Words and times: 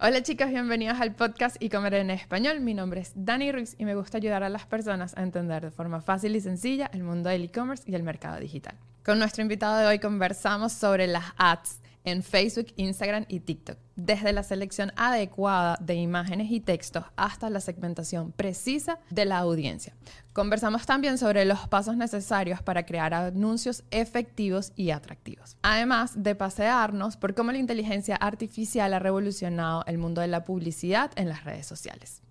Hola 0.00 0.22
chicos, 0.22 0.48
bienvenidos 0.50 1.00
al 1.00 1.16
podcast 1.16 1.56
y 1.58 1.70
comer 1.70 1.94
en 1.94 2.10
español. 2.10 2.60
Mi 2.60 2.72
nombre 2.72 3.00
es 3.00 3.10
Dani 3.16 3.50
Ruiz 3.50 3.74
y 3.78 3.84
me 3.84 3.96
gusta 3.96 4.18
ayudar 4.18 4.44
a 4.44 4.48
las 4.48 4.64
personas 4.64 5.18
a 5.18 5.24
entender 5.24 5.60
de 5.60 5.72
forma 5.72 6.00
fácil 6.00 6.36
y 6.36 6.40
sencilla 6.40 6.88
el 6.94 7.02
mundo 7.02 7.30
del 7.30 7.42
e-commerce 7.42 7.82
y 7.84 7.96
el 7.96 8.04
mercado 8.04 8.38
digital. 8.38 8.76
Con 9.04 9.18
nuestro 9.18 9.42
invitado 9.42 9.76
de 9.78 9.86
hoy 9.86 9.98
conversamos 9.98 10.72
sobre 10.72 11.08
las 11.08 11.24
ads 11.36 11.80
en 12.08 12.22
Facebook, 12.22 12.66
Instagram 12.76 13.24
y 13.28 13.40
TikTok, 13.40 13.78
desde 13.96 14.32
la 14.32 14.42
selección 14.42 14.92
adecuada 14.96 15.76
de 15.80 15.94
imágenes 15.94 16.50
y 16.50 16.60
textos 16.60 17.04
hasta 17.16 17.50
la 17.50 17.60
segmentación 17.60 18.32
precisa 18.32 18.98
de 19.10 19.24
la 19.24 19.38
audiencia. 19.38 19.94
Conversamos 20.32 20.86
también 20.86 21.18
sobre 21.18 21.44
los 21.44 21.68
pasos 21.68 21.96
necesarios 21.96 22.62
para 22.62 22.86
crear 22.86 23.14
anuncios 23.14 23.84
efectivos 23.90 24.72
y 24.76 24.90
atractivos, 24.90 25.56
además 25.62 26.22
de 26.22 26.34
pasearnos 26.34 27.16
por 27.16 27.34
cómo 27.34 27.52
la 27.52 27.58
inteligencia 27.58 28.16
artificial 28.16 28.94
ha 28.94 28.98
revolucionado 28.98 29.84
el 29.86 29.98
mundo 29.98 30.20
de 30.20 30.28
la 30.28 30.44
publicidad 30.44 31.10
en 31.16 31.28
las 31.28 31.44
redes 31.44 31.66
sociales 31.66 32.22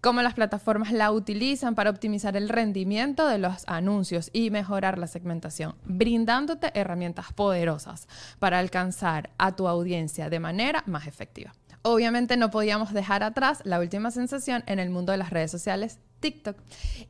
cómo 0.00 0.22
las 0.22 0.34
plataformas 0.34 0.92
la 0.92 1.12
utilizan 1.12 1.74
para 1.74 1.90
optimizar 1.90 2.36
el 2.36 2.48
rendimiento 2.48 3.26
de 3.26 3.38
los 3.38 3.64
anuncios 3.66 4.30
y 4.32 4.50
mejorar 4.50 4.98
la 4.98 5.06
segmentación, 5.06 5.74
brindándote 5.84 6.70
herramientas 6.74 7.32
poderosas 7.32 8.08
para 8.38 8.58
alcanzar 8.58 9.30
a 9.38 9.56
tu 9.56 9.68
audiencia 9.68 10.30
de 10.30 10.40
manera 10.40 10.82
más 10.86 11.06
efectiva. 11.06 11.52
Obviamente 11.82 12.36
no 12.36 12.50
podíamos 12.50 12.92
dejar 12.92 13.22
atrás 13.22 13.62
la 13.64 13.80
última 13.80 14.10
sensación 14.10 14.62
en 14.66 14.78
el 14.78 14.90
mundo 14.90 15.12
de 15.12 15.18
las 15.18 15.30
redes 15.30 15.50
sociales, 15.50 15.98
TikTok, 16.20 16.56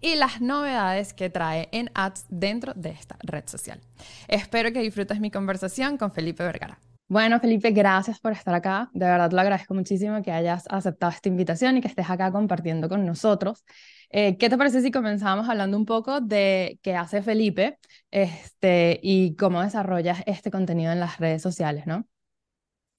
y 0.01 0.15
las 0.15 0.41
novedades 0.41 1.13
que 1.13 1.29
trae 1.29 1.69
en 1.73 1.91
ads 1.95 2.27
dentro 2.29 2.73
de 2.75 2.91
esta 2.91 3.17
red 3.21 3.45
social. 3.47 3.81
Espero 4.29 4.73
que 4.73 4.81
disfrutes 4.81 5.19
mi 5.19 5.33
conversación 5.33 5.97
con 5.97 6.13
Felipe 6.13 6.45
Vergara. 6.45 6.79
Bueno, 7.11 7.41
Felipe, 7.41 7.73
gracias 7.73 8.21
por 8.21 8.31
estar 8.31 8.55
acá. 8.55 8.89
De 8.93 9.05
verdad 9.05 9.33
lo 9.33 9.41
agradezco 9.41 9.75
muchísimo 9.75 10.23
que 10.23 10.31
hayas 10.31 10.65
aceptado 10.71 11.11
esta 11.11 11.29
invitación 11.29 11.77
y 11.77 11.81
que 11.81 11.89
estés 11.89 12.09
acá 12.09 12.31
compartiendo 12.31 12.89
con 12.89 13.05
nosotros. 13.05 13.65
Eh, 14.11 14.39
¿Qué 14.39 14.49
te 14.49 14.57
parece 14.57 14.81
si 14.81 14.93
comenzamos 14.93 15.49
hablando 15.49 15.77
un 15.77 15.87
poco 15.87 16.21
de 16.21 16.79
qué 16.83 16.95
hace 16.95 17.21
Felipe 17.21 17.79
este, 18.13 19.01
y 19.03 19.35
cómo 19.35 19.61
desarrollas 19.61 20.23
este 20.25 20.53
contenido 20.53 20.93
en 20.93 21.01
las 21.01 21.19
redes 21.19 21.43
sociales, 21.43 21.85
¿no? 21.85 22.07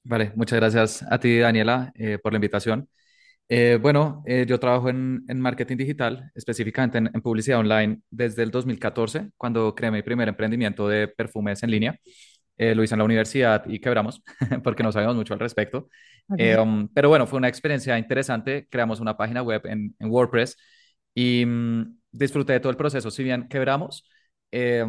Vale, 0.03 0.33
muchas 0.35 0.59
gracias 0.59 1.05
a 1.09 1.17
ti, 1.17 1.37
Daniela, 1.37 1.93
eh, 1.95 2.17
por 2.21 2.33
la 2.33 2.37
invitación. 2.37 2.89
Eh, 3.47 3.79
bueno, 3.81 4.23
yo 4.45 4.59
trabajo 4.59 4.89
en, 4.89 5.23
marketing 5.39 5.77
digital, 5.77 6.31
específicamente 6.35 6.97
en, 6.97 7.09
en 7.13 7.21
publicidad 7.21 7.59
online, 7.59 8.01
desde 8.09 8.43
el 8.43 8.51
2014, 8.51 9.29
cuando 9.37 9.73
creé 9.73 9.89
mi 9.89 10.01
primer 10.01 10.27
emprendimiento 10.27 10.89
de 10.89 11.07
perfumes 11.07 11.63
en 11.63 11.71
línea. 11.71 11.99
Eh, 12.57 12.75
lo 12.75 12.83
hice 12.83 12.93
en 12.93 12.99
la 12.99 13.05
universidad 13.05 13.65
y 13.65 13.79
quebramos 13.79 14.21
porque 14.63 14.83
no 14.83 14.91
sabíamos 14.91 15.15
mucho 15.15 15.33
al 15.33 15.39
respecto. 15.39 15.89
Eh, 16.37 16.55
um, 16.57 16.87
pero 16.93 17.09
bueno, 17.09 17.25
fue 17.25 17.37
una 17.37 17.47
experiencia 17.47 17.97
interesante. 17.97 18.67
Creamos 18.69 18.99
una 18.99 19.17
página 19.17 19.41
web 19.41 19.61
en, 19.65 19.95
WordPress 19.99 20.55
y 21.15 21.43
mm, 21.45 21.97
disfruté 22.11 22.53
de 22.53 22.59
todo 22.59 22.69
el 22.69 22.77
proceso. 22.77 23.09
Si 23.09 23.23
bien 23.23 23.47
quebramos, 23.47 24.07
eh, 24.51 24.85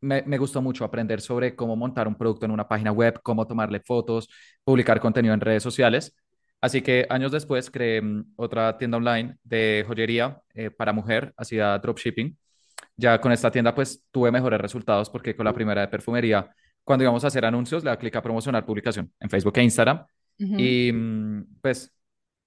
me, 0.00 0.22
me, 0.22 0.36
gustó 0.36 0.60
mucho 0.60 0.84
aprender 0.84 1.20
sobre 1.20 1.54
cómo 1.54 1.76
montar 1.76 2.08
un 2.08 2.16
producto 2.16 2.44
en 2.46 2.50
una 2.50 2.66
página 2.66 2.90
web, 2.90 3.20
cómo 3.22 3.46
tomarle 3.46 3.80
fotos, 3.80 4.28
publicar 4.64 4.98
contenido 4.98 5.32
en 5.32 5.40
redes 5.40 5.62
sociales. 5.62 6.16
Así 6.60 6.82
que 6.82 7.06
años 7.08 7.30
después 7.30 7.70
creé 7.70 8.02
mm, 8.02 8.32
otra 8.36 8.76
tienda 8.78 8.96
online 8.96 9.36
de 9.44 9.84
joyería 9.86 10.40
para 10.76 10.92
mujer, 10.92 11.32
hacía 11.36 11.78
dropshipping. 11.78 12.36
Ya 12.96 13.20
con 13.20 13.32
esta 13.32 13.50
tienda 13.50 13.74
pues 13.74 14.04
tuve 14.10 14.30
mejores 14.32 14.60
resultados 14.60 15.08
porque 15.08 15.36
con 15.36 15.44
la 15.44 15.54
primera 15.54 15.82
de 15.82 15.88
perfumería 15.88 16.50
cuando 16.84 17.04
íbamos 17.04 17.24
a 17.24 17.28
hacer 17.28 17.44
anuncios, 17.44 17.84
le 17.84 17.90
da 17.90 17.96
clic 17.96 18.14
a 18.16 18.22
promocionar 18.22 18.64
publicación 18.64 19.12
en 19.20 19.30
Facebook 19.30 19.56
e 19.56 19.62
Instagram. 19.62 20.04
Y 20.38 20.90
mm, 20.92 21.60
pues 21.60 21.94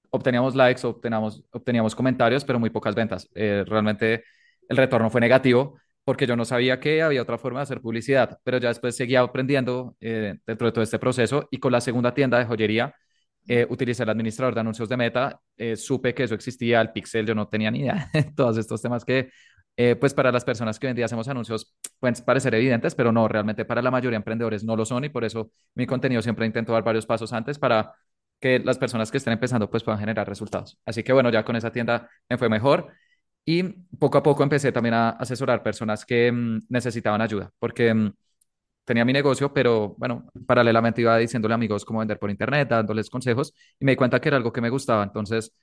obteníamos 0.10 0.56
likes, 0.56 0.86
obteníamos, 0.86 1.44
obteníamos 1.52 1.96
comentarios, 1.96 2.44
pero 2.44 2.60
muy 2.60 2.70
pocas 2.70 2.94
ventas. 2.96 3.30
Eh, 3.34 3.64
realmente 3.66 4.24
el 4.68 4.78
retorno 4.78 5.10
fue 5.10 5.22
negativo 5.22 5.80
porque 6.04 6.28
yo 6.28 6.36
no 6.36 6.46
sabía 6.46 6.80
que 6.80 7.02
había 7.02 7.22
otra 7.22 7.38
forma 7.38 7.60
de 7.60 7.64
hacer 7.64 7.82
publicidad, 7.82 8.38
pero 8.44 8.58
ya 8.58 8.68
después 8.68 8.96
seguía 8.96 9.22
aprendiendo 9.22 9.96
eh, 10.00 10.36
dentro 10.46 10.68
de 10.68 10.72
todo 10.72 10.84
este 10.84 11.00
proceso 11.00 11.48
y 11.50 11.58
con 11.58 11.72
la 11.72 11.82
segunda 11.82 12.14
tienda 12.14 12.38
de 12.38 12.46
joyería 12.46 12.94
eh, 13.48 13.66
utilicé 13.70 14.04
el 14.04 14.10
administrador 14.10 14.54
de 14.54 14.62
anuncios 14.62 14.90
de 14.90 14.98
Meta, 14.98 15.40
supe 15.76 16.14
que 16.14 16.24
eso 16.24 16.36
existía, 16.36 16.82
el 16.82 16.92
Pixel, 16.92 17.26
yo 17.26 17.36
no 17.36 17.48
tenía 17.48 17.72
ni 17.72 17.80
idea 17.82 18.10
de 18.14 18.24
todos 18.36 18.58
estos 18.58 18.82
temas 18.82 19.06
que 19.06 19.30
eh, 19.78 19.96
pues 19.98 20.14
para 20.14 20.32
las 20.32 20.46
personas 20.46 20.80
que 20.80 20.88
hoy 20.88 20.92
en 20.92 20.96
día 20.96 21.06
hacemos 21.06 21.28
anuncios 21.28 21.75
pueden 22.00 22.16
parecer 22.26 22.54
evidentes, 22.56 22.96
pero 22.96 23.12
no, 23.12 23.28
realmente 23.28 23.66
para 23.66 23.82
la 23.82 23.92
mayoría 23.92 24.12
de 24.12 24.18
emprendedores 24.18 24.64
no 24.64 24.76
lo 24.76 24.86
son 24.86 25.06
y 25.06 25.10
por 25.10 25.24
eso 25.24 25.52
mi 25.76 25.86
contenido 25.86 26.22
siempre 26.22 26.46
intento 26.46 26.74
dar 26.74 26.84
varios 26.84 27.06
pasos 27.06 27.34
antes 27.34 27.60
para 27.60 27.94
que 28.40 28.60
las 28.60 28.78
personas 28.78 29.12
que 29.12 29.18
estén 29.18 29.34
empezando 29.34 29.70
pues 29.70 29.84
puedan 29.84 30.00
generar 30.00 30.28
resultados. 30.28 30.80
Así 30.86 31.04
que 31.04 31.14
bueno, 31.14 31.30
ya 31.30 31.44
con 31.46 31.56
esa 31.56 31.72
tienda 31.72 32.10
me 32.30 32.38
fue 32.38 32.50
mejor 32.50 32.92
y 33.46 33.64
poco 33.64 34.18
a 34.18 34.24
poco 34.24 34.44
empecé 34.44 34.72
también 34.72 34.96
a 34.96 35.10
asesorar 35.12 35.64
personas 35.64 36.06
que 36.06 36.32
mm, 36.32 36.62
necesitaban 36.70 37.22
ayuda, 37.22 37.52
porque 37.60 37.94
mm, 37.94 38.14
tenía 38.86 39.06
mi 39.06 39.14
negocio, 39.14 39.54
pero 39.54 39.96
bueno, 39.98 40.28
paralelamente 40.46 41.02
iba 41.02 41.18
diciéndole 41.18 41.54
a 41.54 41.56
amigos 41.56 41.86
cómo 41.86 42.00
vender 42.00 42.20
por 42.20 42.30
internet, 42.30 42.70
dándoles 42.70 43.10
consejos 43.10 43.54
y 43.80 43.86
me 43.86 43.94
di 43.94 43.96
cuenta 43.98 44.20
que 44.22 44.30
era 44.30 44.38
algo 44.38 44.54
que 44.54 44.62
me 44.62 44.70
gustaba, 44.70 45.04
entonces 45.04 45.54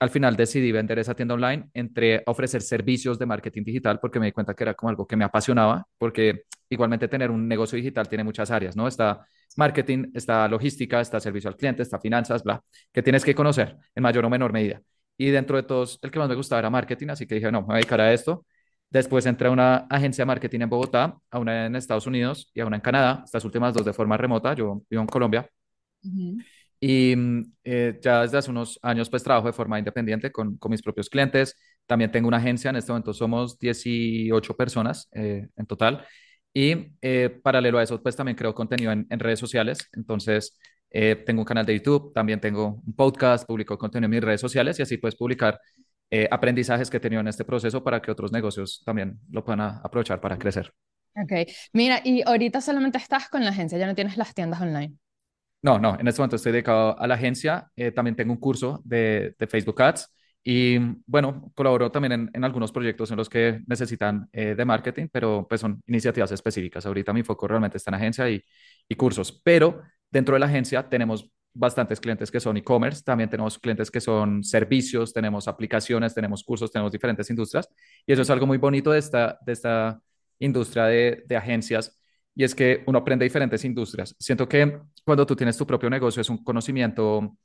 al 0.00 0.10
final 0.10 0.36
decidí 0.36 0.72
vender 0.72 0.98
esa 0.98 1.14
tienda 1.14 1.34
online, 1.34 1.68
entré 1.74 2.16
a 2.18 2.30
ofrecer 2.30 2.62
servicios 2.62 3.18
de 3.18 3.26
marketing 3.26 3.64
digital 3.64 3.98
porque 4.00 4.20
me 4.20 4.26
di 4.26 4.32
cuenta 4.32 4.54
que 4.54 4.64
era 4.64 4.74
como 4.74 4.90
algo 4.90 5.06
que 5.06 5.16
me 5.16 5.24
apasionaba, 5.24 5.86
porque 5.98 6.44
igualmente 6.68 7.08
tener 7.08 7.30
un 7.30 7.48
negocio 7.48 7.76
digital 7.76 8.08
tiene 8.08 8.24
muchas 8.24 8.50
áreas, 8.50 8.76
¿no? 8.76 8.86
Está 8.86 9.26
marketing, 9.56 10.10
está 10.14 10.46
logística, 10.48 11.00
está 11.00 11.20
servicio 11.20 11.48
al 11.48 11.56
cliente, 11.56 11.82
está 11.82 11.98
finanzas, 11.98 12.42
bla, 12.44 12.62
que 12.92 13.02
tienes 13.02 13.24
que 13.24 13.34
conocer 13.34 13.76
en 13.94 14.02
mayor 14.02 14.24
o 14.24 14.30
menor 14.30 14.52
medida. 14.52 14.80
Y 15.16 15.30
dentro 15.30 15.56
de 15.56 15.64
todos, 15.64 15.98
el 16.02 16.10
que 16.10 16.18
más 16.18 16.28
me 16.28 16.34
gustaba 16.36 16.60
era 16.60 16.70
marketing, 16.70 17.08
así 17.08 17.26
que 17.26 17.34
dije, 17.36 17.50
no, 17.50 17.62
me 17.62 17.66
voy 17.66 17.74
a 17.74 17.78
dedicar 17.78 18.00
a 18.00 18.12
esto. 18.12 18.46
Después 18.90 19.26
entré 19.26 19.48
a 19.48 19.50
una 19.50 19.76
agencia 19.90 20.22
de 20.22 20.26
marketing 20.26 20.60
en 20.60 20.70
Bogotá, 20.70 21.18
a 21.30 21.38
una 21.38 21.66
en 21.66 21.76
Estados 21.76 22.06
Unidos 22.06 22.50
y 22.54 22.60
a 22.60 22.66
una 22.66 22.76
en 22.76 22.82
Canadá, 22.82 23.22
estas 23.24 23.44
últimas 23.44 23.74
dos 23.74 23.84
de 23.84 23.92
forma 23.92 24.16
remota, 24.16 24.54
yo 24.54 24.82
vivo 24.88 25.02
en 25.02 25.08
Colombia. 25.08 25.48
Y 26.80 27.14
mm, 27.16 27.52
eh, 27.64 27.98
ya 28.00 28.22
desde 28.22 28.38
hace 28.38 28.50
unos 28.50 28.78
años 28.82 29.10
pues 29.10 29.22
trabajo 29.22 29.46
de 29.46 29.52
forma 29.52 29.78
independiente 29.78 30.30
con, 30.30 30.56
con, 30.58 30.70
mis 30.70 30.82
propios 30.82 31.08
clientes. 31.08 31.56
También 31.86 32.10
tengo 32.10 32.28
una 32.28 32.36
agencia, 32.36 32.70
en 32.70 32.76
este 32.76 32.92
momento 32.92 33.12
somos 33.12 33.58
18 33.58 34.56
personas 34.56 35.08
eh, 35.12 35.48
en 35.56 35.66
total. 35.66 36.06
Y 36.54 36.92
eh, 37.02 37.30
paralelo 37.42 37.78
a 37.78 37.82
eso 37.82 38.02
pues 38.02 38.16
también 38.16 38.36
creo 38.36 38.54
contenido 38.54 38.92
en, 38.92 39.06
en 39.10 39.20
redes 39.20 39.38
sociales. 39.38 39.88
Entonces 39.92 40.58
tengo 40.90 41.42
un 41.42 41.44
canal 41.44 41.66
de 41.66 41.74
YouTube, 41.74 42.14
también 42.14 42.40
tengo 42.40 42.80
un 42.86 42.96
podcast, 42.96 43.46
publico 43.46 43.76
contenido 43.76 44.06
en 44.06 44.10
mis 44.10 44.22
redes 44.22 44.40
sociales 44.40 44.78
y 44.78 44.82
así 44.82 44.96
puedes 44.96 45.16
publicar 45.16 45.60
aprendizajes 46.30 46.88
que 46.88 46.96
he 46.96 47.00
tenido 47.00 47.20
en 47.20 47.28
este 47.28 47.44
proceso 47.44 47.84
para 47.84 48.00
que 48.00 48.10
otros 48.10 48.32
negocios 48.32 48.82
también 48.86 49.20
lo 49.30 49.44
puedan 49.44 49.60
aprovechar 49.60 50.18
para 50.18 50.38
crecer. 50.38 50.72
Ok, 51.14 51.46
mira, 51.74 52.00
y 52.02 52.22
ahorita 52.22 52.62
solamente 52.62 52.96
estás 52.96 53.28
con 53.28 53.44
la 53.44 53.50
agencia, 53.50 53.76
ya 53.76 53.86
no 53.86 53.94
tienes 53.94 54.16
las 54.16 54.32
tiendas 54.32 54.62
online. 54.62 54.96
No, 55.62 55.78
no, 55.78 55.98
en 55.98 56.06
este 56.06 56.20
momento 56.20 56.36
estoy 56.36 56.52
dedicado 56.52 56.98
a 56.98 57.06
la 57.06 57.14
agencia. 57.14 57.70
Eh, 57.74 57.90
también 57.90 58.14
tengo 58.14 58.32
un 58.32 58.38
curso 58.38 58.80
de, 58.84 59.34
Facebook 59.48 59.82
Ads 59.82 60.14
y 60.44 60.78
bueno, 61.04 61.50
colaboro 61.54 61.90
también 61.90 62.30
en, 62.32 62.44
algunos 62.44 62.70
proyectos 62.70 63.10
en 63.10 63.16
los 63.16 63.28
que 63.28 63.60
necesitan 63.66 64.28
eh, 64.32 64.54
de 64.54 64.64
marketing, 64.64 65.08
pero 65.10 65.46
pues 65.48 65.60
son 65.60 65.82
iniciativas 65.86 66.30
específicas. 66.30 66.86
Ahorita 66.86 67.12
mi 67.12 67.24
foco 67.24 67.48
realmente 67.48 67.76
está 67.76 67.90
en 67.90 67.96
agencia 67.96 68.30
y, 68.30 68.42
cursos, 68.96 69.40
pero 69.44 69.82
dentro 70.10 70.34
de 70.34 70.40
la 70.40 70.46
agencia 70.46 70.88
tenemos 70.88 71.30
bastantes 71.52 72.00
clientes 72.00 72.30
que 72.30 72.40
son 72.40 72.56
e-commerce, 72.56 73.02
también 73.02 73.28
tenemos 73.28 73.58
clientes 73.58 73.90
que 73.90 74.00
son 74.00 74.44
servicios, 74.44 75.12
tenemos 75.12 75.48
aplicaciones, 75.48 76.14
tenemos 76.14 76.44
cursos, 76.44 76.70
tenemos 76.70 76.92
diferentes 76.92 77.28
industrias 77.30 77.68
y 78.06 78.12
eso 78.12 78.22
es 78.22 78.30
algo 78.30 78.46
muy 78.46 78.58
bonito 78.58 78.92
de 78.92 78.98
esta, 79.00 80.00
industria 80.40 80.84
de 80.84 81.36
agencias 81.36 81.98
y 82.38 82.44
es 82.44 82.54
que 82.54 82.84
uno 82.86 83.00
aprende 83.00 83.24
diferentes 83.24 83.64
industrias. 83.64 84.14
Siento 84.16 84.48
que 84.48 84.78
cuando 85.04 85.26
tú 85.26 85.34
tienes 85.34 85.56
tu 85.56 85.66
propio 85.66 85.90
negocio 85.90 86.22
es 86.22 86.30
un 86.30 86.44
conocimiento 86.44 87.36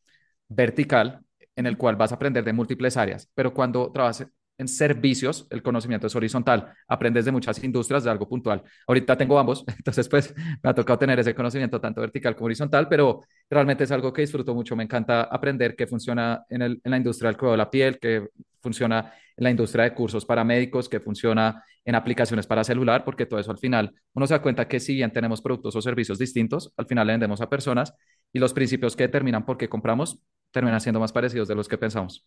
vertical 0.48 1.20
en 1.56 1.66
el 1.66 1.78
cual 1.78 1.96
vas 1.96 2.12
a 2.12 2.16
aprender 2.16 2.44
de 2.44 2.54
múltiples 2.54 2.96
áreas, 2.96 3.28
pero 3.34 3.52
cuando 3.56 3.92
trabajas 3.92 4.28
en 4.60 4.68
servicios, 4.68 5.48
el 5.50 5.64
conocimiento 5.64 6.06
es 6.06 6.16
horizontal, 6.16 6.72
aprendes 6.88 7.26
de 7.26 7.32
muchas 7.32 7.64
industrias 7.64 8.04
de 8.04 8.12
algo 8.12 8.30
puntual. 8.30 8.62
Ahorita 8.86 9.18
tengo 9.18 9.40
ambos, 9.40 9.66
entonces 9.78 10.08
pues 10.08 10.32
me 10.62 10.70
ha 10.70 10.76
tocado 10.76 11.00
tener 11.00 11.20
ese 11.20 11.34
conocimiento 11.34 11.82
tanto 11.82 12.02
vertical 12.02 12.36
como 12.36 12.46
horizontal, 12.46 12.88
pero 12.88 13.22
realmente 13.50 13.86
es 13.86 13.92
algo 13.92 14.14
que 14.14 14.22
disfruto 14.22 14.54
mucho, 14.54 14.76
me 14.76 14.84
encanta 14.84 15.24
aprender 15.24 15.76
que 15.76 15.88
funciona 15.88 16.46
en, 16.50 16.80
la 16.84 16.98
industria 16.98 17.30
del 17.30 17.38
cuidado 17.38 17.54
de 17.54 17.58
la 17.58 17.72
piel, 17.72 17.98
que 17.98 18.28
funciona 18.64 19.14
en 19.38 19.44
la 19.44 19.52
industria 19.52 19.84
de 19.84 19.94
cursos 19.94 20.26
para 20.26 20.44
médicos, 20.44 20.90
que 20.90 21.00
funciona 21.00 21.64
en 21.86 21.96
aplicaciones 21.96 22.48
para 22.48 22.64
celular, 22.64 23.04
porque 23.06 23.26
todo 23.28 23.40
eso 23.40 23.52
al 23.52 23.60
final 23.60 23.94
uno 24.14 24.26
se 24.26 24.34
da 24.34 24.42
cuenta 24.42 24.68
que 24.68 24.80
si 24.80 24.96
bien 24.96 25.12
tenemos 25.12 25.42
productos 25.42 25.76
o 25.76 25.82
servicios 25.82 26.18
distintos, 26.18 26.74
al 26.78 26.88
final 26.88 27.06
le 27.08 27.14
vendemos 27.14 27.42
a 27.42 27.50
personas 27.50 27.94
y 28.32 28.40
los 28.40 28.54
principios 28.54 28.96
que 28.96 29.04
determinan 29.04 29.46
por 29.46 29.58
qué 29.58 29.70
compramos 29.70 30.20
terminan 30.52 30.82
siendo 30.82 31.00
más 31.00 31.12
parecidos 31.12 31.48
de 31.48 31.56
los 31.56 31.68
que 31.68 31.78
pensamos. 31.78 32.26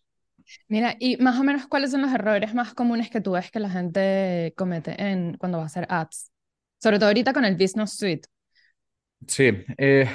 Mira, 0.69 0.95
y 0.99 1.17
más 1.17 1.39
o 1.39 1.43
menos 1.43 1.67
cuáles 1.67 1.91
son 1.91 2.01
los 2.01 2.13
errores 2.13 2.53
más 2.53 2.73
comunes 2.73 3.09
que 3.09 3.19
tú 3.19 3.31
ves 3.31 3.51
que 3.51 3.59
la 3.59 3.69
gente 3.69 4.53
comete 4.55 4.95
en, 5.01 5.35
cuando 5.37 5.57
va 5.57 5.65
a 5.65 5.67
hacer 5.67 5.87
ads, 5.89 6.31
sobre 6.81 6.99
todo 6.99 7.07
ahorita 7.07 7.33
con 7.33 7.43
el 7.43 7.55
Business 7.55 7.97
Suite. 7.97 8.29
Sí, 9.27 9.51
eh, 9.77 10.07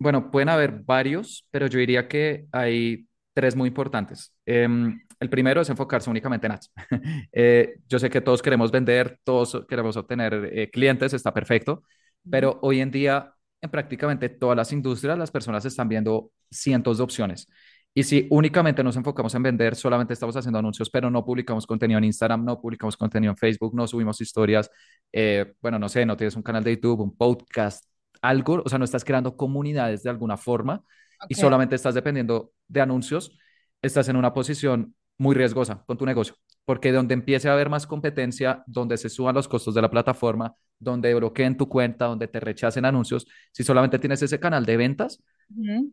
Bueno, 0.00 0.30
pueden 0.30 0.48
haber 0.48 0.72
varios, 0.84 1.46
pero 1.50 1.66
yo 1.66 1.78
diría 1.80 2.06
que 2.06 2.46
hay 2.52 3.07
tres 3.38 3.54
muy 3.54 3.68
importantes. 3.68 4.34
Em, 4.44 5.00
el 5.20 5.30
primero 5.30 5.60
es 5.60 5.70
enfocarse 5.70 6.10
únicamente 6.10 6.48
en 6.48 6.52
ads. 6.54 6.72
Eh, 7.32 7.76
yo 7.86 8.00
sé 8.00 8.10
que 8.10 8.20
todos 8.20 8.42
queremos 8.42 8.72
vender, 8.72 9.20
todos 9.22 9.64
queremos 9.68 9.96
obtener 9.96 10.50
eh, 10.52 10.68
clientes, 10.72 11.12
está 11.14 11.32
perfecto, 11.32 11.84
pero 12.28 12.58
hoy 12.62 12.80
en 12.80 12.90
día 12.90 13.32
en 13.60 13.70
prácticamente 13.70 14.28
todas 14.28 14.56
las 14.56 14.72
industrias 14.72 15.16
las 15.16 15.30
personas 15.30 15.64
están 15.64 15.88
viendo 15.88 16.32
cientos 16.50 16.98
de 16.98 17.04
opciones. 17.04 17.46
Y 17.94 18.02
si 18.02 18.26
únicamente 18.30 18.82
nos 18.82 18.96
enfocamos 18.96 19.32
en 19.36 19.44
vender, 19.44 19.76
solamente 19.76 20.14
estamos 20.14 20.36
haciendo 20.36 20.58
anuncios, 20.58 20.90
pero 20.90 21.08
no 21.08 21.24
publicamos 21.24 21.64
contenido 21.64 21.98
en 21.98 22.04
Instagram, 22.04 22.44
no 22.44 22.60
publicamos 22.60 22.96
contenido 22.96 23.30
en 23.30 23.36
Facebook, 23.36 23.72
no 23.72 23.86
subimos 23.86 24.20
historias, 24.20 24.68
eh, 25.12 25.54
bueno, 25.62 25.78
no 25.78 25.88
sé, 25.88 26.04
no 26.04 26.16
tienes 26.16 26.34
un 26.34 26.42
canal 26.42 26.64
de 26.64 26.74
YouTube, 26.74 27.02
un 27.02 27.16
podcast, 27.16 27.84
algo, 28.20 28.62
o 28.64 28.68
sea, 28.68 28.80
no 28.80 28.84
estás 28.84 29.04
creando 29.04 29.36
comunidades 29.36 30.02
de 30.02 30.10
alguna 30.10 30.36
forma 30.36 30.82
y 31.28 31.34
solamente 31.34 31.74
estás 31.74 31.94
dependiendo 31.94 32.52
de 32.68 32.80
anuncios, 32.80 33.36
estás 33.82 34.08
en 34.08 34.16
una 34.16 34.32
posición 34.32 34.94
muy 35.18 35.34
riesgosa 35.34 35.82
con 35.86 35.98
tu 35.98 36.06
negocio, 36.06 36.36
porque 36.64 36.92
donde 36.92 37.14
empiece 37.14 37.48
a 37.48 37.52
haber 37.52 37.68
más 37.68 37.86
competencia, 37.86 38.62
donde 38.66 38.96
se 38.96 39.08
suban 39.08 39.34
los 39.34 39.48
costos 39.48 39.74
de 39.74 39.82
la 39.82 39.90
plataforma, 39.90 40.54
donde 40.78 41.12
bloqueen 41.14 41.56
tu 41.56 41.68
cuenta, 41.68 42.06
donde 42.06 42.28
te 42.28 42.38
rechacen 42.40 42.84
anuncios, 42.84 43.26
si 43.52 43.64
solamente 43.64 43.98
tienes 43.98 44.22
ese 44.22 44.38
canal 44.38 44.64
de 44.64 44.76
ventas, 44.76 45.22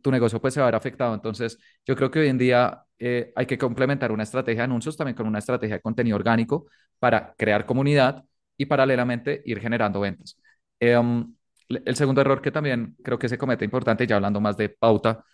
tu 0.02 0.10
negocio 0.10 0.40
pues 0.40 0.54
se 0.54 0.60
va 0.60 0.66
a 0.66 0.68
ver 0.68 0.76
afectado. 0.76 1.14
Entonces, 1.14 1.58
yo 1.84 1.96
creo 1.96 2.10
que 2.10 2.20
hoy 2.20 2.28
en 2.28 2.38
día 2.38 2.84
eh, 2.98 3.32
hay 3.34 3.46
que 3.46 3.58
complementar 3.58 4.12
una 4.12 4.22
estrategia 4.22 4.62
de 4.62 4.64
anuncios 4.64 4.96
también 4.96 5.16
con 5.16 5.26
una 5.26 5.40
estrategia 5.40 5.76
de 5.76 5.82
contenido 5.82 6.16
orgánico 6.16 6.66
para 6.98 7.34
crear 7.36 7.66
comunidad 7.66 8.24
y 8.56 8.66
paralelamente 8.66 9.42
ir 9.44 9.60
generando 9.60 10.00
ventas. 10.00 10.38
Eh, 10.78 10.96
um, 10.96 11.34
el 11.68 11.96
segundo 11.96 12.20
error 12.20 12.40
que 12.42 12.50
también 12.50 12.96
creo 13.02 13.18
que 13.18 13.28
se 13.28 13.38
comete 13.38 13.64
importante, 13.64 14.06
ya 14.06 14.16
hablando 14.16 14.40
más 14.40 14.56
de 14.56 14.68
pauta, 14.68 15.24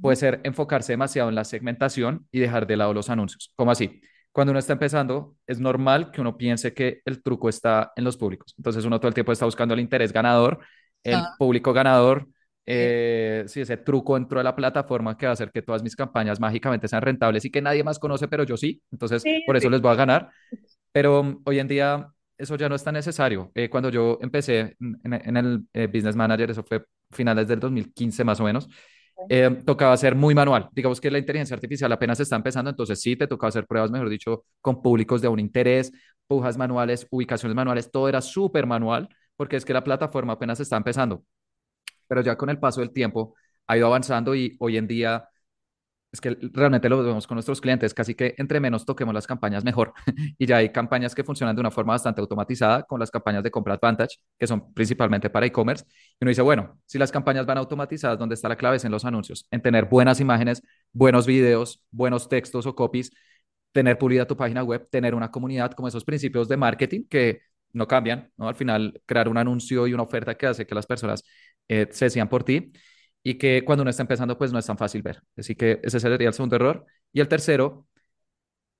puede 0.00 0.16
ser 0.16 0.40
enfocarse 0.44 0.92
demasiado 0.92 1.28
en 1.28 1.34
la 1.34 1.44
segmentación 1.44 2.26
y 2.30 2.40
dejar 2.40 2.66
de 2.66 2.76
lado 2.76 2.92
los 2.94 3.10
anuncios. 3.10 3.52
¿Cómo 3.56 3.70
así? 3.70 4.00
Cuando 4.32 4.50
uno 4.52 4.58
está 4.58 4.74
empezando, 4.74 5.36
es 5.46 5.58
normal 5.60 6.10
que 6.10 6.20
uno 6.20 6.36
piense 6.36 6.74
que 6.74 7.00
el 7.06 7.22
truco 7.22 7.48
está 7.48 7.92
en 7.96 8.04
los 8.04 8.16
públicos. 8.18 8.54
Entonces 8.58 8.84
uno 8.84 8.98
todo 9.00 9.08
el 9.08 9.14
tiempo 9.14 9.32
está 9.32 9.46
buscando 9.46 9.74
el 9.74 9.80
interés 9.80 10.12
ganador, 10.12 10.60
el 11.02 11.14
Ah, 11.16 11.34
público 11.38 11.72
ganador, 11.72 12.28
eh, 12.66 13.44
sí, 13.46 13.60
ese 13.60 13.76
truco 13.78 14.14
dentro 14.16 14.38
de 14.38 14.44
la 14.44 14.54
plataforma 14.56 15.16
que 15.16 15.26
va 15.26 15.30
a 15.30 15.32
hacer 15.34 15.52
que 15.52 15.62
todas 15.62 15.82
mis 15.82 15.96
campañas 15.96 16.40
mágicamente 16.40 16.88
sean 16.88 17.00
rentables 17.02 17.44
y 17.44 17.50
que 17.50 17.62
nadie 17.62 17.84
más 17.84 17.98
conoce, 17.98 18.28
pero 18.28 18.44
yo 18.44 18.56
sí. 18.56 18.82
Entonces, 18.90 19.22
Sí, 19.22 19.42
por 19.46 19.56
eso 19.56 19.70
les 19.70 19.80
voy 19.80 19.92
a 19.92 19.94
ganar. 19.94 20.30
Pero 20.92 21.20
um, 21.20 21.42
hoy 21.44 21.58
en 21.58 21.68
día 21.68 22.08
eso 22.38 22.56
ya 22.56 22.68
no 22.68 22.74
es 22.74 22.84
tan 22.84 22.94
necesario. 22.94 23.50
Eh, 23.54 23.68
cuando 23.68 23.90
yo 23.90 24.18
empecé 24.20 24.76
en, 24.80 25.36
el 25.36 25.66
eh, 25.72 25.86
Business 25.86 26.16
Manager, 26.16 26.50
eso 26.50 26.62
fue 26.62 26.84
finales 27.10 27.48
del 27.48 27.60
2015 27.60 28.24
más 28.24 28.40
o 28.40 28.44
menos, 28.44 28.68
eh, 29.28 29.62
tocaba 29.64 29.96
ser 29.96 30.14
muy 30.14 30.34
manual. 30.34 30.68
Digamos 30.72 31.00
que 31.00 31.10
la 31.10 31.18
inteligencia 31.18 31.54
artificial 31.54 31.90
apenas 31.92 32.20
está 32.20 32.36
empezando, 32.36 32.70
entonces 32.70 33.00
sí, 33.00 33.16
te 33.16 33.26
tocaba 33.26 33.48
hacer 33.48 33.66
pruebas, 33.66 33.90
mejor 33.90 34.08
dicho, 34.08 34.44
con 34.60 34.82
públicos 34.82 35.22
de 35.22 35.28
un 35.28 35.40
interés, 35.40 35.92
pujas 36.26 36.56
manuales, 36.56 37.06
ubicaciones 37.10 37.54
manuales, 37.54 37.90
todo 37.90 38.08
era 38.08 38.20
súper 38.20 38.66
manual, 38.66 39.08
porque 39.36 39.56
es 39.56 39.64
que 39.64 39.72
la 39.72 39.84
plataforma 39.84 40.34
apenas 40.34 40.60
está 40.60 40.76
empezando. 40.76 41.24
Pero 42.08 42.22
ya 42.22 42.36
con 42.36 42.50
el 42.50 42.58
paso 42.58 42.80
del 42.80 42.92
tiempo 42.92 43.34
ha 43.66 43.76
ido 43.76 43.86
avanzando 43.86 44.34
y 44.34 44.56
hoy 44.60 44.76
en 44.76 44.86
día 44.86 45.28
es 46.12 46.20
que 46.20 46.36
realmente 46.52 46.88
lo 46.88 47.02
vemos 47.02 47.26
con 47.26 47.36
nuestros 47.36 47.60
clientes, 47.60 47.92
casi 47.92 48.14
que 48.14 48.34
entre 48.38 48.60
menos 48.60 48.84
toquemos 48.84 49.14
las 49.14 49.26
campañas, 49.26 49.64
mejor. 49.64 49.92
y 50.38 50.46
ya 50.46 50.58
hay 50.58 50.70
campañas 50.70 51.14
que 51.14 51.24
funcionan 51.24 51.54
de 51.54 51.60
una 51.60 51.70
forma 51.70 51.92
bastante 51.92 52.20
automatizada, 52.20 52.84
con 52.84 53.00
las 53.00 53.10
campañas 53.10 53.42
de 53.42 53.50
compra 53.50 53.74
Advantage, 53.74 54.18
que 54.38 54.46
son 54.46 54.72
principalmente 54.72 55.30
para 55.30 55.46
e-commerce. 55.46 55.84
Y 55.88 56.24
uno 56.24 56.30
dice, 56.30 56.42
bueno, 56.42 56.80
si 56.86 56.98
las 56.98 57.12
campañas 57.12 57.44
van 57.46 57.58
automatizadas, 57.58 58.18
¿dónde 58.18 58.34
está 58.34 58.48
la 58.48 58.56
clave? 58.56 58.76
Es 58.76 58.84
en 58.84 58.92
los 58.92 59.04
anuncios, 59.04 59.46
en 59.50 59.60
tener 59.60 59.86
buenas 59.86 60.20
imágenes, 60.20 60.62
buenos 60.92 61.26
videos, 61.26 61.82
buenos 61.90 62.28
textos 62.28 62.66
o 62.66 62.74
copies, 62.74 63.10
tener 63.72 63.98
pulida 63.98 64.26
tu 64.26 64.36
página 64.36 64.62
web, 64.62 64.88
tener 64.90 65.14
una 65.14 65.30
comunidad, 65.30 65.72
como 65.72 65.88
esos 65.88 66.04
principios 66.04 66.48
de 66.48 66.56
marketing 66.56 67.04
que 67.08 67.40
no 67.72 67.86
cambian, 67.86 68.32
¿no? 68.38 68.48
Al 68.48 68.54
final, 68.54 69.02
crear 69.04 69.28
un 69.28 69.36
anuncio 69.36 69.86
y 69.86 69.92
una 69.92 70.04
oferta 70.04 70.34
que 70.34 70.46
hace 70.46 70.66
que 70.66 70.74
las 70.74 70.86
personas 70.86 71.22
eh, 71.68 71.88
se 71.90 72.06
decían 72.06 72.28
por 72.28 72.42
ti 72.42 72.72
y 73.28 73.34
que 73.38 73.64
cuando 73.64 73.82
uno 73.82 73.90
está 73.90 74.04
empezando, 74.04 74.38
pues 74.38 74.52
no 74.52 74.60
es 74.60 74.66
tan 74.66 74.78
fácil 74.78 75.02
ver. 75.02 75.20
Así 75.36 75.56
que 75.56 75.80
ese 75.82 75.98
sería 75.98 76.28
el 76.28 76.32
segundo 76.32 76.54
error. 76.54 76.86
Y 77.12 77.18
el 77.20 77.26
tercero, 77.26 77.88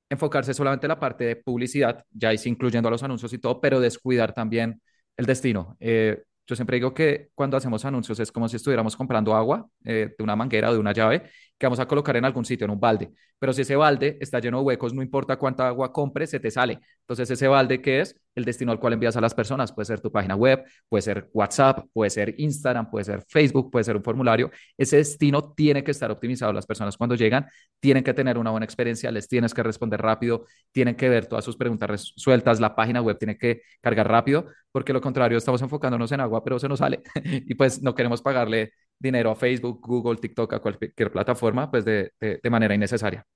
enfocarse 0.09 0.55
solamente 0.55 0.87
en 0.87 0.91
la 0.91 1.01
parte 1.01 1.25
de 1.25 1.35
publicidad, 1.35 2.05
ya 2.13 2.29
ahí 2.29 2.39
incluyendo 2.45 2.87
a 2.87 2.93
los 2.93 3.03
anuncios 3.03 3.33
y 3.33 3.39
todo, 3.39 3.61
pero 3.61 3.81
descuidar 3.81 4.33
también 4.35 4.81
el 5.17 5.27
destino. 5.27 5.77
Eh, 5.81 6.23
yo 6.47 6.55
siempre 6.55 6.77
digo 6.77 6.95
que 6.95 7.31
cuando 7.35 7.57
hacemos 7.57 7.85
anuncios 7.85 8.21
es 8.21 8.31
como 8.31 8.49
si 8.49 8.55
estuviéramos 8.55 8.95
comprando 8.97 9.35
agua 9.35 9.69
eh, 9.85 10.15
de 10.17 10.23
una 10.23 10.37
manguera 10.37 10.71
o 10.71 10.75
de 10.75 10.79
una 10.79 10.93
llave 10.93 11.29
que 11.59 11.67
vamos 11.67 11.81
a 11.81 11.87
colocar 11.87 12.17
en 12.17 12.25
algún 12.25 12.45
sitio, 12.45 12.65
en 12.67 12.71
un 12.71 12.81
balde. 12.81 13.11
Pero 13.39 13.53
si 13.53 13.63
ese 13.63 13.77
balde 13.77 14.17
está 14.21 14.41
lleno 14.41 14.59
de 14.59 14.65
huecos, 14.65 14.95
no 14.95 15.03
importa 15.03 15.37
cuánta 15.37 15.69
agua 15.69 15.93
compres, 15.93 16.31
se 16.31 16.41
te 16.41 16.51
sale. 16.51 16.81
Entonces, 17.01 17.31
ese 17.31 17.49
balde, 17.49 17.81
¿qué 17.81 18.01
es? 18.01 18.19
El 18.35 18.45
destino 18.45 18.73
al 18.73 18.81
cual 18.81 18.95
envías 18.95 19.17
a 19.17 19.21
las 19.21 19.35
personas. 19.35 19.73
Puede 19.73 19.87
ser 19.87 20.01
tu 20.01 20.11
página 20.11 20.37
web, 20.37 20.65
puede 20.89 21.03
ser 21.03 21.31
WhatsApp, 21.33 21.87
puede 21.93 22.11
ser 22.11 22.35
Instagram, 22.39 22.91
puede 22.91 23.05
ser 23.05 23.25
Facebook, 23.29 23.71
puede 23.71 23.85
ser 23.85 23.97
un 23.97 24.03
formulario. 24.03 24.51
Ese 24.77 24.97
destino 24.97 25.53
tiene 25.53 25.85
que 25.85 25.91
estar 25.91 26.11
optimizado. 26.11 26.53
Las 26.53 26.67
personas 26.67 26.97
cuando 26.97 27.15
llegan 27.15 27.47
tienen 27.81 28.03
que 28.05 28.15
tener 28.15 28.39
una 28.39 28.51
buena 28.51 28.65
experiencia, 28.65 29.11
les 29.11 29.29
tienes 29.29 29.53
que 29.55 29.63
responder 29.63 30.01
rápido, 30.01 30.47
tienen 30.73 30.95
que 30.95 31.09
ver 31.09 31.27
todas 31.27 31.45
sus 31.45 31.57
preguntas 31.57 31.89
resueltas, 31.89 32.61
la 32.61 32.75
página 32.75 33.03
web 33.03 33.19
tiene 33.19 33.37
que 33.37 33.63
cargar 33.81 34.09
rápido, 34.09 34.47
porque 34.73 34.93
lo 34.93 35.01
contrario 35.01 35.39
estamos 35.39 35.63
enfocándonos 35.63 36.11
en 36.13 36.21
agua, 36.21 36.43
pero 36.43 36.59
se 36.59 36.69
nos 36.69 36.79
sale 36.79 37.03
y 37.25 37.55
pues 37.55 37.83
no 37.83 37.95
queremos 37.95 38.23
pagarle 38.23 38.73
dinero 38.99 39.31
a 39.31 39.37
Facebook, 39.37 39.81
Google, 39.81 40.19
TikTok, 40.19 40.55
a 40.55 40.59
cualquier 40.61 41.11
plataforma, 41.11 41.71
pues 41.71 41.85
de, 41.85 42.13
de, 42.21 42.51
manera 42.51 42.75
innecesaria. 42.75 43.27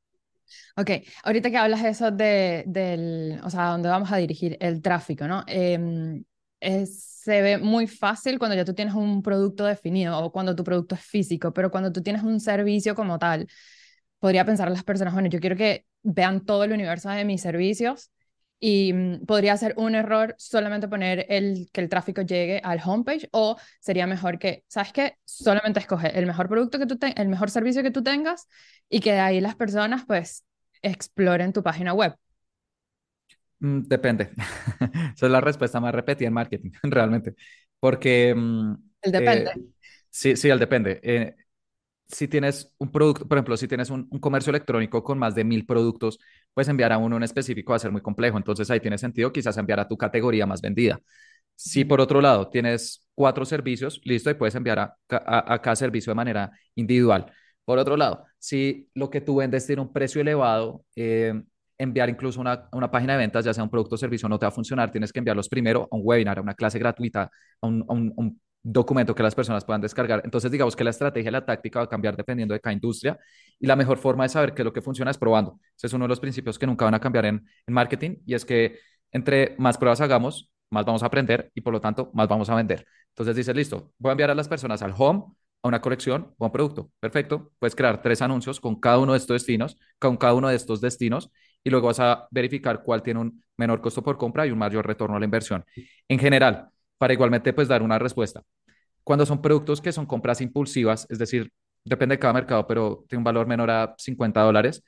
Ok, 0.77 0.91
ahorita 1.23 1.51
que 1.51 1.57
hablas 1.57 1.85
eso 1.85 2.11
de, 2.11 2.65
del, 2.67 3.41
o 3.45 3.51
sea, 3.51 3.67
dónde 3.69 3.89
vamos 3.89 4.11
a 4.11 4.17
dirigir 4.17 4.57
el 4.61 4.83
tráfico, 4.83 5.27
¿no? 5.27 5.45
Em, 5.47 6.25
se 6.87 7.43
ve 7.43 7.59
muy 7.59 7.87
fácil 7.87 8.39
cuando 8.39 8.57
ya 8.57 8.65
tú 8.65 8.75
tienes 8.75 8.95
un 8.95 9.23
producto 9.23 9.65
definido 9.65 10.19
o 10.19 10.33
cuando 10.33 10.55
tu 10.57 10.65
producto 10.65 10.95
es 10.95 11.03
físico, 11.03 11.53
pero 11.53 11.71
cuando 11.71 11.93
tú 11.93 12.03
tienes 12.03 12.23
un 12.23 12.41
servicio 12.41 12.95
como 12.95 13.19
tal, 13.19 13.47
podría 14.19 14.45
pensar 14.45 14.71
las 14.71 14.85
personas, 14.85 15.15
bueno, 15.15 15.29
yo 15.29 15.41
quiero 15.41 15.57
que 15.57 15.87
vean 16.03 16.45
todo 16.45 16.65
el 16.65 16.73
universo 16.73 17.09
de 17.11 17.25
mis 17.25 17.41
servicios 17.43 18.11
y 18.61 18.93
mm, 18.93 19.27
podría 19.27 19.57
ser 19.57 19.75
un 19.77 19.95
error 19.95 20.35
solamente 20.39 20.89
poner 20.89 21.27
el, 21.31 21.69
que 21.73 21.81
el 21.81 21.89
tráfico 21.89 22.23
llegue 22.23 22.61
al 22.65 22.81
homepage 22.85 23.29
o 23.33 23.57
sería 23.81 24.07
mejor 24.07 24.39
que, 24.39 24.65
¿sabes 24.69 24.93
qué? 24.93 25.17
Solamente 25.25 25.81
escoge 25.81 26.19
el 26.19 26.27
mejor 26.27 26.49
producto 26.49 26.79
que 26.79 26.87
tú 26.87 26.99
tengas, 26.99 27.19
el 27.19 27.29
mejor 27.29 27.51
servicio 27.51 27.83
que 27.83 27.91
tú 27.91 28.03
tengas 28.03 28.49
y 28.89 29.01
que 29.01 29.13
de 29.13 29.21
ahí 29.21 29.41
las 29.41 29.57
personas 29.57 30.05
pues 30.07 30.45
exploren 30.83 31.53
tu 31.53 31.63
página 31.63 31.95
web. 31.95 32.15
Mm, 33.61 33.83
depende. 33.89 34.31
Esa 35.17 35.27
es 35.27 35.33
la 35.33 35.41
respuesta 35.41 35.81
más 35.81 35.95
repetida 35.95 36.29
en 36.29 36.35
marketing, 36.35 36.71
realmente. 36.83 37.35
Porque 37.79 38.35
mm, 38.35 38.75
El 39.03 39.13
depende. 39.13 39.51
eh, 39.51 39.71
sí, 40.11 40.37
sí, 40.37 40.49
el 40.49 40.59
depende. 40.59 41.01
Eh, 41.03 41.37
si 42.11 42.29
tienes 42.29 42.75
un 42.79 42.91
producto, 42.91 43.27
por 43.29 43.39
ejemplo, 43.39 43.57
si 43.57 43.69
tienes 43.69 43.91
un, 43.91 44.09
un 44.11 44.19
comercio 44.19 44.51
electrónico 44.51 45.03
con 45.03 45.19
más 45.19 45.35
de 45.35 45.45
mil 45.45 45.65
productos, 45.67 46.19
pues 46.55 46.69
enviar 46.69 46.93
a 46.93 46.99
uno 46.99 47.17
en 47.17 47.23
específico 47.23 47.73
va 47.73 47.77
a 47.77 47.79
ser 47.79 47.93
muy 47.93 48.03
complejo. 48.03 48.37
Entonces 48.37 48.71
ahí 48.71 48.81
tiene 48.81 48.99
sentido 48.99 49.33
quizás 49.33 49.57
enviar 49.57 49.81
a 49.81 49.89
tu 49.89 49.97
categoría 49.97 50.47
más 50.47 50.61
vendida. 50.61 50.99
Si 51.55 51.85
por 51.85 52.01
otro 52.01 52.21
lado 52.21 52.49
tienes 52.49 53.07
cuatro 53.15 53.45
servicios, 53.45 54.01
listo, 54.05 54.31
y 54.31 54.35
puedes 54.35 54.55
enviar 54.55 54.79
a, 54.79 54.97
a, 55.11 55.55
a 55.55 55.63
cada 55.63 55.77
servicio 55.77 56.11
de 56.11 56.15
manera 56.17 56.51
individual. 56.75 57.27
Por 57.65 57.79
otro 57.79 57.97
lado, 57.97 58.25
si 58.39 58.89
lo 58.95 59.11
que 59.11 59.21
tú 59.21 59.37
vendes 59.37 59.67
tiene 59.67 59.83
un 59.83 59.93
precio 59.93 60.21
elevado, 60.21 60.85
eh, 60.97 61.35
enviar 61.79 62.09
incluso 62.11 62.41
una, 62.41 62.69
una 62.73 62.91
página 62.91 63.13
de 63.15 63.21
ventas, 63.21 63.45
ya 63.45 63.55
sea 63.55 63.63
un 63.65 63.71
producto 63.71 63.95
o 63.95 63.99
servicio, 63.99 64.29
no 64.29 64.39
te 64.39 64.47
va 64.47 64.49
a 64.49 64.53
funcionar. 64.53 64.91
Tienes 64.91 65.13
que 65.13 65.19
enviarlos 65.19 65.49
primero 65.49 65.89
a 65.91 65.97
un 65.97 66.03
webinar, 66.05 66.39
a 66.39 66.43
una 66.43 66.55
clase 66.55 66.79
gratuita, 66.79 67.31
a 67.61 67.67
un, 67.67 67.85
a 67.89 67.93
un, 67.93 68.15
a 68.17 68.21
un 68.21 68.41
documento 68.63 69.15
que 69.15 69.23
las 69.23 69.35
personas 69.35 69.65
puedan 69.65 69.81
descargar. 69.81 70.21
Entonces, 70.25 70.51
digamos 70.51 70.77
que 70.77 70.85
la 70.85 70.91
estrategia, 70.91 71.31
la 71.31 71.45
táctica 71.45 71.81
va 71.81 71.85
a 71.87 71.89
cambiar 71.89 72.17
dependiendo 72.17 72.55
de 72.55 72.61
cada 72.61 72.73
industria 72.75 73.19
y 73.59 73.67
la 73.67 73.77
mejor 73.77 73.99
forma 73.99 74.25
de 74.25 74.29
saber 74.29 74.55
qué 74.55 74.63
es 74.63 74.65
lo 74.65 74.73
que 74.73 74.83
funciona 74.83 75.11
es 75.11 75.19
probando. 75.19 75.59
Ese 75.77 75.87
es 75.87 75.93
uno 75.93 76.05
de 76.05 76.09
los 76.09 76.21
principios 76.21 76.59
que 76.59 76.67
nunca 76.67 76.85
van 76.85 76.95
a 76.95 77.01
cambiar 77.01 77.27
en, 77.27 77.47
en 77.67 77.75
marketing 77.75 78.17
y 78.27 78.35
es 78.35 78.45
que 78.45 78.79
entre 79.13 79.57
más 79.59 79.79
pruebas 79.79 80.01
hagamos, 80.01 80.51
más 80.71 80.85
vamos 80.85 81.03
a 81.03 81.07
aprender 81.07 81.51
y 81.55 81.61
por 81.63 81.73
lo 81.73 81.81
tanto 81.81 82.11
más 82.15 82.29
vamos 82.29 82.49
a 82.51 82.55
vender. 82.55 82.87
Entonces 83.09 83.35
dices, 83.35 83.55
listo, 83.57 83.93
voy 83.99 84.11
a 84.11 84.13
enviar 84.13 84.31
a 84.31 84.35
las 84.35 84.49
personas 84.49 84.83
al 84.83 84.95
home, 84.97 85.25
a 85.63 85.69
una 85.69 85.81
colección 85.81 86.35
o 86.39 86.45
a 86.45 86.47
un 86.49 86.53
producto. 86.53 86.91
Perfecto. 87.01 87.53
Puedes 87.59 87.75
crear 87.75 88.01
tres 88.03 88.23
anuncios 88.23 88.61
con 88.61 88.81
cada 88.81 88.99
uno 88.99 89.13
de 89.13 89.19
estos 89.19 89.35
destinos, 89.35 89.79
con 89.99 90.17
cada 90.17 90.35
uno 90.35 90.49
de 90.49 90.57
estos 90.57 90.81
destinos 90.81 91.31
y 91.63 91.71
luego 91.71 91.89
vas 91.89 92.01
a 92.01 92.29
verificar 92.31 92.83
cuál 92.83 93.03
tiene 93.03 93.21
un 93.21 93.43
menor 93.57 93.81
costo 93.81 94.03
por 94.03 94.17
compra 94.17 94.47
y 94.47 94.51
un 94.51 94.59
mayor 94.59 94.87
retorno 94.87 95.17
a 95.17 95.19
la 95.19 95.25
inversión. 95.25 95.65
En 96.09 96.19
general, 96.19 96.71
para 97.01 97.15
igualmente 97.15 97.55
pues 97.55 97.67
dar 97.67 97.83
una 97.83 97.99
respuesta. 97.99 98.43
Cuando 99.03 99.25
son 99.25 99.41
productos 99.41 99.81
que 99.81 99.91
son 99.91 100.05
compras 100.05 100.43
impulsivas, 100.43 101.07
es 101.09 101.19
decir, 101.19 101.51
depende 101.83 102.17
de 102.17 102.19
cada 102.19 102.35
mercado, 102.35 102.67
pero 102.67 103.07
tiene 103.09 103.21
un 103.21 103.25
valor 103.25 103.47
menor 103.47 103.71
a 103.71 103.95
50 103.97 104.39
dólares, 104.43 104.85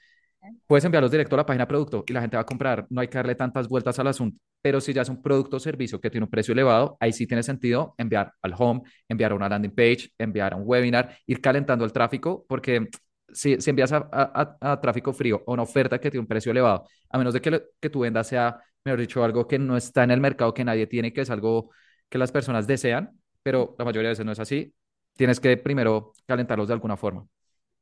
puedes 0.66 0.84
enviarlos 0.84 1.10
directo 1.10 1.36
a 1.36 1.38
la 1.38 1.46
página 1.46 1.66
producto 1.66 2.04
y 2.06 2.12
la 2.12 2.20
gente 2.20 2.36
va 2.36 2.42
a 2.42 2.46
comprar. 2.46 2.86
No 2.90 3.00
hay 3.00 3.08
que 3.08 3.16
darle 3.16 3.34
tantas 3.34 3.66
vueltas 3.66 3.98
al 3.98 4.08
asunto. 4.08 4.38
Pero 4.60 4.78
si 4.82 4.92
ya 4.92 5.00
es 5.00 5.08
un 5.08 5.22
producto 5.22 5.56
o 5.56 5.60
servicio 5.60 6.02
que 6.02 6.10
tiene 6.10 6.24
un 6.24 6.30
precio 6.30 6.52
elevado, 6.52 6.98
ahí 7.00 7.14
sí 7.14 7.26
tiene 7.26 7.42
sentido 7.42 7.94
enviar 7.96 8.34
al 8.42 8.52
home, 8.58 8.82
enviar 9.08 9.32
a 9.32 9.34
una 9.34 9.48
landing 9.48 9.74
page, 9.74 10.10
enviar 10.18 10.52
a 10.52 10.56
un 10.56 10.64
webinar, 10.66 11.16
ir 11.26 11.40
calentando 11.40 11.86
el 11.86 11.92
tráfico, 11.92 12.44
porque 12.46 12.88
si, 13.32 13.58
si 13.58 13.70
envías 13.70 13.90
a, 13.92 14.06
a, 14.12 14.56
a, 14.60 14.80
tráfico 14.82 15.14
frío 15.14 15.42
o 15.46 15.54
una 15.54 15.62
oferta 15.62 15.98
que 15.98 16.10
tiene 16.10 16.20
un 16.20 16.28
precio 16.28 16.52
elevado, 16.52 16.84
a 17.08 17.16
menos 17.16 17.32
de 17.32 17.40
que, 17.40 17.62
que 17.80 17.88
tu 17.88 18.00
venda 18.00 18.22
sea, 18.22 18.60
mejor 18.84 19.00
dicho, 19.00 19.24
algo 19.24 19.48
que 19.48 19.58
no 19.58 19.78
está 19.78 20.04
en 20.04 20.10
el 20.10 20.20
mercado, 20.20 20.52
que 20.52 20.62
nadie 20.62 20.86
tiene, 20.86 21.12
que 21.12 21.22
es 21.22 21.30
algo 21.30 21.70
que 22.12 22.18
las 22.18 22.30
personas 22.30 22.66
desean, 22.66 23.18
pero 23.42 23.74
la 23.78 23.86
mayoría 23.86 24.08
de 24.08 24.12
veces 24.12 24.26
no 24.26 24.32
es 24.32 24.38
así, 24.38 24.74
tienes 25.16 25.40
que 25.40 25.56
primero 25.56 26.12
calentarlos 26.26 26.68
de 26.68 26.74
alguna 26.74 26.98
forma. 26.98 27.26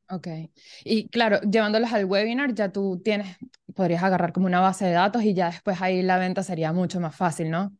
Ok. 0.09 0.29
Y 0.85 1.09
claro, 1.09 1.41
llevándolos 1.41 1.93
al 1.93 2.05
webinar, 2.05 2.55
ya 2.55 2.71
tú 2.71 3.01
tienes, 3.05 3.37
podrías 3.75 4.05
agarrar 4.05 4.33
como 4.33 4.47
una 4.47 4.61
base 4.61 4.85
de 4.85 4.93
datos 4.93 5.25
y 5.25 5.35
ya 5.35 5.47
después 5.47 5.83
ahí 5.83 6.03
la 6.03 6.19
venta 6.19 6.45
sería 6.45 6.73
mucho 6.73 7.01
más 7.01 7.17
fácil, 7.17 7.51
¿no? 7.51 7.77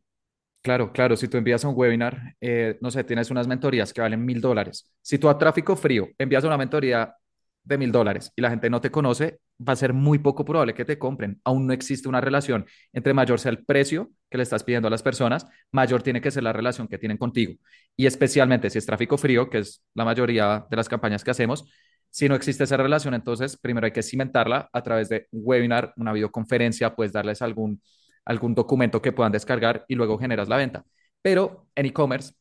Claro, 0.61 0.91
claro. 0.91 1.15
Si 1.15 1.29
tú 1.29 1.37
envías 1.37 1.63
un 1.63 1.73
webinar, 1.73 2.35
eh, 2.41 2.77
no 2.81 2.91
sé, 2.91 3.05
tienes 3.05 3.31
unas 3.31 3.47
mentorías 3.47 3.93
que 3.93 4.01
valen 4.01 4.23
mil 4.25 4.41
dólares. 4.41 4.91
Si 5.01 5.17
tú 5.17 5.29
a 5.29 5.37
tráfico 5.37 5.77
frío 5.77 6.09
envías 6.17 6.43
una 6.43 6.57
mentoría 6.57 7.15
de 7.63 7.77
mil 7.77 7.93
dólares 7.93 8.31
y 8.35 8.41
la 8.41 8.49
gente 8.49 8.69
no 8.69 8.81
te 8.81 8.91
conoce, 8.91 9.39
va 9.67 9.73
a 9.73 9.75
ser 9.75 9.93
muy 9.93 10.19
poco 10.19 10.45
probable 10.45 10.73
que 10.73 10.85
te 10.85 10.97
compren. 10.97 11.39
Aún 11.43 11.67
no 11.67 11.73
existe 11.73 12.09
una 12.09 12.21
relación 12.21 12.65
entre 12.93 13.13
mayor 13.13 13.39
sea 13.39 13.51
el 13.51 13.63
precio 13.63 14.11
que 14.29 14.37
le 14.37 14.43
estás 14.43 14.63
pidiendo 14.63 14.87
a 14.87 14.91
las 14.91 15.03
personas, 15.03 15.47
mayor 15.71 16.03
tiene 16.03 16.21
que 16.21 16.31
ser 16.31 16.43
la 16.43 16.53
relación 16.53 16.87
que 16.87 16.97
tienen 16.97 17.17
contigo. 17.17 17.55
Y 17.95 18.05
especialmente 18.05 18.69
si 18.69 18.77
es 18.77 18.85
tráfico 18.85 19.17
frío, 19.17 19.49
que 19.49 19.59
es 19.59 19.83
la 19.93 20.05
mayoría 20.05 20.65
de 20.69 20.77
las 20.77 20.89
campañas 20.89 21.23
que 21.23 21.31
hacemos, 21.31 21.65
si 22.09 22.27
no 22.27 22.35
existe 22.35 22.65
esa 22.65 22.77
relación, 22.77 23.13
entonces 23.13 23.57
primero 23.57 23.85
hay 23.85 23.91
que 23.93 24.03
cimentarla 24.03 24.69
a 24.73 24.83
través 24.83 25.09
de 25.09 25.27
un 25.31 25.41
webinar, 25.45 25.93
una 25.95 26.11
videoconferencia, 26.11 26.95
puedes 26.95 27.13
darles 27.13 27.41
algún, 27.41 27.81
algún 28.25 28.53
documento 28.53 29.01
que 29.01 29.13
puedan 29.13 29.31
descargar 29.31 29.85
y 29.87 29.95
luego 29.95 30.17
generas 30.17 30.49
la 30.49 30.57
venta. 30.57 30.83
Pero 31.21 31.67
en 31.75 31.85
e-commerce, 31.85 32.33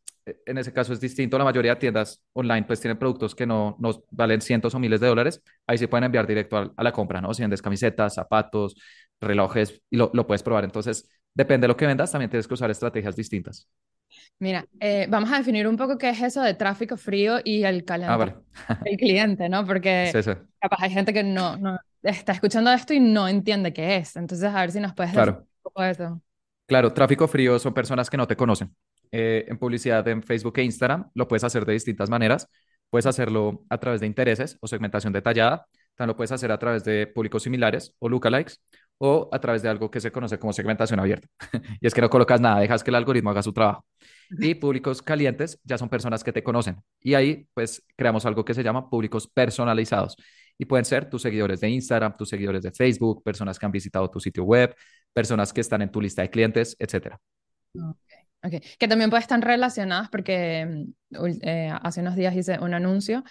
en 0.47 0.59
ese 0.59 0.73
caso 0.73 0.93
es 0.93 1.01
distinto. 1.01 1.39
La 1.39 1.45
mayoría 1.45 1.75
de 1.75 1.81
tiendas 1.81 2.23
online 2.33 2.65
pues 2.65 2.81
tienen 2.81 2.99
productos 2.99 3.35
que 3.35 3.47
no 3.47 3.77
nos 3.79 4.03
valen 4.11 4.41
cientos 4.41 4.75
o 4.75 4.79
miles 4.79 5.01
de 5.01 5.07
dólares. 5.07 5.43
Ahí 5.67 5.79
se 5.79 5.89
pueden 5.89 6.05
enviar 6.05 6.27
directo 6.27 6.57
a, 6.77 6.83
la 6.83 6.93
compra, 6.93 7.21
¿no? 7.21 7.33
Si 7.35 7.43
vendes 7.43 7.63
camisetas, 7.63 8.15
zapatos, 8.15 8.75
relojes 9.21 9.81
y 9.91 9.97
lo, 9.97 10.11
lo 10.15 10.27
puedes 10.27 10.43
probar. 10.43 10.65
Entonces, 10.65 11.09
depende 11.35 11.65
de 11.65 11.69
lo 11.69 11.77
que 11.77 11.87
vendas, 11.87 12.11
también 12.11 12.31
tienes 12.31 12.47
que 12.47 12.55
usar 12.55 12.71
estrategias 12.71 13.17
distintas. 13.17 13.69
Mira, 14.39 14.67
eh, 14.81 15.07
vamos 15.09 15.31
a 15.31 15.39
definir 15.39 15.69
un 15.69 15.77
poco 15.77 15.99
qué 15.99 16.11
es 16.11 16.21
eso 16.21 16.43
de 16.43 16.55
tráfico 16.55 16.97
frío 16.97 17.39
y 17.45 17.65
el 17.65 17.85
calentamiento 17.85 18.43
ah, 18.69 18.81
el 18.85 18.97
cliente, 18.97 19.49
¿no? 19.49 19.65
Porque 19.65 20.11
capaz 20.61 20.83
hay 20.83 20.91
gente 20.91 21.13
que 21.13 21.23
no, 21.23 21.57
no 21.57 21.79
está 22.03 22.33
escuchando 22.33 22.73
esto 22.73 22.95
y 22.95 23.01
no 23.01 23.29
entiende 23.29 23.73
qué 23.73 23.97
es. 23.97 24.17
Entonces, 24.17 24.53
a 24.53 24.61
ver 24.61 24.73
si 24.73 24.81
nos 24.81 24.95
puedes 24.95 25.13
claro. 25.13 25.33
decir 25.33 25.47
un 25.47 25.63
poco 25.63 25.83
de 25.83 25.91
eso. 25.91 26.23
Claro, 26.67 26.93
tráfico 26.93 27.29
frío 27.29 27.59
son 27.59 27.75
personas 27.75 28.09
que 28.09 28.17
no 28.17 28.27
te 28.27 28.37
conocen. 28.37 28.75
Eh, 29.13 29.45
en 29.49 29.59
publicidad 29.59 30.07
en 30.09 30.23
Facebook 30.23 30.59
e 30.59 30.63
Instagram 30.63 31.11
lo 31.15 31.27
puedes 31.29 31.45
hacer 31.45 31.65
de 31.65 31.73
distintas 31.73 32.11
maneras. 32.11 32.49
Puedes 32.91 33.07
hacerlo 33.07 33.65
a 33.69 33.79
través 33.79 34.01
de 34.01 34.07
intereses 34.07 34.59
o 34.61 34.67
segmentación 34.67 35.13
detallada. 35.13 35.67
También 35.95 36.09
lo 36.09 36.17
puedes 36.17 36.33
hacer 36.33 36.51
a 36.51 36.59
través 36.59 36.85
de 36.85 37.07
públicos 37.07 37.43
similares 37.43 37.95
o 37.99 38.09
lookalikes 38.09 38.61
o 38.99 39.29
a 39.33 39.41
través 39.41 39.63
de 39.63 39.69
algo 39.69 39.91
que 39.91 40.01
se 40.01 40.13
conoce 40.13 40.39
como 40.39 40.53
segmentación 40.53 41.01
abierta. 41.01 41.29
y 41.81 41.87
es 41.87 41.95
que 41.95 42.01
no 42.01 42.11
colocas 42.11 42.41
nada, 42.41 42.61
dejas 42.61 42.85
que 42.85 42.91
el 42.91 42.97
algoritmo 42.97 43.31
haga 43.31 43.43
su 43.43 43.53
trabajo. 43.53 43.87
Y 44.31 44.55
públicos 44.55 45.03
calientes 45.03 45.59
ya 45.65 45.79
son 45.79 45.89
personas 45.89 46.23
que 46.23 46.33
te 46.33 46.43
conocen. 46.43 46.77
Y 47.01 47.15
ahí 47.15 47.49
pues 47.55 47.83
creamos 47.97 48.27
algo 48.27 48.45
que 48.45 48.55
se 48.55 48.63
llama 48.63 48.91
públicos 48.91 49.27
personalizados. 49.27 50.17
Y 50.59 50.67
pueden 50.67 50.85
ser 50.85 51.09
tus 51.09 51.23
seguidores 51.23 51.61
de 51.61 51.71
Instagram, 51.71 52.17
tus 52.17 52.29
seguidores 52.29 52.63
de 52.63 52.73
Facebook, 52.73 53.23
personas 53.23 53.59
que 53.59 53.67
han 53.67 53.73
visitado 53.73 54.11
tu 54.11 54.21
sitio 54.21 54.45
web, 54.45 54.75
personas 55.13 55.53
que 55.53 55.63
están 55.63 55.81
en 55.81 55.91
tu 55.91 56.01
lista 56.01 56.21
de 56.23 56.29
clientes, 56.31 56.77
etc. 56.79 57.17
Okay. 57.75 58.20
Que 58.79 58.89
también 58.89 59.11
pueden 59.11 59.23
estar 59.23 59.41
relacionadas 59.41 60.09
porque 60.09 60.87
mm, 61.11 61.27
eh, 61.43 61.73
hace 61.83 62.01
unos 62.01 62.17
días 62.17 62.35
hice 62.35 62.59
un 62.59 62.75
anuncio 62.75 63.23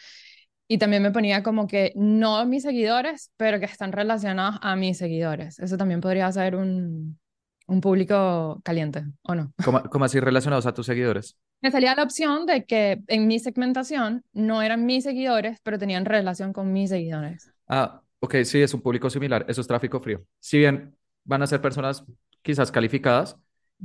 y 0.67 0.77
también 0.77 1.01
me 1.01 1.11
ponía 1.11 1.41
como 1.41 1.65
que 1.65 1.93
no 1.95 2.45
mis 2.45 2.63
seguidores, 2.63 3.31
pero 3.37 3.59
que 3.59 3.65
están 3.65 3.91
relacionados 3.91 4.59
a 4.61 4.75
mis 4.75 4.99
seguidores. 4.99 5.57
Eso 5.57 5.77
también 5.77 5.99
podría 5.99 6.31
ser 6.31 6.55
un, 6.55 7.19
un 7.65 7.81
público 7.81 8.61
caliente, 8.63 9.03
¿o 9.23 9.33
no? 9.33 9.51
¿Cómo, 9.65 9.81
¿Cómo, 9.83 10.05
así 10.05 10.19
relacionados 10.19 10.67
a 10.67 10.73
tus 10.73 10.85
seguidores? 10.85 11.35
Me 11.61 11.71
salía 11.71 11.95
la 11.95 12.03
opción 12.03 12.45
de 12.45 12.65
que 12.65 13.01
en 13.07 13.27
mi 13.27 13.39
segmentación 13.39 14.23
no 14.31 14.61
eran 14.61 14.85
mis 14.85 15.03
seguidores, 15.03 15.59
pero 15.63 15.79
tenían 15.79 16.05
relación 16.05 16.53
con 16.53 16.71
mis 16.71 16.89
seguidores. 16.89 17.51
Ah, 17.67 18.01
ok, 18.19 18.35
sí, 18.43 18.61
es 18.61 18.73
un 18.73 18.81
público 18.81 19.09
similar. 19.09 19.45
Eso 19.47 19.61
es 19.61 19.67
tráfico 19.67 19.99
frío. 19.99 20.23
Si 20.39 20.59
bien 20.59 20.95
van 21.23 21.41
a 21.41 21.47
ser 21.47 21.61
personas 21.61 22.05
quizás 22.43 22.71
calificadas, 22.71 23.37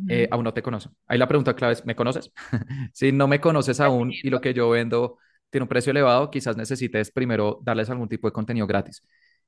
eh, 0.08 0.28
aún 0.30 0.44
no 0.44 0.52
te 0.54 0.62
conocen. 0.62 0.92
Ahí 1.06 1.18
la 1.18 1.28
pregunta 1.28 1.54
clave 1.54 1.74
es, 1.74 1.84
¿me 1.84 1.94
conoces? 1.94 2.30
si 2.92 3.12
no 3.12 3.28
me 3.28 3.40
conoces 3.40 3.80
aún 3.80 4.12
y 4.12 4.30
lo 4.30 4.40
que 4.40 4.54
yo 4.54 4.70
vendo 4.70 5.18
tiene 5.50 5.62
un 5.62 5.68
precio 5.68 5.90
elevado, 5.90 6.30
quizás 6.30 6.56
necesites 6.56 7.10
primero 7.10 7.60
darles 7.62 7.88
algún 7.90 8.08
tipo 8.08 8.26
de 8.28 8.32
contenido 8.32 8.66
gratis. 8.66 9.02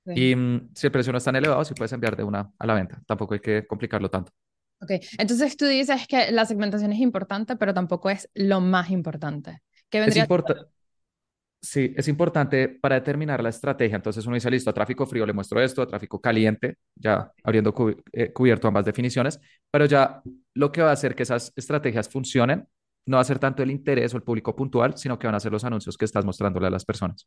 Y 0.06 0.36
mm, 0.36 0.70
si 0.74 0.86
el 0.86 0.92
precio 0.92 1.12
no 1.12 1.18
es 1.18 1.24
tan 1.24 1.34
elevado, 1.34 1.64
sí 1.64 1.74
puedes 1.74 1.92
enviar 1.92 2.16
de 2.16 2.22
una 2.22 2.52
a 2.58 2.66
la 2.66 2.74
venta. 2.74 3.02
Tampoco 3.06 3.34
hay 3.34 3.40
que 3.40 3.66
complicarlo 3.66 4.08
tanto. 4.08 4.32
Ok, 4.80 4.90
entonces 5.18 5.56
tú 5.56 5.64
dices 5.64 6.06
que 6.06 6.30
la 6.30 6.44
segmentación 6.44 6.92
es 6.92 7.00
importante, 7.00 7.56
pero 7.56 7.74
tampoco 7.74 8.10
es 8.10 8.30
lo 8.34 8.60
más 8.60 8.90
importante. 8.90 9.62
¿Qué 9.88 10.00
vendría 10.00 10.22
es 10.22 10.24
importante. 10.26 10.75
Sí, 11.66 11.92
es 11.96 12.06
importante 12.06 12.68
para 12.68 12.94
determinar 12.94 13.42
la 13.42 13.48
estrategia. 13.48 13.96
Entonces 13.96 14.24
uno 14.24 14.36
dice, 14.36 14.48
listo, 14.48 14.70
a 14.70 14.72
tráfico 14.72 15.04
frío 15.04 15.26
le 15.26 15.32
muestro 15.32 15.60
esto, 15.60 15.82
a 15.82 15.86
tráfico 15.88 16.20
caliente, 16.20 16.76
ya 16.94 17.32
habiendo 17.42 17.74
eh, 18.12 18.32
cubierto 18.32 18.68
ambas 18.68 18.84
definiciones, 18.84 19.40
pero 19.68 19.84
ya 19.84 20.22
lo 20.54 20.70
que 20.70 20.80
va 20.82 20.90
a 20.90 20.92
hacer 20.92 21.16
que 21.16 21.24
esas 21.24 21.52
estrategias 21.56 22.08
funcionen 22.08 22.68
no 23.06 23.16
va 23.16 23.22
a 23.22 23.24
ser 23.24 23.40
tanto 23.40 23.64
el 23.64 23.72
interés 23.72 24.14
o 24.14 24.16
el 24.16 24.22
público 24.22 24.54
puntual, 24.54 24.96
sino 24.96 25.18
que 25.18 25.26
van 25.26 25.34
a 25.34 25.40
ser 25.40 25.50
los 25.50 25.64
anuncios 25.64 25.96
que 25.96 26.04
estás 26.04 26.24
mostrándole 26.24 26.68
a 26.68 26.70
las 26.70 26.84
personas. 26.84 27.26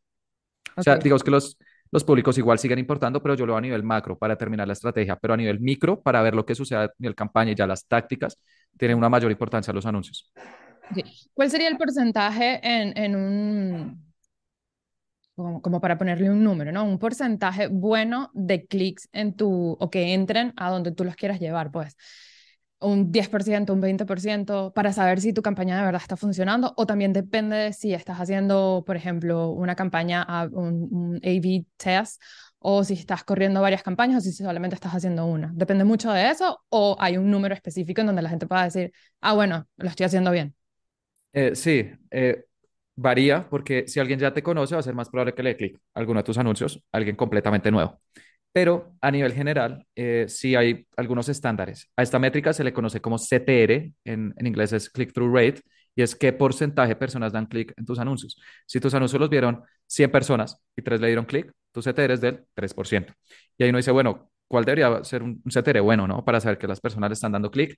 O 0.78 0.84
sea, 0.84 0.96
digamos 0.96 1.22
que 1.22 1.32
los, 1.32 1.58
los 1.92 2.06
públicos 2.06 2.38
igual 2.38 2.60
siguen 2.60 2.80
importando, 2.80 3.22
pero 3.22 3.36
yo 3.36 3.46
lo 3.46 3.52
hago 3.52 3.58
a 3.58 3.62
nivel 3.62 3.84
macro 3.84 4.18
para 4.18 4.36
determinar 4.36 4.68
la 4.68 4.74
estrategia, 4.74 5.18
pero 5.18 5.34
a 5.34 5.38
nivel 5.38 5.60
micro, 5.60 6.02
para 6.02 6.22
ver 6.22 6.34
lo 6.34 6.46
que 6.46 6.56
sucede 6.56 6.80
a 6.80 6.92
nivel 6.98 7.14
campaña 7.14 7.52
y 7.52 7.56
ya 7.56 7.68
las 7.68 7.86
tácticas, 7.86 8.40
tienen 8.78 8.98
una 8.98 9.10
mayor 9.10 9.32
importancia 9.32 9.74
los 9.74 9.86
anuncios. 9.86 10.32
¿Cuál 11.34 11.52
sería 11.52 11.68
el 11.68 11.78
porcentaje 11.78 12.62
en, 12.64 12.98
en 12.98 13.16
un, 13.16 14.09
como, 15.62 15.82
para 15.82 15.98
ponerle 15.98 16.30
un 16.30 16.44
número, 16.44 16.72
¿no? 16.72 16.84
Un 16.86 17.00
porcentaje 17.00 17.68
bueno 17.68 18.32
de 18.34 18.66
clics 18.66 19.10
en 19.14 19.36
tu, 19.36 19.78
o 19.80 19.90
que 19.90 20.14
entren 20.14 20.54
a 20.58 20.70
donde 20.70 20.92
tú 20.92 21.04
los 21.04 21.16
quieras 21.16 21.40
llevar, 21.40 21.72
pues 21.72 21.96
un 22.82 23.12
10%, 23.12 23.74
un 23.74 23.82
20% 23.82 24.72
para 24.74 24.94
saber 24.94 25.20
si 25.20 25.34
tu 25.34 25.42
campaña 25.42 25.78
de 25.78 25.84
verdad 25.86 26.02
está 26.02 26.16
funcionando 26.16 26.74
o 26.78 26.86
también 26.86 27.12
depende 27.14 27.56
de 27.58 27.74
si 27.74 27.94
estás 27.94 28.20
haciendo, 28.20 28.84
por 28.86 28.96
ejemplo, 28.96 29.50
una 29.50 29.76
campaña, 29.76 30.26
un, 30.52 30.88
un 30.92 31.16
A-B 31.18 31.66
test 31.78 32.22
o 32.60 32.84
si 32.84 32.94
estás 32.94 33.24
corriendo 33.24 33.62
varias 33.62 33.84
campañas 33.84 34.18
o 34.20 34.22
si 34.22 34.32
solamente 34.32 34.76
estás 34.76 34.94
haciendo 34.94 35.26
una. 35.26 35.52
Depende 35.54 35.84
mucho 35.84 36.12
de 36.12 36.30
eso 36.30 36.62
o 36.70 36.96
hay 37.00 37.18
un 37.18 37.30
número 37.30 37.54
específico 37.54 38.02
en 38.02 38.08
donde 38.08 38.22
la 38.22 38.30
gente 38.30 38.48
pueda 38.48 38.64
decir, 38.64 38.92
ah, 39.22 39.34
bueno, 39.34 39.68
lo 39.78 39.90
estoy 39.90 40.06
haciendo 40.06 40.32
bien. 40.32 40.56
Eh, 41.34 41.56
sí, 41.56 41.90
eh, 42.12 42.46
varía 43.02 43.48
porque 43.50 43.88
si 43.88 44.00
alguien 44.00 44.20
ya 44.20 44.34
te 44.34 44.44
conoce 44.44 44.76
va 44.76 44.80
a 44.80 44.84
ser 44.84 44.96
más 44.96 45.10
probable 45.10 45.34
que 45.34 45.44
le 45.44 45.50
dé 45.52 45.58
clic 45.58 45.78
a 45.94 46.00
alguno 46.00 46.20
de 46.20 46.24
tus 46.24 46.38
anuncios, 46.38 46.84
alguien 46.92 47.16
completamente 47.16 47.72
nuevo 47.72 48.00
pero 48.52 48.96
a 49.02 49.12
nivel 49.12 49.34
general 49.34 49.86
eh, 49.96 50.26
sí 50.28 50.56
hay 50.56 50.88
algunos 50.98 51.30
estándares. 51.30 51.92
A 51.96 52.04
esta 52.04 52.20
métrica 52.20 52.52
se 52.54 52.64
le 52.64 52.74
conoce 52.74 53.00
como 53.02 53.18
CTR, 53.18 53.94
en, 54.06 54.34
en 54.36 54.48
inglés 54.48 54.74
es 54.74 54.90
click-through 54.90 55.34
rate, 55.34 55.62
y 55.96 56.02
es 56.02 56.16
qué 56.16 56.34
porcentaje 56.34 56.90
de 56.90 56.96
personas 56.96 57.32
dan 57.34 57.46
clic 57.46 57.74
en 57.78 57.86
tus 57.86 58.00
anuncios. 58.00 58.40
Si 58.66 58.80
tus 58.80 58.94
anuncios 58.94 59.20
los 59.20 59.30
vieron 59.30 59.64
100 59.88 60.12
personas 60.12 60.62
y 60.76 60.82
3 60.82 61.00
le 61.02 61.08
dieron 61.08 61.26
clic, 61.26 61.52
tu 61.72 61.82
CTR 61.82 62.14
es 62.14 62.22
del 62.22 62.46
3%. 62.54 63.14
Y 63.58 63.64
ahí 63.64 63.70
uno 63.70 63.78
dice, 63.78 63.92
bueno, 63.92 64.32
¿cuál 64.48 64.66
debería 64.66 65.04
ser 65.04 65.24
un, 65.24 65.42
un 65.44 65.52
CTR 65.52 65.82
bueno, 65.82 66.08
no? 66.08 66.24
Para 66.26 66.40
saber 66.40 66.58
que 66.58 66.68
las 66.68 66.80
personas 66.80 67.10
le 67.10 67.14
están 67.14 67.32
dando 67.32 67.52
clic. 67.52 67.78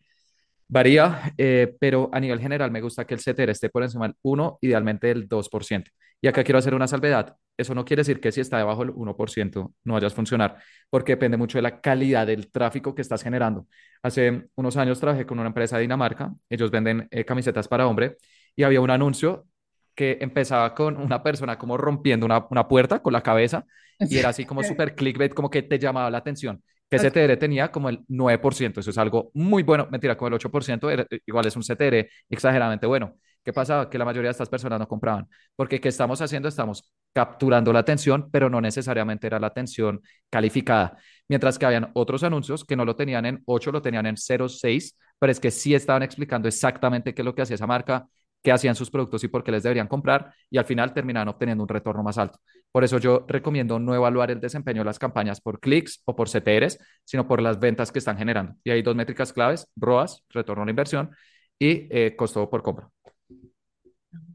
Varía, 0.71 1.33
eh, 1.37 1.75
pero 1.81 2.09
a 2.13 2.19
nivel 2.21 2.39
general 2.39 2.71
me 2.71 2.79
gusta 2.79 3.03
que 3.05 3.13
el 3.13 3.19
CTR 3.19 3.51
esté 3.51 3.69
por 3.69 3.83
encima 3.83 4.07
del 4.07 4.15
1, 4.21 4.59
idealmente 4.61 5.07
del 5.07 5.27
2%. 5.27 5.91
Y 6.21 6.27
acá 6.27 6.45
quiero 6.45 6.59
hacer 6.59 6.73
una 6.73 6.87
salvedad. 6.87 7.35
Eso 7.57 7.75
no 7.75 7.83
quiere 7.83 8.01
decir 8.01 8.21
que 8.21 8.31
si 8.31 8.39
está 8.39 8.57
debajo 8.57 8.85
del 8.85 8.93
1% 8.93 9.73
no 9.83 9.93
vayas 9.95 10.13
a 10.13 10.15
funcionar, 10.15 10.59
porque 10.89 11.11
depende 11.13 11.35
mucho 11.35 11.57
de 11.57 11.63
la 11.63 11.81
calidad 11.81 12.25
del 12.25 12.49
tráfico 12.49 12.95
que 12.95 13.01
estás 13.01 13.21
generando. 13.21 13.67
Hace 14.01 14.47
unos 14.55 14.77
años 14.77 14.97
trabajé 14.97 15.25
con 15.25 15.39
una 15.39 15.49
empresa 15.49 15.75
de 15.75 15.81
Dinamarca, 15.81 16.31
ellos 16.49 16.71
venden 16.71 17.05
eh, 17.11 17.25
camisetas 17.25 17.67
para 17.67 17.85
hombre 17.85 18.15
y 18.55 18.63
había 18.63 18.79
un 18.79 18.91
anuncio 18.91 19.47
que 19.93 20.19
empezaba 20.21 20.73
con 20.73 20.95
una 20.95 21.21
persona 21.21 21.57
como 21.57 21.75
rompiendo 21.75 22.25
una, 22.25 22.47
una 22.49 22.69
puerta 22.69 23.01
con 23.01 23.11
la 23.11 23.21
cabeza 23.21 23.65
y 23.99 24.17
era 24.17 24.29
así 24.29 24.45
como 24.45 24.63
súper 24.63 24.95
clickbait, 24.95 25.33
como 25.33 25.49
que 25.49 25.63
te 25.63 25.77
llamaba 25.77 26.09
la 26.09 26.19
atención 26.19 26.63
que 26.91 26.99
CTR 26.99 27.37
tenía 27.37 27.71
como 27.71 27.89
el 27.89 28.03
9%, 28.09 28.81
eso 28.81 28.89
es 28.89 28.97
algo 28.97 29.31
muy 29.33 29.63
bueno, 29.63 29.87
mentira, 29.89 30.17
como 30.17 30.27
el 30.27 30.33
8%, 30.33 30.89
igual 31.25 31.47
es 31.47 31.55
un 31.55 31.63
CTR 31.63 32.09
exageradamente 32.29 32.85
bueno. 32.85 33.15
¿Qué 33.43 33.53
pasaba? 33.53 33.89
Que 33.89 33.97
la 33.97 34.05
mayoría 34.05 34.27
de 34.27 34.33
estas 34.33 34.49
personas 34.49 34.77
no 34.77 34.87
compraban, 34.87 35.27
porque 35.55 35.79
¿qué 35.79 35.87
estamos 35.87 36.21
haciendo? 36.21 36.49
Estamos 36.49 36.93
capturando 37.13 37.73
la 37.73 37.79
atención, 37.79 38.29
pero 38.29 38.49
no 38.49 38.61
necesariamente 38.61 39.25
era 39.25 39.39
la 39.39 39.47
atención 39.47 40.01
calificada. 40.29 40.97
Mientras 41.27 41.57
que 41.57 41.65
habían 41.65 41.89
otros 41.93 42.23
anuncios 42.23 42.65
que 42.65 42.75
no 42.75 42.85
lo 42.85 42.95
tenían 42.95 43.25
en 43.25 43.41
8, 43.45 43.71
lo 43.71 43.81
tenían 43.81 44.05
en 44.05 44.17
0,6, 44.17 44.97
pero 45.17 45.31
es 45.31 45.39
que 45.39 45.49
sí 45.49 45.73
estaban 45.73 46.03
explicando 46.03 46.47
exactamente 46.47 47.13
qué 47.15 47.21
es 47.21 47.25
lo 47.25 47.33
que 47.33 47.41
hacía 47.41 47.55
esa 47.55 47.67
marca, 47.67 48.05
qué 48.41 48.51
hacían 48.51 48.75
sus 48.75 48.89
productos 48.89 49.23
y 49.23 49.27
por 49.27 49.43
qué 49.43 49.51
les 49.51 49.63
deberían 49.63 49.87
comprar, 49.87 50.33
y 50.49 50.57
al 50.57 50.65
final 50.65 50.93
terminaban 50.93 51.27
obteniendo 51.27 51.63
un 51.63 51.69
retorno 51.69 52.03
más 52.03 52.17
alto. 52.17 52.39
Por 52.71 52.83
eso 52.83 52.97
yo 52.97 53.25
recomiendo 53.27 53.79
no 53.79 53.93
evaluar 53.93 54.31
el 54.31 54.39
desempeño 54.39 54.81
de 54.81 54.85
las 54.85 54.99
campañas 54.99 55.41
por 55.41 55.59
clics 55.59 56.01
o 56.05 56.15
por 56.15 56.29
CTRs, 56.29 56.79
sino 57.03 57.27
por 57.27 57.41
las 57.41 57.59
ventas 57.59 57.91
que 57.91 57.99
están 57.99 58.17
generando. 58.17 58.55
Y 58.63 58.71
hay 58.71 58.81
dos 58.81 58.95
métricas 58.95 59.33
claves, 59.33 59.67
ROAS, 59.75 60.23
retorno 60.29 60.63
a 60.63 60.65
la 60.65 60.71
inversión, 60.71 61.11
y 61.59 61.87
eh, 61.91 62.15
costo 62.15 62.49
por 62.49 62.63
compra. 62.63 62.89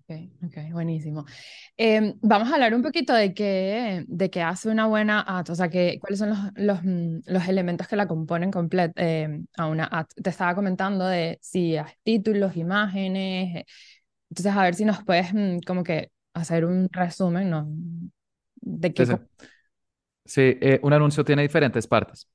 Ok, 0.08 0.16
ok, 0.44 0.72
buenísimo. 0.72 1.24
Em, 1.76 2.14
vamos 2.22 2.48
a 2.48 2.54
hablar 2.54 2.72
un 2.74 2.82
poquito 2.82 3.12
de 3.12 3.34
qué, 3.34 4.04
de 4.06 4.30
qué 4.30 4.40
hace 4.40 4.68
una 4.68 4.86
buena 4.86 5.20
ad, 5.26 5.50
o 5.50 5.54
sea, 5.56 5.68
que, 5.68 5.98
cuáles 6.00 6.20
son 6.20 6.28
los, 6.28 6.38
los, 6.54 6.84
mm, 6.84 7.22
los 7.26 7.48
elementos 7.48 7.88
que 7.88 7.96
la 7.96 8.06
componen 8.06 8.52
completa 8.52 8.92
em, 8.96 9.46
a 9.56 9.66
una 9.66 9.84
ad. 9.90 10.06
Te 10.22 10.30
estaba 10.30 10.54
comentando 10.54 11.06
de 11.06 11.38
si 11.42 11.76
hay 11.76 11.92
títulos, 12.04 12.56
imágenes, 12.56 13.56
eh, 13.56 13.66
entonces 14.30 14.52
a 14.52 14.62
ver 14.62 14.74
si 14.74 14.84
nos 14.84 15.04
puedes 15.04 15.32
mm, 15.32 15.60
como 15.66 15.82
que 15.82 16.10
hacer 16.34 16.64
un 16.64 16.88
resumen, 16.90 17.50
¿no? 17.50 17.66
De 18.56 18.92
qué... 18.92 19.06
Sí, 19.06 19.12
sí. 19.12 19.46
Sí, 20.24 20.58
eh, 20.60 20.80
un 20.82 20.92
anuncio 20.92 21.24
tiene 21.24 21.42
diferentes 21.42 21.86
partes. 21.86 22.28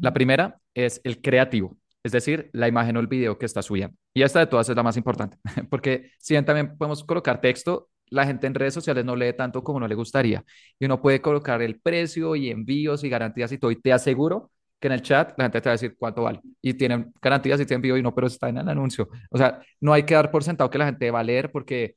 La 0.00 0.12
primera 0.12 0.60
es 0.74 1.00
el 1.04 1.22
creativo 1.22 1.78
es 2.02 2.12
decir, 2.12 2.50
la 2.52 2.68
imagen 2.68 2.96
o 2.96 3.00
el 3.00 3.06
video 3.06 3.38
que 3.38 3.46
está 3.46 3.62
subiendo. 3.62 3.96
Y 4.14 4.22
esta 4.22 4.40
de 4.40 4.46
todas 4.46 4.68
es 4.68 4.76
la 4.76 4.82
más 4.82 4.96
importante, 4.96 5.38
porque 5.70 6.12
si 6.18 6.34
bien 6.34 6.44
también 6.44 6.76
podemos 6.76 7.04
colocar 7.04 7.40
texto, 7.40 7.88
la 8.06 8.26
gente 8.26 8.46
en 8.46 8.54
redes 8.54 8.74
sociales 8.74 9.04
no 9.04 9.14
lee 9.14 9.32
tanto 9.34 9.62
como 9.62 9.78
no 9.80 9.86
le 9.86 9.94
gustaría. 9.94 10.44
Y 10.78 10.86
uno 10.86 11.00
puede 11.00 11.20
colocar 11.20 11.62
el 11.62 11.80
precio 11.80 12.34
y 12.34 12.50
envíos 12.50 13.04
y 13.04 13.08
garantías 13.08 13.52
y 13.52 13.58
todo. 13.58 13.70
Y 13.70 13.80
te 13.80 13.92
aseguro 13.92 14.50
que 14.80 14.88
en 14.88 14.92
el 14.94 15.02
chat 15.02 15.34
la 15.36 15.44
gente 15.44 15.60
te 15.60 15.68
va 15.68 15.72
a 15.72 15.74
decir 15.74 15.96
cuánto 15.98 16.22
vale. 16.22 16.40
Y 16.62 16.74
tienen 16.74 17.12
garantías 17.20 17.60
y 17.60 17.66
te 17.66 17.74
envío 17.74 17.96
y 17.96 18.02
no, 18.02 18.14
pero 18.14 18.26
está 18.26 18.48
en 18.48 18.58
el 18.58 18.68
anuncio. 18.68 19.08
O 19.30 19.38
sea, 19.38 19.60
no 19.80 19.92
hay 19.92 20.04
que 20.04 20.14
dar 20.14 20.30
por 20.30 20.42
sentado 20.42 20.70
que 20.70 20.78
la 20.78 20.86
gente 20.86 21.10
va 21.10 21.20
a 21.20 21.24
leer 21.24 21.52
porque 21.52 21.96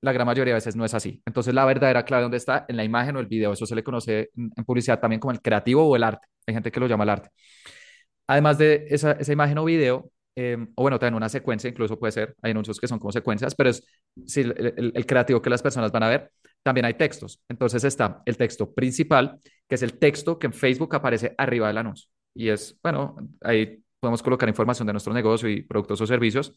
la 0.00 0.12
gran 0.12 0.26
mayoría 0.26 0.52
de 0.52 0.58
veces 0.58 0.76
no 0.76 0.84
es 0.84 0.94
así. 0.94 1.22
Entonces, 1.26 1.54
la 1.54 1.64
verdadera 1.64 2.04
clave 2.04 2.22
dónde 2.22 2.36
está 2.36 2.66
en 2.68 2.76
la 2.76 2.84
imagen 2.84 3.16
o 3.16 3.20
el 3.20 3.26
video. 3.26 3.52
Eso 3.52 3.66
se 3.66 3.74
le 3.74 3.82
conoce 3.82 4.30
en 4.36 4.64
publicidad 4.64 5.00
también 5.00 5.20
como 5.20 5.32
el 5.32 5.40
creativo 5.40 5.84
o 5.84 5.96
el 5.96 6.04
arte. 6.04 6.26
Hay 6.46 6.54
gente 6.54 6.70
que 6.70 6.80
lo 6.80 6.86
llama 6.86 7.04
el 7.04 7.10
arte. 7.10 7.30
Además 8.26 8.58
de 8.58 8.86
esa, 8.90 9.12
esa 9.12 9.32
imagen 9.32 9.58
o 9.58 9.64
video, 9.64 10.10
em, 10.36 10.68
o 10.76 10.82
bueno, 10.82 10.98
también 10.98 11.14
una 11.14 11.28
secuencia, 11.28 11.68
incluso 11.68 11.98
puede 11.98 12.12
ser, 12.12 12.36
hay 12.42 12.50
anuncios 12.52 12.78
que 12.78 12.86
son 12.86 12.98
como 12.98 13.10
secuencias, 13.10 13.54
pero 13.54 13.70
es 13.70 13.84
si 14.26 14.42
el, 14.42 14.92
el, 14.94 15.06
creativo 15.06 15.40
que 15.42 15.50
las 15.50 15.62
personas 15.62 15.90
van 15.90 16.02
a 16.04 16.08
ver. 16.08 16.30
También 16.62 16.84
hay 16.84 16.94
textos. 16.94 17.40
Entonces 17.48 17.84
está 17.84 18.22
el 18.26 18.36
texto 18.36 18.72
principal, 18.72 19.40
que 19.68 19.74
es 19.76 19.82
el 19.82 19.98
texto 19.98 20.38
que 20.38 20.46
en 20.48 20.52
Facebook 20.52 20.94
aparece 20.94 21.34
arriba 21.38 21.68
del 21.68 21.78
anuncio. 21.78 22.08
Y 22.34 22.48
es, 22.48 22.78
bueno, 22.82 23.16
ahí 23.42 23.82
podemos 24.00 24.22
colocar 24.22 24.48
información 24.48 24.86
de 24.86 24.92
nuestro 24.92 25.12
negocio 25.12 25.48
y 25.48 25.62
productos 25.62 26.00
o 26.00 26.06
servicios. 26.06 26.56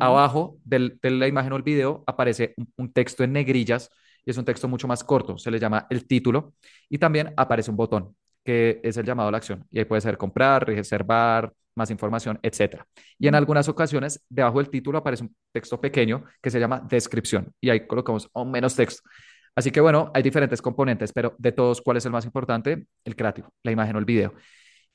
Abajo 0.00 0.58
del, 0.64 0.98
de 1.02 1.10
la 1.10 1.28
imagen 1.28 1.52
o 1.52 1.56
el 1.56 1.62
video 1.62 2.04
aparece 2.06 2.54
un, 2.56 2.72
un 2.76 2.92
texto 2.92 3.24
en 3.24 3.32
negrillas 3.32 3.90
y 4.24 4.30
es 4.30 4.36
un 4.36 4.44
texto 4.44 4.68
mucho 4.68 4.86
más 4.86 5.02
corto, 5.04 5.38
se 5.38 5.50
le 5.50 5.58
llama 5.58 5.86
el 5.88 6.06
título 6.06 6.54
y 6.90 6.98
también 6.98 7.32
aparece 7.36 7.70
un 7.70 7.76
botón 7.76 8.14
que 8.44 8.80
es 8.82 8.96
el 8.96 9.04
llamado 9.04 9.28
a 9.28 9.32
la 9.32 9.38
acción. 9.38 9.66
Y 9.70 9.78
ahí 9.78 9.84
puede 9.84 10.00
ser 10.00 10.16
comprar, 10.16 10.66
reservar, 10.66 11.52
más 11.74 11.90
información, 11.90 12.38
etc. 12.42 12.82
Y 13.18 13.28
en 13.28 13.34
algunas 13.34 13.68
ocasiones, 13.68 14.24
debajo 14.28 14.58
del 14.58 14.70
título 14.70 14.98
aparece 14.98 15.24
un 15.24 15.36
texto 15.52 15.80
pequeño 15.80 16.24
que 16.42 16.50
se 16.50 16.58
llama 16.58 16.80
descripción 16.88 17.52
y 17.60 17.70
ahí 17.70 17.86
colocamos 17.86 18.30
aún 18.34 18.50
menos 18.50 18.74
texto. 18.74 19.08
Así 19.54 19.70
que 19.70 19.80
bueno, 19.80 20.10
hay 20.14 20.22
diferentes 20.22 20.62
componentes, 20.62 21.12
pero 21.12 21.34
de 21.38 21.52
todos, 21.52 21.80
¿cuál 21.82 21.96
es 21.96 22.06
el 22.06 22.12
más 22.12 22.24
importante? 22.24 22.86
El 23.04 23.16
creativo, 23.16 23.52
la 23.62 23.72
imagen 23.72 23.96
o 23.96 23.98
el 23.98 24.04
video. 24.04 24.34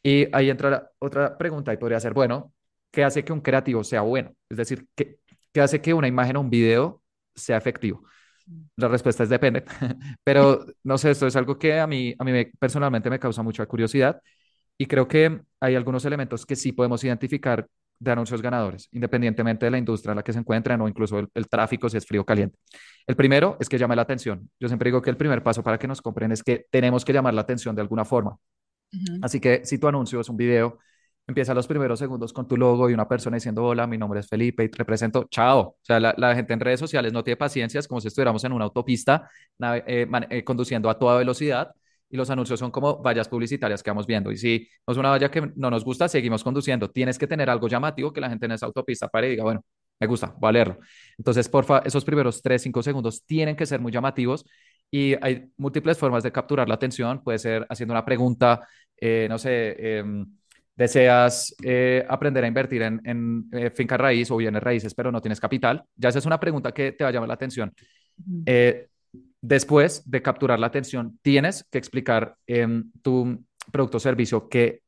Y 0.03 0.27
ahí 0.36 0.50
entra 0.50 0.91
otra 1.00 1.38
pregunta 1.38 1.74
y 1.74 1.77
podría 1.77 2.00
ser, 2.00 2.13
bueno, 2.13 2.53
¿qué 2.91 3.03
hace 3.03 3.24
que 3.24 3.33
un 3.33 3.41
creativo 3.41 3.83
sea 3.83 4.01
bueno? 4.01 4.36
Es 4.50 4.57
decir, 4.57 4.88
¿qué, 4.95 5.19
qué 5.51 5.62
hace 5.62 5.81
que 5.81 5.93
una 5.93 6.07
imagen 6.07 6.36
o 6.38 6.41
un 6.41 6.50
video 6.50 7.01
sea 7.33 7.57
efectivo? 7.57 8.03
La 8.75 8.89
respuesta 8.89 9.24
es 9.24 9.29
depende, 9.29 9.63
pero 10.24 10.65
no 10.83 10.98
sé, 10.98 11.12
esto 11.12 11.27
es 11.27 11.36
algo 11.36 11.57
que 11.57 11.79
a 11.79 11.88
mí, 11.88 12.13
a 12.19 12.24
mí 12.25 12.45
personalmente 12.60 13.10
me 13.10 13.19
causa 13.19 13.41
mucha 13.41 13.65
curiosidad 13.65 14.22
y 14.77 14.86
creo 14.86 15.07
que 15.07 15.41
hay 15.62 15.75
algunos 15.75 16.03
elementos 16.05 16.45
que 16.45 16.56
sí 16.58 16.73
podemos 16.73 17.04
identificar 17.04 17.65
de 17.99 18.12
anuncios 18.12 18.41
ganadores, 18.41 18.89
independientemente 18.91 19.65
de 19.65 19.71
la 19.71 19.78
industria 19.78 20.12
en 20.12 20.17
la 20.17 20.23
que 20.23 20.34
se 20.34 20.39
encuentren 20.39 20.82
o 20.82 20.89
incluso 20.89 21.19
el, 21.19 21.30
el, 21.34 21.47
tráfico, 21.47 21.88
si 21.89 21.97
es 21.97 22.06
frío 22.06 22.21
o 22.21 22.25
caliente. 22.25 22.58
El 23.08 23.15
primero 23.15 23.56
es 23.62 23.69
que 23.69 23.78
llame 23.78 23.95
la 23.95 24.01
atención. 24.01 24.49
Yo 24.60 24.67
siempre 24.67 24.89
digo 24.89 25.01
que 25.01 25.10
el 25.10 25.17
primer 25.17 25.41
paso 25.41 25.63
para 25.63 25.78
que 25.78 25.88
nos 25.88 26.01
compren 26.01 26.32
es 26.34 26.43
que 26.43 26.65
tenemos 26.69 27.06
que 27.06 27.13
llamar 27.13 27.34
la 27.34 27.41
atención 27.41 27.75
de 27.75 27.82
alguna 27.82 28.04
forma. 28.04 28.38
Así 29.21 29.39
que 29.39 29.65
si 29.65 29.77
tu 29.77 29.88
anuncio 29.88 30.19
es 30.19 30.29
un 30.29 30.38
video 30.38 30.79
empieza 31.27 31.53
los 31.53 31.67
primeros 31.67 31.99
segundos 31.99 32.34
con 32.34 32.47
tu 32.47 32.58
logo 32.58 32.89
y 32.89 32.93
una 32.93 33.08
persona 33.08 33.36
diciendo, 33.38 33.63
hola, 33.63 33.88
mi 33.88 33.97
nombre 33.97 34.19
es 34.19 34.27
Felipe 34.27 34.63
y 34.63 34.69
te 34.69 34.77
represento, 34.77 35.25
chao. 35.29 35.60
O 35.60 35.77
sea, 35.82 35.99
la, 35.99 36.13
la 36.17 36.36
gente 36.36 36.53
en 36.53 36.60
redes 36.60 36.79
sociales 36.79 37.13
no 37.13 37.23
tiene 37.23 37.38
paciencia, 37.38 37.79
es 37.79 37.88
como 37.88 38.01
si 38.01 38.10
estuviéramos 38.10 38.43
en 38.43 38.51
una 38.51 38.65
autopista 38.65 39.29
eh, 39.88 40.08
eh, 40.29 40.43
conduciendo 40.43 40.89
a 40.89 40.99
toda 40.99 41.17
velocidad 41.17 41.71
y 42.10 42.17
los 42.17 42.29
anuncios 42.29 42.60
son 42.60 42.71
como 42.71 43.01
vallas 43.01 43.27
publicitarias 43.27 43.82
que 43.82 43.89
vamos 43.89 44.06
viendo. 44.06 44.32
Y 44.32 44.38
si 44.38 44.67
no 44.86 44.91
es 44.91 44.97
una 44.97 45.10
valla 45.10 45.32
que 45.32 45.51
no 45.56 45.71
nos 45.71 45.84
gusta, 45.84 46.08
seguimos 46.08 46.43
conduciendo. 46.43 46.91
Tienes 46.91 47.17
que 47.17 47.25
tener 47.25 47.49
algo 47.49 47.67
llamativo 47.67 48.13
que 48.13 48.21
la 48.21 48.29
gente 48.29 48.45
en 48.45 48.51
esa 48.51 48.65
autopista 48.67 49.08
pare 49.08 49.27
y 49.27 49.29
diga, 49.32 49.43
bueno, 49.43 49.65
me 49.99 50.08
gusta, 50.08 50.36
voy 50.38 50.49
a 50.49 50.51
leerlo. 50.51 50.77
Entonces, 51.17 51.49
porfa, 51.49 51.79
esos 51.79 52.06
primeros 52.06 52.41
3, 52.41 52.62
5 52.62 52.84
segundos 52.84 53.23
tienen 53.25 53.56
que 53.56 53.65
ser 53.65 53.79
muy 53.79 53.91
llamativos 53.91 54.45
y 54.91 55.15
hay 55.25 55.49
múltiples 55.58 55.97
formas 55.97 56.21
de 56.21 56.32
capturar 56.32 56.67
la 56.67 56.75
atención. 56.75 57.23
Puede 57.23 57.39
ser 57.39 57.65
haciendo 57.67 57.93
una 57.93 58.06
pregunta, 58.06 58.67
eh, 58.97 59.27
no 59.29 59.38
sé, 59.38 59.75
eh, 59.77 60.03
deseas 60.75 61.56
eh, 61.63 62.06
aprender 62.10 62.43
a 62.43 62.47
invertir 62.47 62.82
en, 62.82 63.01
en 63.06 63.49
eh, 63.51 63.69
finca 63.69 63.97
raíz 63.97 64.32
o 64.32 64.38
bienes 64.38 64.63
raíces, 64.63 64.93
pero 64.93 65.12
no 65.12 65.21
tienes 65.21 65.39
capital, 65.39 65.84
ya 65.95 66.10
esa 66.10 66.19
es 66.19 66.25
una 66.25 66.39
pregunta 66.39 66.71
que 66.71 66.91
te 66.91 67.03
va 67.03 67.10
a 67.10 67.13
llamar 67.13 67.27
la 67.27 67.36
atención. 67.36 67.73
Después 69.41 70.10
de 70.10 70.21
capturar 70.21 70.58
la 70.58 70.67
atención, 70.67 71.19
tienes 71.21 71.67
que 71.69 71.77
explicar 71.77 72.38
em, 72.47 72.89
tu 73.01 73.43
producto 73.73 73.97
o 73.97 73.99
servicio 73.99 74.47
qué, 74.47 74.84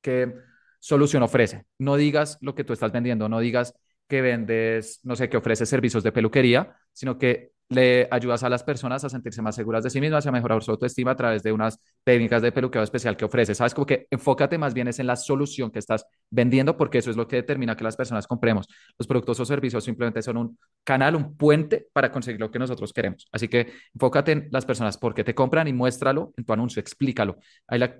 qué 0.00 0.34
solución 0.78 1.24
ofrece. 1.24 1.64
No 1.78 1.96
digas 1.96 2.38
lo 2.40 2.54
que 2.54 2.62
tú 2.62 2.72
estás 2.72 2.92
vendiendo, 2.92 3.28
no 3.28 3.40
digas 3.40 3.74
que 4.06 4.22
vendes, 4.22 5.00
no 5.02 5.16
sé, 5.16 5.28
que 5.28 5.36
ofreces 5.36 5.68
servicios 5.68 6.04
de 6.04 6.12
peluquería, 6.12 6.76
sino 6.92 7.18
que 7.18 7.50
le 7.70 8.08
ayudas 8.10 8.42
a 8.42 8.48
las 8.48 8.62
personas 8.62 9.04
a 9.04 9.08
sentirse 9.08 9.42
más 9.42 9.54
seguras 9.54 9.84
de 9.84 9.90
sí 9.90 10.00
mismas 10.00 10.24
y 10.24 10.28
a 10.28 10.32
mejorar 10.32 10.62
su 10.62 10.70
autoestima 10.70 11.10
a 11.10 11.16
través 11.16 11.42
de 11.42 11.52
unas 11.52 11.78
técnicas 12.02 12.40
de 12.40 12.52
peluqueo 12.52 12.82
especial 12.82 13.16
que 13.16 13.24
ofreces. 13.24 13.58
Sabes, 13.58 13.74
como 13.74 13.86
que 13.86 14.06
enfócate 14.10 14.56
más 14.56 14.72
bien 14.74 14.88
es 14.88 14.98
en 14.98 15.06
la 15.06 15.16
solución 15.16 15.70
que 15.70 15.78
estás 15.78 16.06
vendiendo, 16.30 16.76
porque 16.76 16.98
eso 16.98 17.10
es 17.10 17.16
lo 17.16 17.28
que 17.28 17.36
determina 17.36 17.76
que 17.76 17.84
las 17.84 17.96
personas 17.96 18.26
compremos. 18.26 18.66
Los 18.98 19.06
productos 19.06 19.38
o 19.40 19.44
servicios 19.44 19.84
simplemente 19.84 20.22
son 20.22 20.36
un 20.38 20.58
canal, 20.84 21.14
un 21.14 21.36
puente 21.36 21.88
para 21.92 22.10
conseguir 22.10 22.40
lo 22.40 22.50
que 22.50 22.58
nosotros 22.58 22.92
queremos. 22.92 23.28
Así 23.32 23.48
que 23.48 23.72
enfócate 23.94 24.32
en 24.32 24.48
las 24.50 24.64
personas, 24.64 24.96
por 24.96 25.14
qué 25.14 25.24
te 25.24 25.34
compran 25.34 25.68
y 25.68 25.72
muéstralo 25.72 26.32
en 26.36 26.44
tu 26.44 26.52
anuncio, 26.52 26.80
explícalo. 26.80 27.36
Ahí 27.66 27.78
la 27.78 27.94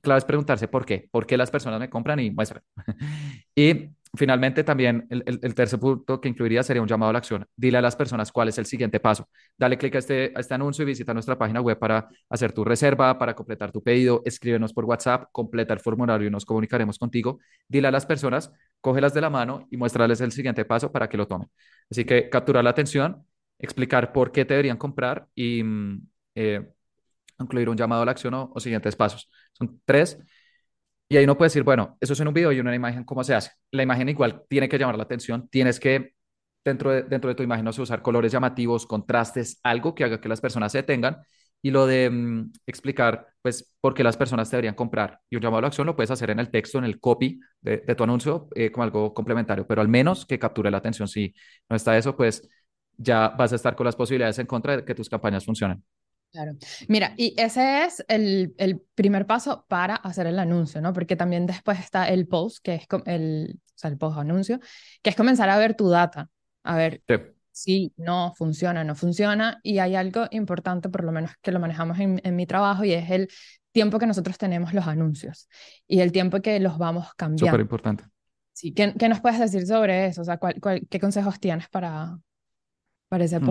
clave 0.00 0.18
es 0.18 0.24
preguntarse 0.24 0.68
por 0.68 0.84
qué, 0.84 1.08
por 1.10 1.26
qué 1.26 1.36
las 1.36 1.50
personas 1.50 1.80
me 1.80 1.88
compran 1.88 2.20
y 2.20 2.30
muestran. 2.30 2.62
y 3.54 3.90
finalmente, 4.14 4.64
también 4.64 5.06
el, 5.10 5.54
tercer 5.54 5.78
punto 5.78 6.20
que 6.20 6.28
incluiría 6.28 6.62
sería 6.62 6.82
un 6.82 6.88
llamado 6.88 7.10
a 7.10 7.12
la 7.12 7.18
acción. 7.18 7.46
Dile 7.56 7.78
a 7.78 7.82
las 7.82 7.96
personas 7.96 8.32
cuál 8.32 8.48
es 8.48 8.58
el 8.58 8.66
siguiente 8.66 9.00
paso. 9.00 9.28
Dale 9.56 9.78
clic 9.78 9.94
a 9.96 9.98
este, 9.98 10.32
a 10.34 10.40
este 10.40 10.54
anuncio 10.54 10.82
y 10.82 10.86
visita 10.86 11.12
nuestra 11.12 11.38
página 11.38 11.60
web 11.60 11.78
para 11.78 12.08
hacer 12.28 12.52
tu 12.52 12.64
reserva, 12.64 13.18
para 13.18 13.34
completar 13.34 13.72
tu 13.72 13.82
pedido. 13.82 14.22
Escríbenos 14.24 14.72
por 14.72 14.84
WhatsApp, 14.84 15.28
completa 15.32 15.74
el 15.74 15.80
formulario 15.80 16.26
y 16.28 16.30
nos 16.30 16.44
comunicaremos 16.44 16.98
contigo. 16.98 17.40
Dile 17.68 17.88
a 17.88 17.90
las 17.90 18.06
personas, 18.06 18.52
cógelas 18.80 19.14
de 19.14 19.20
la 19.20 19.30
mano 19.30 19.66
y 19.70 19.76
muéstrales 19.76 20.20
el 20.20 20.32
siguiente 20.32 20.64
paso 20.64 20.92
para 20.92 21.08
que 21.08 21.16
lo 21.16 21.26
tomen. 21.26 21.48
Así 21.90 22.04
que 22.04 22.28
capturar 22.28 22.64
la 22.64 22.70
atención, 22.70 23.26
explicar 23.58 24.12
por 24.12 24.32
qué 24.32 24.44
te 24.44 24.54
deberían 24.54 24.76
comprar 24.76 25.26
y 25.34 25.62
mm, 25.62 26.06
eh, 26.34 26.72
incluir 27.40 27.68
un 27.68 27.76
llamado 27.76 28.02
a 28.02 28.04
la 28.04 28.12
acción 28.12 28.34
o, 28.34 28.50
o 28.54 28.60
siguientes 28.60 28.96
pasos. 28.96 29.30
Son 29.52 29.80
tres. 29.84 30.18
Y 31.08 31.16
ahí 31.16 31.24
uno 31.24 31.36
puede 31.38 31.46
decir, 31.48 31.62
bueno, 31.62 31.96
eso 32.00 32.12
es 32.12 32.20
en 32.20 32.28
un 32.28 32.34
video 32.34 32.52
y 32.52 32.60
una 32.60 32.74
imagen, 32.74 33.04
¿cómo 33.04 33.24
se 33.24 33.34
hace? 33.34 33.50
La 33.70 33.82
imagen 33.82 34.08
igual 34.08 34.42
tiene 34.48 34.68
que 34.68 34.78
llamar 34.78 34.96
la 34.96 35.04
atención, 35.04 35.48
tienes 35.48 35.80
que, 35.80 36.12
dentro 36.64 36.90
de, 36.90 37.02
dentro 37.02 37.28
de 37.28 37.34
tu 37.34 37.42
imagen, 37.42 37.64
no 37.64 37.72
sé, 37.72 37.80
usar 37.80 38.02
colores 38.02 38.30
llamativos, 38.32 38.86
contrastes, 38.86 39.58
algo 39.62 39.94
que 39.94 40.04
haga 40.04 40.20
que 40.20 40.28
las 40.28 40.40
personas 40.40 40.72
se 40.72 40.78
detengan. 40.78 41.18
Y 41.60 41.70
lo 41.72 41.86
de 41.86 42.08
mmm, 42.10 42.52
explicar, 42.66 43.26
pues, 43.42 43.74
por 43.80 43.94
qué 43.94 44.04
las 44.04 44.16
personas 44.16 44.48
te 44.48 44.56
deberían 44.56 44.74
comprar. 44.74 45.18
Y 45.30 45.36
un 45.36 45.42
llamado 45.42 45.58
a 45.58 45.62
la 45.62 45.66
acción 45.68 45.86
lo 45.86 45.96
puedes 45.96 46.10
hacer 46.10 46.30
en 46.30 46.38
el 46.38 46.50
texto, 46.50 46.78
en 46.78 46.84
el 46.84 47.00
copy 47.00 47.40
de, 47.60 47.78
de 47.78 47.94
tu 47.94 48.04
anuncio, 48.04 48.48
eh, 48.54 48.70
como 48.70 48.84
algo 48.84 49.12
complementario, 49.14 49.66
pero 49.66 49.80
al 49.80 49.88
menos 49.88 50.24
que 50.26 50.38
capture 50.38 50.70
la 50.70 50.78
atención. 50.78 51.08
Si 51.08 51.34
no 51.68 51.74
está 51.76 51.96
eso, 51.98 52.16
pues 52.16 52.48
ya 52.96 53.30
vas 53.30 53.52
a 53.52 53.56
estar 53.56 53.74
con 53.74 53.86
las 53.86 53.96
posibilidades 53.96 54.38
en 54.38 54.46
contra 54.46 54.76
de 54.76 54.84
que 54.84 54.94
tus 54.94 55.08
campañas 55.08 55.44
funcionen. 55.44 55.82
Claro. 56.30 56.52
Mira, 56.88 57.14
y 57.16 57.34
ese 57.38 57.84
es 57.84 58.04
el, 58.06 58.54
el, 58.58 58.82
primer 58.94 59.26
paso 59.26 59.64
para 59.66 59.96
hacer 59.96 60.26
el 60.26 60.38
anuncio, 60.38 60.80
¿no? 60.80 60.92
Porque 60.92 61.16
también 61.16 61.46
después 61.46 61.78
está 61.78 62.08
el 62.08 62.28
post, 62.28 62.58
que 62.62 62.74
es 62.74 62.86
el, 63.06 63.58
o 63.58 63.72
sea, 63.74 63.90
el 63.90 63.96
post 63.96 64.18
anuncio, 64.18 64.60
que 65.02 65.10
es 65.10 65.16
comenzar 65.16 65.48
a 65.48 65.56
ver 65.56 65.74
tu 65.74 65.88
data, 65.88 66.28
a 66.64 66.76
ver, 66.76 67.02
sí. 67.08 67.14
sí, 67.50 67.92
no 67.96 68.34
funciona, 68.36 68.84
no 68.84 68.94
funciona. 68.94 69.58
Y 69.62 69.78
hay 69.78 69.94
algo 69.94 70.26
importante, 70.30 70.90
por 70.90 71.02
lo 71.02 71.12
menos 71.12 71.30
que 71.40 71.50
lo 71.50 71.60
manejamos 71.60 71.98
en, 71.98 72.20
en 72.22 72.36
mi 72.36 72.46
trabajo, 72.46 72.84
y 72.84 72.92
es 72.92 73.10
el 73.10 73.28
tiempo 73.72 73.98
que 73.98 74.06
nosotros 74.06 74.36
tenemos 74.36 74.74
los 74.74 74.86
anuncios 74.86 75.48
y 75.86 76.00
el 76.00 76.12
tiempo 76.12 76.40
que 76.40 76.60
los 76.60 76.76
vamos 76.76 77.08
cambiando. 77.16 77.46
Súper 77.46 77.60
importante. 77.60 78.04
Sí, 78.52 78.74
¿qué, 78.74 78.92
¿qué, 78.98 79.08
nos 79.08 79.20
puedes 79.20 79.38
decir 79.38 79.66
sobre 79.66 80.06
eso? 80.06 80.22
O 80.22 80.24
sea, 80.24 80.36
¿cuál, 80.36 80.60
cuál, 80.60 80.86
qué 80.90 80.98
consejos 80.98 81.38
tienes 81.38 81.68
para, 81.68 82.18
para 83.08 83.24
ese 83.24 83.38
mm. 83.38 83.44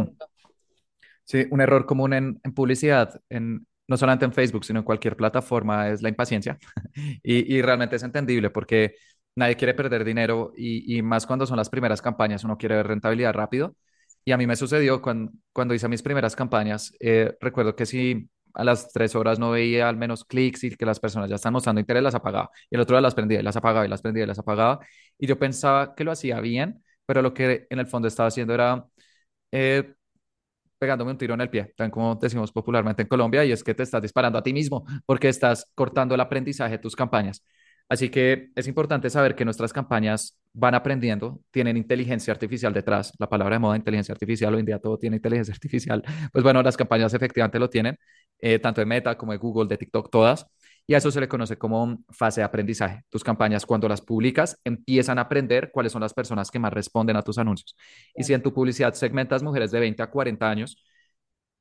Sí, 1.28 1.46
un 1.52 1.60
error 1.60 1.86
común 1.86 2.14
en, 2.14 2.40
publicidad, 2.56 3.20
no 3.30 3.98
solamente 3.98 4.24
en 4.26 4.32
Facebook, 4.34 4.64
sino 4.64 4.80
en 4.80 4.86
cualquier 4.86 5.18
plataforma, 5.18 5.90
es 5.90 6.02
la 6.02 6.10
impaciencia. 6.10 6.58
y, 7.24 7.62
realmente 7.62 7.98
es 7.98 8.04
entendible 8.04 8.50
porque 8.50 8.96
nadie 9.36 9.58
quiere 9.58 9.74
perder 9.74 10.06
dinero 10.06 10.54
y, 10.56 11.02
más 11.02 11.26
cuando 11.28 11.46
son 11.46 11.58
las 11.58 11.70
primeras 11.70 12.02
campañas, 12.02 12.44
uno 12.46 12.58
quiere 12.58 12.76
ver 12.78 12.88
rentabilidad 12.88 13.34
rápido. 13.34 13.76
Y 14.24 14.32
a 14.32 14.38
mí 14.38 14.48
me 14.48 14.56
sucedió 14.56 15.02
cuando, 15.02 15.34
cuando 15.54 15.74
hice 15.74 15.88
mis 15.90 16.02
primeras 16.02 16.36
campañas, 16.36 16.94
eh, 17.00 17.36
recuerdo 17.42 17.76
que 17.76 17.86
si 17.86 18.30
a 18.54 18.64
las 18.64 18.92
tres 18.92 19.16
horas 19.16 19.38
no 19.40 19.52
veía 19.52 19.90
al 19.90 19.98
menos 19.98 20.26
clics 20.26 20.64
y 20.64 20.76
que 20.76 20.86
las 20.86 21.00
personas 21.00 21.30
ya 21.30 21.36
están 21.36 21.54
mostrando 21.54 21.80
interés, 21.82 22.04
las 22.04 22.16
apagaba. 22.16 22.50
Y 22.70 22.76
el 22.76 22.82
otro 22.82 22.96
día 22.96 23.02
las 23.02 23.16
prendía 23.16 23.40
y 23.42 23.44
las 23.44 23.56
apagaba 23.58 23.86
y 23.86 23.90
las 23.90 24.02
prendía 24.02 24.24
y 24.24 24.28
las 24.28 24.40
apagaba. 24.40 24.80
Y 25.18 25.28
yo 25.28 25.38
pensaba 25.40 25.94
que 25.96 26.04
lo 26.04 26.12
hacía 26.12 26.40
bien, 26.42 26.84
pero 27.06 27.22
lo 27.22 27.34
que 27.34 27.68
en 27.70 27.80
el 27.80 27.88
fondo 27.88 28.08
estaba 28.08 28.28
haciendo 28.28 28.54
era 28.54 28.86
eh, 29.52 29.94
pegándome 30.78 31.12
un 31.12 31.18
tiro 31.18 31.34
en 31.34 31.42
el 31.42 31.50
pie, 31.50 31.74
tan 31.76 31.92
como 31.92 32.16
decimos 32.16 32.52
popularmente 32.52 33.02
en 33.02 33.08
Colombia, 33.08 33.44
y 33.46 33.52
es 33.52 33.64
que 33.64 33.74
te 33.74 33.84
estás 33.84 34.02
disparando 34.02 34.38
a 34.40 34.44
ti 34.44 34.54
mismo 34.54 34.86
porque 35.06 35.30
estás 35.30 35.72
cortando 35.76 36.16
el 36.16 36.22
aprendizaje 36.22 36.74
de 36.74 36.80
tus 36.80 36.96
campañas. 36.96 37.44
Así 37.90 38.10
que 38.10 38.50
es 38.56 38.68
importante 38.68 39.10
saber 39.10 39.34
que 39.36 39.46
nuestras 39.46 39.72
campañas 39.72 40.38
van 40.54 40.76
aprendiendo, 40.76 41.40
tienen 41.52 41.78
inteligencia 41.78 42.34
artificial 42.34 42.74
detrás. 42.74 43.14
La 43.18 43.30
palabra 43.30 43.56
de 43.56 43.60
moda, 43.60 43.78
inteligencia 43.78 44.12
artificial, 44.12 44.54
hoy 44.54 44.60
en 44.60 44.66
día 44.66 44.80
todo 44.80 44.98
tiene 44.98 45.18
inteligencia 45.18 45.54
artificial. 45.56 46.04
Pues 46.34 46.44
bueno, 46.44 46.62
las 46.62 46.76
campañas 46.76 47.14
efectivamente 47.14 47.60
lo 47.60 47.70
tienen, 47.70 47.98
eh, 48.40 48.60
tanto 48.60 48.82
de 48.82 48.86
Meta 48.86 49.18
como 49.18 49.32
de 49.32 49.38
Google, 49.38 49.70
de 49.70 49.78
TikTok, 49.78 50.10
todas. 50.12 50.46
Y 50.90 50.94
a 50.94 51.00
eso 51.00 51.12
se 51.12 51.20
le 51.20 51.28
conoce 51.28 51.58
como 51.58 52.00
fase 52.10 52.42
de 52.42 52.46
aprendizaje. 52.46 53.04
Tus 53.10 53.24
campañas, 53.24 53.66
cuando 53.66 53.90
las 53.90 54.02
publicas, 54.02 54.60
empiezan 54.64 55.20
a 55.20 55.24
aprender 55.24 55.70
cuáles 55.72 55.92
son 55.92 56.02
las 56.02 56.14
personas 56.14 56.50
que 56.50 56.60
más 56.60 56.72
responden 56.72 57.18
a 57.18 57.24
tus 57.24 57.38
anuncios. 57.38 57.76
Y 58.16 58.24
si 58.24 58.34
en 58.34 58.42
tu 58.42 58.54
publicidad 58.54 58.94
segmentas 58.94 59.44
mujeres 59.44 59.72
de 59.72 59.82
20 59.82 60.02
a 60.02 60.10
40 60.10 60.50
años, 60.50 60.82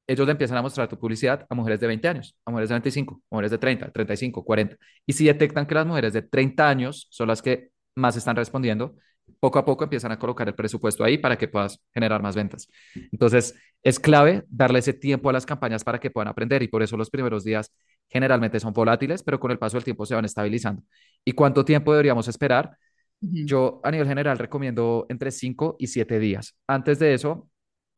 ellos 0.06 0.26
le 0.26 0.32
empiezan 0.32 0.56
a 0.58 0.62
mostrar 0.62 0.88
tu 0.88 0.98
publicidad 0.98 1.44
a 1.48 1.54
mujeres 1.56 1.80
de 1.80 1.88
20 1.88 2.08
años, 2.08 2.36
a 2.44 2.50
mujeres 2.52 2.68
de 2.68 2.74
25, 2.74 3.14
a 3.14 3.34
mujeres 3.34 3.50
de 3.50 3.58
30, 3.58 3.90
35, 3.90 4.44
40. 4.44 4.76
Y 5.04 5.12
si 5.12 5.26
detectan 5.26 5.66
que 5.66 5.74
las 5.74 5.86
mujeres 5.86 6.12
de 6.12 6.22
30 6.22 6.68
años 6.68 7.08
son 7.10 7.26
las 7.28 7.42
que 7.42 7.70
más 7.96 8.16
están 8.16 8.36
respondiendo, 8.36 8.94
poco 9.40 9.58
a 9.58 9.64
poco 9.64 9.84
empiezan 9.84 10.12
a 10.12 10.18
colocar 10.18 10.46
el 10.48 10.54
presupuesto 10.54 11.02
ahí 11.02 11.18
para 11.18 11.36
que 11.36 11.48
puedas 11.48 11.80
generar 11.92 12.22
más 12.22 12.36
ventas. 12.36 12.68
Entonces, 13.12 13.54
es 13.82 13.98
clave 13.98 14.44
darle 14.48 14.78
ese 14.78 14.92
tiempo 14.92 15.30
a 15.30 15.32
las 15.32 15.46
campañas 15.46 15.84
para 15.84 15.98
que 15.98 16.10
puedan 16.10 16.28
aprender 16.28 16.62
y 16.62 16.68
por 16.68 16.82
eso 16.82 16.96
los 16.96 17.10
primeros 17.10 17.44
días 17.44 17.72
generalmente 18.08 18.60
son 18.60 18.72
volátiles, 18.72 19.22
pero 19.22 19.40
con 19.40 19.50
el 19.50 19.58
paso 19.58 19.76
del 19.76 19.84
tiempo 19.84 20.06
se 20.06 20.14
van 20.14 20.24
estabilizando. 20.24 20.82
¿Y 21.24 21.32
cuánto 21.32 21.64
tiempo 21.64 21.92
deberíamos 21.92 22.28
esperar? 22.28 22.76
Yo 23.20 23.80
a 23.82 23.90
nivel 23.90 24.06
general 24.06 24.38
recomiendo 24.38 25.06
entre 25.08 25.30
5 25.30 25.76
y 25.78 25.86
7 25.86 26.18
días. 26.18 26.56
Antes 26.66 26.98
de 26.98 27.14
eso, 27.14 27.48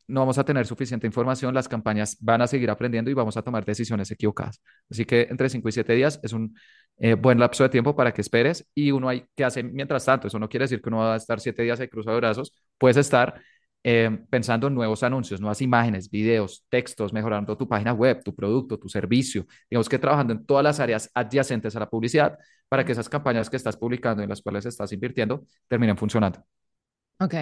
no 0.07 0.21
vamos 0.21 0.39
a 0.39 0.45
tener 0.45 0.67
suficiente 0.67 1.07
información, 1.07 1.55
las 1.55 1.69
campañas 1.69 2.17
van 2.21 2.41
a 2.41 2.47
seguir 2.47 2.71
aprendiendo 2.71 3.11
y 3.11 3.15
vamos 3.15 3.37
a 3.37 3.43
tomar 3.43 3.65
decisiones 3.65 4.11
equivocadas. 4.11 4.63
Así 4.91 5.05
que 5.05 5.27
entre 5.31 5.51
5 5.51 5.69
y 5.69 5.73
7 5.73 5.93
días 5.93 6.19
es 6.23 6.33
un 6.33 6.57
eh, 6.99 7.15
buen 7.15 7.39
lapso 7.39 7.63
de 7.63 7.69
tiempo 7.69 7.95
para 7.95 8.13
que 8.13 8.23
esperes 8.23 8.67
y 8.75 8.91
uno 8.91 9.09
hay 9.09 9.27
que 9.37 9.45
hacer 9.45 9.65
mientras 9.65 10.05
tanto. 10.07 10.29
Eso 10.29 10.39
no 10.39 10.49
quiere 10.49 10.65
decir 10.65 10.81
que 10.81 10.89
uno 10.89 10.99
va 10.99 11.15
a 11.15 11.17
estar 11.17 11.41
7 11.41 11.63
días 11.63 11.79
de 11.79 11.91
cruzado 11.91 12.15
de 12.17 12.21
brazos, 12.21 12.55
puedes 12.79 12.97
estar 12.97 13.41
eh, 13.85 14.19
pensando 14.29 14.67
en 14.67 14.75
nuevos 14.75 15.03
anuncios, 15.03 15.41
nuevas 15.41 15.63
imágenes, 15.63 16.11
videos, 16.11 16.65
textos, 16.69 17.13
mejorando 17.13 17.57
tu 17.57 17.69
página 17.69 17.93
web, 17.93 18.23
tu 18.23 18.35
producto, 18.35 18.79
tu 18.79 18.89
servicio. 18.89 19.47
Digamos 19.71 19.89
que 19.89 19.99
trabajando 19.99 20.33
en 20.33 20.45
todas 20.45 20.65
las 20.65 20.81
áreas 20.81 21.11
adyacentes 21.15 21.75
a 21.77 21.81
la 21.81 21.89
publicidad 21.89 22.39
para 22.69 22.85
que 22.85 22.93
esas 22.93 23.09
campañas 23.09 23.49
que 23.49 23.57
estás 23.57 23.77
publicando 23.77 24.23
y 24.23 24.25
en 24.25 24.31
las 24.31 24.43
cuales 24.43 24.67
estás 24.67 24.93
invirtiendo 24.93 25.45
terminen 25.69 25.97
funcionando. 25.97 26.45
Ok, 27.21 27.35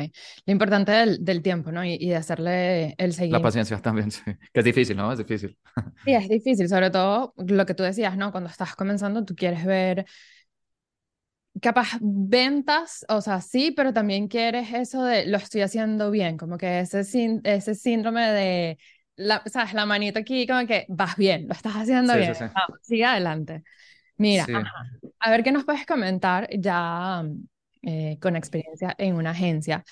lo 0.47 0.53
importante 0.53 0.91
del, 0.91 1.23
del 1.23 1.43
tiempo, 1.43 1.71
¿no? 1.71 1.85
Y, 1.85 1.99
y, 2.01 2.09
de 2.09 2.17
hacerle 2.17 2.95
el 2.97 3.13
seguimiento. 3.13 3.39
La 3.39 3.43
paciencia 3.43 3.79
también, 3.79 4.11
sí. 4.11 4.23
Que 4.25 4.61
es 4.61 4.65
difícil, 4.65 4.97
¿no? 4.97 5.13
Es 5.13 5.19
difícil. 5.19 5.59
Sí, 6.03 6.15
es 6.15 6.29
difícil, 6.29 6.67
sobre 6.69 6.91
todo 6.91 7.35
lo 7.37 7.67
que 7.67 7.75
tú 7.75 7.83
decías, 7.83 8.17
¿no? 8.17 8.33
Cuando 8.33 8.49
estás 8.49 8.75
comenzando, 8.75 9.25
tú 9.27 9.35
quieres 9.35 9.67
ver 9.67 10.07
capaz 11.61 11.99
ventas, 12.01 13.05
o 13.09 13.21
sea, 13.21 13.41
sí, 13.41 13.71
pero 13.71 13.93
también 13.93 14.29
quieres 14.29 14.73
eso 14.73 15.05
de 15.05 15.27
lo 15.27 15.39
estoy 15.39 15.63
haciendo 15.63 16.11
bien, 16.11 16.37
como 16.37 16.59
que 16.59 16.81
ese, 16.81 17.01
ese 17.45 17.75
síndrome 17.75 18.27
de, 18.31 18.79
la, 19.17 19.43
¿sabes? 19.47 19.75
La 19.75 19.87
manita 19.87 20.21
aquí, 20.21 20.47
como 20.47 20.67
que 20.67 20.87
vas 20.89 21.17
bien, 21.17 21.47
lo 21.49 21.55
estás 21.55 21.75
haciendo 21.75 22.13
sí, 22.13 22.19
bien, 22.19 22.35
sí, 22.35 22.45
sí. 22.45 22.51
Vamos, 22.55 22.79
sigue 22.83 23.05
adelante. 23.05 23.63
Mira, 24.19 24.45
ajá. 24.45 24.85
a 25.21 25.31
ver 25.31 25.43
qué 25.43 25.53
nos 25.53 25.65
puedes 25.65 25.85
comentar 25.85 26.49
ya 26.59 27.23
eh, 27.83 28.19
con 28.21 28.37
experiencia 28.37 28.95
en 28.99 29.17
una 29.17 29.31
agencia, 29.31 29.85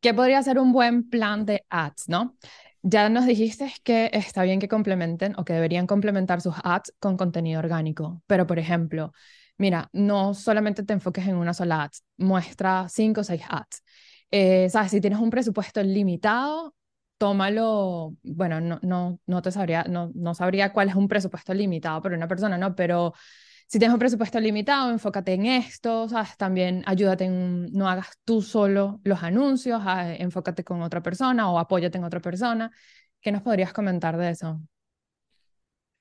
¿qué 0.00 0.14
podría 0.14 0.42
ser 0.42 0.58
un 0.58 0.72
buen 0.72 1.08
plan 1.08 1.44
de 1.46 1.64
ads, 1.68 2.08
no? 2.08 2.36
Ya 2.82 3.08
nos 3.08 3.26
dijiste 3.26 3.72
que 3.84 4.10
está 4.12 4.42
bien 4.42 4.58
que 4.58 4.68
complementen 4.68 5.34
o 5.38 5.44
que 5.44 5.52
deberían 5.52 5.86
complementar 5.86 6.40
sus 6.40 6.54
ads 6.64 6.92
con 6.98 7.16
contenido 7.16 7.60
orgánico, 7.60 8.22
pero 8.26 8.46
por 8.46 8.58
ejemplo, 8.58 9.12
mira, 9.58 9.88
no 9.92 10.34
solamente 10.34 10.82
te 10.82 10.92
enfoques 10.92 11.26
en 11.26 11.36
una 11.36 11.54
sola 11.54 11.84
ads, 11.84 12.04
muestra 12.16 12.88
cinco 12.88 13.20
o 13.22 13.24
seis 13.24 13.42
ads. 13.48 13.82
Eh, 14.30 14.68
¿Sabes? 14.70 14.90
Si 14.92 15.00
tienes 15.00 15.20
un 15.20 15.30
presupuesto 15.30 15.82
limitado, 15.82 16.74
tómalo, 17.18 18.16
bueno, 18.22 18.60
no, 18.60 18.80
no, 18.82 19.20
no 19.26 19.42
te 19.42 19.52
sabría, 19.52 19.84
no, 19.84 20.10
no 20.14 20.34
sabría 20.34 20.72
cuál 20.72 20.88
es 20.88 20.94
un 20.94 21.08
presupuesto 21.08 21.54
limitado 21.54 22.02
para 22.02 22.16
una 22.16 22.28
persona, 22.28 22.58
¿no? 22.58 22.74
Pero 22.74 23.14
si 23.68 23.78
tienes 23.78 23.94
un 23.94 24.00
presupuesto 24.00 24.40
limitado, 24.40 24.90
enfócate 24.90 25.34
en 25.34 25.46
esto, 25.46 26.08
¿sabes? 26.08 26.36
También 26.36 26.82
ayúdate 26.86 27.28
no 27.28 27.88
hagas 27.88 28.18
tú 28.24 28.42
solo 28.42 29.00
los 29.04 29.22
anuncios, 29.22 29.80
a, 29.84 30.14
enfócate 30.14 30.64
con 30.64 30.82
otra 30.82 31.02
persona 31.02 31.50
o 31.50 31.58
apóyate 31.58 31.98
en 31.98 32.04
otra 32.04 32.20
persona. 32.20 32.70
¿Qué 33.20 33.32
nos 33.32 33.42
podrías 33.42 33.72
comentar 33.72 34.16
de 34.16 34.30
eso? 34.30 34.60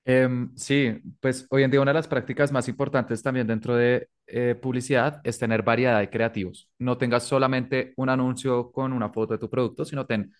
Eh, 0.03 0.27
sí, 0.55 0.99
pues 1.19 1.45
hoy 1.51 1.61
en 1.63 1.69
día 1.71 1.79
una 1.81 1.91
de 1.91 1.95
las 1.99 2.07
prácticas 2.07 2.51
más 2.51 2.67
importantes 2.67 3.21
también 3.21 3.45
dentro 3.45 3.75
de 3.75 4.09
eh, 4.25 4.55
publicidad 4.59 5.21
es 5.23 5.37
tener 5.37 5.61
variedad 5.63 5.99
de 5.99 6.09
creativos. 6.09 6.69
No 6.79 6.97
tengas 6.97 7.23
solamente 7.23 7.93
un 7.97 8.09
anuncio 8.09 8.71
con 8.71 8.93
una 8.93 9.09
foto 9.09 9.33
de 9.33 9.39
tu 9.39 9.49
producto, 9.49 9.85
sino 9.85 10.05
ten 10.07 10.33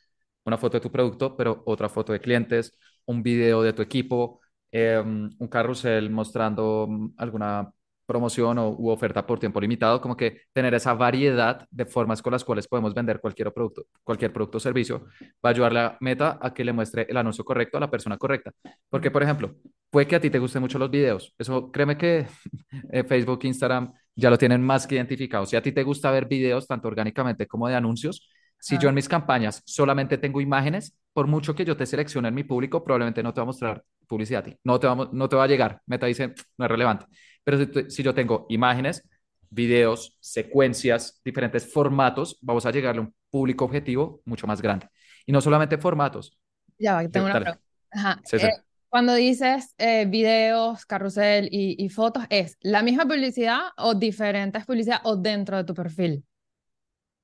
una 0.46 0.58
foto 0.58 0.78
de 0.78 0.82
tu 0.82 0.92
producto, 0.92 1.38
pero 1.38 1.62
otra 1.66 1.90
foto 1.90 2.12
de 2.14 2.20
clientes, 2.20 2.76
un 3.06 3.22
video 3.24 3.62
de 3.62 3.74
tu 3.74 3.82
equipo, 3.82 4.40
Em, 4.74 5.30
un 5.38 5.48
carrusel 5.50 6.10
mostrando 6.10 6.88
mm, 6.90 7.14
alguna 7.18 7.70
promoción 8.12 8.58
o, 8.58 8.70
u 8.78 8.90
oferta 8.90 9.26
por 9.26 9.40
tiempo 9.40 9.62
limitado, 9.62 10.02
como 10.02 10.18
que 10.18 10.42
tener 10.54 10.74
esa 10.74 10.94
variedad 10.94 11.66
de 11.72 11.86
formas 11.86 12.22
con 12.22 12.34
las 12.34 12.44
cuales 12.44 12.68
podemos 12.68 12.94
vender 12.94 13.22
cualquier 13.22 13.54
producto, 13.54 13.86
cualquier 14.04 14.34
producto 14.34 14.58
o 14.58 14.60
servicio, 14.60 15.06
va 15.44 15.50
a 15.50 15.50
ayudar 15.50 15.78
a 15.78 15.98
Meta 16.02 16.38
a 16.42 16.54
que 16.54 16.66
le 16.66 16.74
muestre 16.74 17.08
el 17.10 17.16
anuncio 17.16 17.46
correcto 17.46 17.78
a 17.78 17.80
la 17.80 17.90
persona 17.90 18.18
correcta. 18.18 18.52
Porque, 18.90 19.12
por 19.12 19.24
ejemplo, 19.24 19.56
puede 19.90 20.08
que 20.08 20.18
a 20.18 20.20
ti 20.20 20.30
te 20.30 20.40
gusten 20.40 20.62
mucho 20.62 20.78
los 20.78 20.92
videos. 20.92 21.34
Eso, 21.38 21.72
créeme 21.72 21.98
que 21.98 22.28
eh, 22.92 23.04
Facebook, 23.06 23.40
Instagram 23.44 23.94
ya 24.16 24.30
lo 24.30 24.38
tienen 24.38 24.62
más 24.62 24.86
que 24.86 24.96
identificado. 24.96 25.46
Si 25.46 25.56
a 25.56 25.62
ti 25.62 25.72
te 25.72 25.84
gusta 25.84 26.12
ver 26.12 26.28
videos, 26.28 26.68
tanto 26.68 26.90
orgánicamente 26.90 27.48
como 27.48 27.70
de 27.70 27.76
anuncios, 27.76 28.30
si 28.60 28.78
yo 28.78 28.90
en 28.90 28.96
mis 28.96 29.10
campañas 29.10 29.64
solamente 29.66 30.18
tengo 30.18 30.40
imágenes, 30.40 30.96
por 31.14 31.28
mucho 31.28 31.56
que 31.56 31.66
yo 31.66 31.76
te 31.76 31.86
seleccione 31.86 32.28
en 32.28 32.36
mi 32.36 32.44
público, 32.44 32.84
probablemente 32.84 33.24
no 33.24 33.34
te 33.34 33.40
va 33.40 33.44
a 33.44 33.46
mostrar 33.48 33.84
publicidad 34.08 34.42
a 34.42 34.44
ti. 34.44 34.58
No 34.64 34.80
te 34.80 34.88
va, 34.88 35.10
no 35.12 35.30
te 35.30 35.36
va 35.36 35.46
a 35.46 35.48
llegar. 35.48 35.82
Meta 35.88 36.06
dice, 36.06 36.36
no 36.58 36.66
es 36.66 36.72
relevante. 36.72 37.06
Pero 37.44 37.58
si, 37.58 37.90
si 37.90 38.04
yo 38.04 38.14
tengo 38.14 38.46
imágenes, 38.50 39.08
videos, 39.50 40.18
secuencias, 40.20 41.22
diferentes 41.24 41.72
formatos, 41.72 42.38
vamos 42.42 42.66
a 42.66 42.72
llegarle 42.72 43.02
a 43.02 43.06
un 43.06 43.14
público 43.30 43.66
objetivo 43.66 44.22
mucho 44.26 44.48
más 44.48 44.62
grande. 44.62 44.88
Y 45.26 45.32
no 45.32 45.42
solamente 45.42 45.78
formatos. 45.78 46.38
Ya 46.80 46.96
va, 46.96 47.08
tengo 47.08 47.26
una 47.26 47.40
pregunta. 47.40 47.62
Ajá. 47.92 48.22
Sí, 48.24 48.40
sí. 48.40 48.46
Eh, 48.46 48.52
cuando 48.90 49.14
dices 49.14 49.74
eh, 49.78 50.06
videos, 50.06 50.86
carrusel 50.86 51.48
y, 51.52 51.76
y, 51.84 51.90
fotos, 51.90 52.26
¿es 52.30 52.58
la 52.62 52.82
misma 52.82 53.06
publicidad 53.06 53.60
o 53.78 53.94
diferentes 53.94 54.66
publicidad 54.66 55.00
o 55.04 55.16
dentro 55.16 55.58
de 55.58 55.64
tu 55.64 55.74
perfil? 55.74 56.26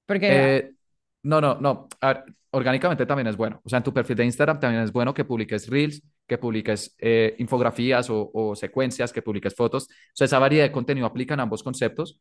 Porque... 0.06 0.28
Eh, 0.58 0.72
no, 1.24 1.42
no, 1.42 1.60
no. 1.60 1.88
A 2.00 2.08
ver, 2.08 2.24
orgánicamente 2.52 3.06
también 3.06 3.28
es 3.28 3.36
bueno. 3.36 3.60
O 3.64 3.70
sea, 3.70 3.78
en 3.78 3.84
tu 3.84 3.94
perfil 3.94 4.16
de 4.16 4.26
Instagram 4.26 4.60
también 4.60 4.84
es 4.84 4.92
bueno 4.92 5.14
que 5.14 5.26
publiques 5.26 5.68
reels, 5.68 6.02
que 6.28 6.38
publiques 6.38 6.96
eh, 7.00 7.36
infografías 7.40 8.10
o, 8.10 8.30
o, 8.34 8.56
secuencias, 8.56 9.14
que 9.14 9.22
publiques 9.22 9.56
fotos. 9.56 9.86
O 9.86 9.88
sea, 10.14 10.26
esa 10.26 10.40
variedad 10.40 10.66
de 10.66 10.72
contenido 10.72 11.08
aplica 11.08 11.34
en 11.34 11.40
ambos 11.40 11.64
conceptos. 11.64 12.20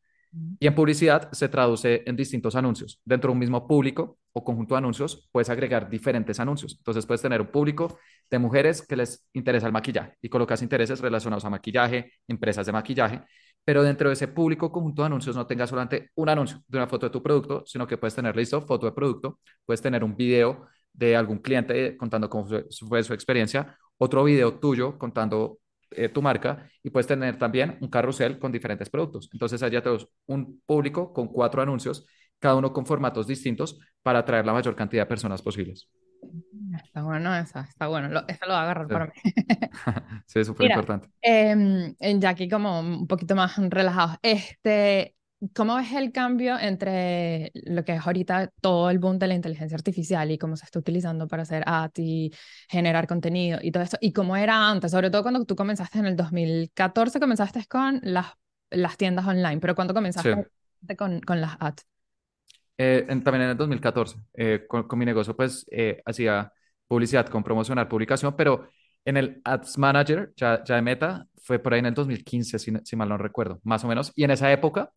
Y 0.58 0.66
en 0.66 0.74
publicidad 0.74 1.30
se 1.32 1.48
traduce 1.48 2.02
en 2.04 2.16
distintos 2.16 2.56
anuncios. 2.56 3.00
Dentro 3.04 3.28
de 3.28 3.32
un 3.32 3.38
mismo 3.38 3.66
público 3.66 4.18
o 4.32 4.44
conjunto 4.44 4.74
de 4.74 4.78
anuncios, 4.78 5.28
puedes 5.32 5.48
agregar 5.48 5.88
diferentes 5.88 6.38
anuncios. 6.40 6.74
Entonces, 6.76 7.06
puedes 7.06 7.22
tener 7.22 7.40
un 7.40 7.46
público 7.46 7.98
de 8.30 8.38
mujeres 8.38 8.86
que 8.86 8.96
les 8.96 9.26
interesa 9.32 9.66
el 9.66 9.72
maquillaje 9.72 10.14
y 10.20 10.28
colocas 10.28 10.62
intereses 10.62 11.00
relacionados 11.00 11.44
a 11.44 11.50
maquillaje, 11.50 12.12
empresas 12.28 12.66
de 12.66 12.72
maquillaje, 12.72 13.22
pero 13.64 13.82
dentro 13.82 14.08
de 14.08 14.12
ese 14.12 14.28
público 14.28 14.70
conjunto 14.70 15.02
de 15.02 15.06
anuncios 15.06 15.34
no 15.34 15.46
tengas 15.46 15.70
solamente 15.70 16.10
un 16.14 16.28
anuncio 16.28 16.62
de 16.68 16.78
una 16.78 16.86
foto 16.86 17.06
de 17.06 17.10
tu 17.10 17.22
producto, 17.22 17.64
sino 17.66 17.86
que 17.86 17.98
puedes 17.98 18.14
tener 18.14 18.36
listo 18.36 18.62
foto 18.62 18.86
de 18.86 18.92
producto, 18.92 19.40
puedes 19.64 19.82
tener 19.82 20.04
un 20.04 20.16
video 20.16 20.68
de 20.92 21.16
algún 21.16 21.38
cliente 21.38 21.96
contando 21.96 22.30
cómo 22.30 22.46
fue, 22.46 23.02
su 23.02 23.12
experiencia, 23.12 23.76
otro 23.98 24.24
video 24.24 24.58
tuyo 24.58 24.98
contando 24.98 25.58
eh, 25.90 26.08
tu 26.08 26.20
marca 26.20 26.68
y 26.82 26.90
puedes 26.90 27.06
tener 27.06 27.38
también 27.38 27.78
un 27.80 27.88
carrusel 27.88 28.38
con 28.38 28.52
diferentes 28.52 28.90
productos. 28.90 29.28
Entonces 29.32 29.62
allá 29.62 29.82
tenemos 29.82 30.08
un 30.26 30.60
público 30.66 31.12
con 31.12 31.28
cuatro 31.28 31.62
anuncios, 31.62 32.06
cada 32.38 32.56
uno 32.56 32.72
con 32.72 32.86
formatos 32.86 33.26
distintos 33.26 33.78
para 34.02 34.20
atraer 34.20 34.44
la 34.44 34.52
mayor 34.52 34.74
cantidad 34.74 35.02
de 35.02 35.06
personas 35.06 35.42
posibles. 35.42 35.88
Está 36.74 37.02
bueno 37.02 37.34
esa, 37.34 37.60
está 37.62 37.86
bueno. 37.86 38.08
Lo, 38.08 38.26
eso 38.26 38.46
lo 38.46 38.52
va 38.52 38.60
a 38.60 38.62
agarrar 38.64 38.88
para 38.88 39.06
mí. 39.06 39.12
sí, 40.26 40.44
súper 40.44 40.70
importante. 40.70 41.08
Eh, 41.22 41.94
ya 42.18 42.30
aquí 42.30 42.48
como 42.48 42.80
un 42.80 43.06
poquito 43.06 43.34
más 43.36 43.56
relajados. 43.56 44.16
Este, 44.22 45.14
¿Cómo 45.54 45.76
ves 45.76 45.92
el 45.92 46.12
cambio 46.12 46.58
entre 46.58 47.50
lo 47.54 47.84
que 47.84 47.94
es 47.94 48.06
ahorita 48.06 48.50
todo 48.60 48.90
el 48.90 48.98
boom 48.98 49.18
de 49.18 49.26
la 49.26 49.34
inteligencia 49.34 49.76
artificial 49.76 50.30
y 50.30 50.38
cómo 50.38 50.56
se 50.56 50.64
está 50.64 50.78
utilizando 50.78 51.28
para 51.28 51.42
hacer 51.42 51.62
ads 51.66 51.98
y 51.98 52.32
generar 52.68 53.06
contenido 53.06 53.58
y 53.62 53.70
todo 53.70 53.82
esto? 53.82 53.98
¿Y 54.00 54.12
cómo 54.12 54.36
era 54.36 54.70
antes? 54.70 54.90
Sobre 54.90 55.10
todo 55.10 55.22
cuando 55.22 55.44
tú 55.44 55.56
comenzaste 55.56 55.98
en 55.98 56.06
el 56.06 56.16
2014, 56.16 57.20
comenzaste 57.20 57.64
con 57.66 58.00
las, 58.02 58.26
las 58.70 58.96
tiendas 58.96 59.26
online, 59.26 59.58
pero 59.58 59.74
¿cuándo 59.74 59.94
comenzaste 59.94 60.48
con, 60.96 61.20
con 61.20 61.40
las 61.40 61.56
ads? 61.60 61.86
Eh, 62.78 63.06
también 63.06 63.42
en 63.42 63.50
el 63.50 63.56
2014, 63.56 64.18
eh, 64.34 64.66
con, 64.68 64.86
mi 64.98 65.04
negocio, 65.04 65.34
pues 65.34 65.66
eh, 65.70 66.02
hacía 66.04 66.52
publicidad 66.86 67.26
con 67.26 67.42
promocionar 67.42 67.88
publicación, 67.88 68.36
pero 68.36 68.68
en 69.04 69.16
el 69.16 69.40
Ads 69.44 69.78
Manager, 69.78 70.32
ya, 70.36 70.62
ya 70.64 70.74
de 70.76 70.82
Meta, 70.82 71.26
fue 71.42 71.58
por 71.58 71.72
ahí 71.72 71.78
en 71.78 71.86
el 71.86 71.94
2015, 71.94 72.58
si, 72.58 72.72
si 72.84 72.96
mal 72.96 73.08
no 73.08 73.16
recuerdo, 73.16 73.60
más 73.62 73.82
o 73.84 73.88
menos. 73.88 74.12
Y 74.14 74.24
en 74.24 74.32
esa 74.32 74.52
época, 74.52 74.92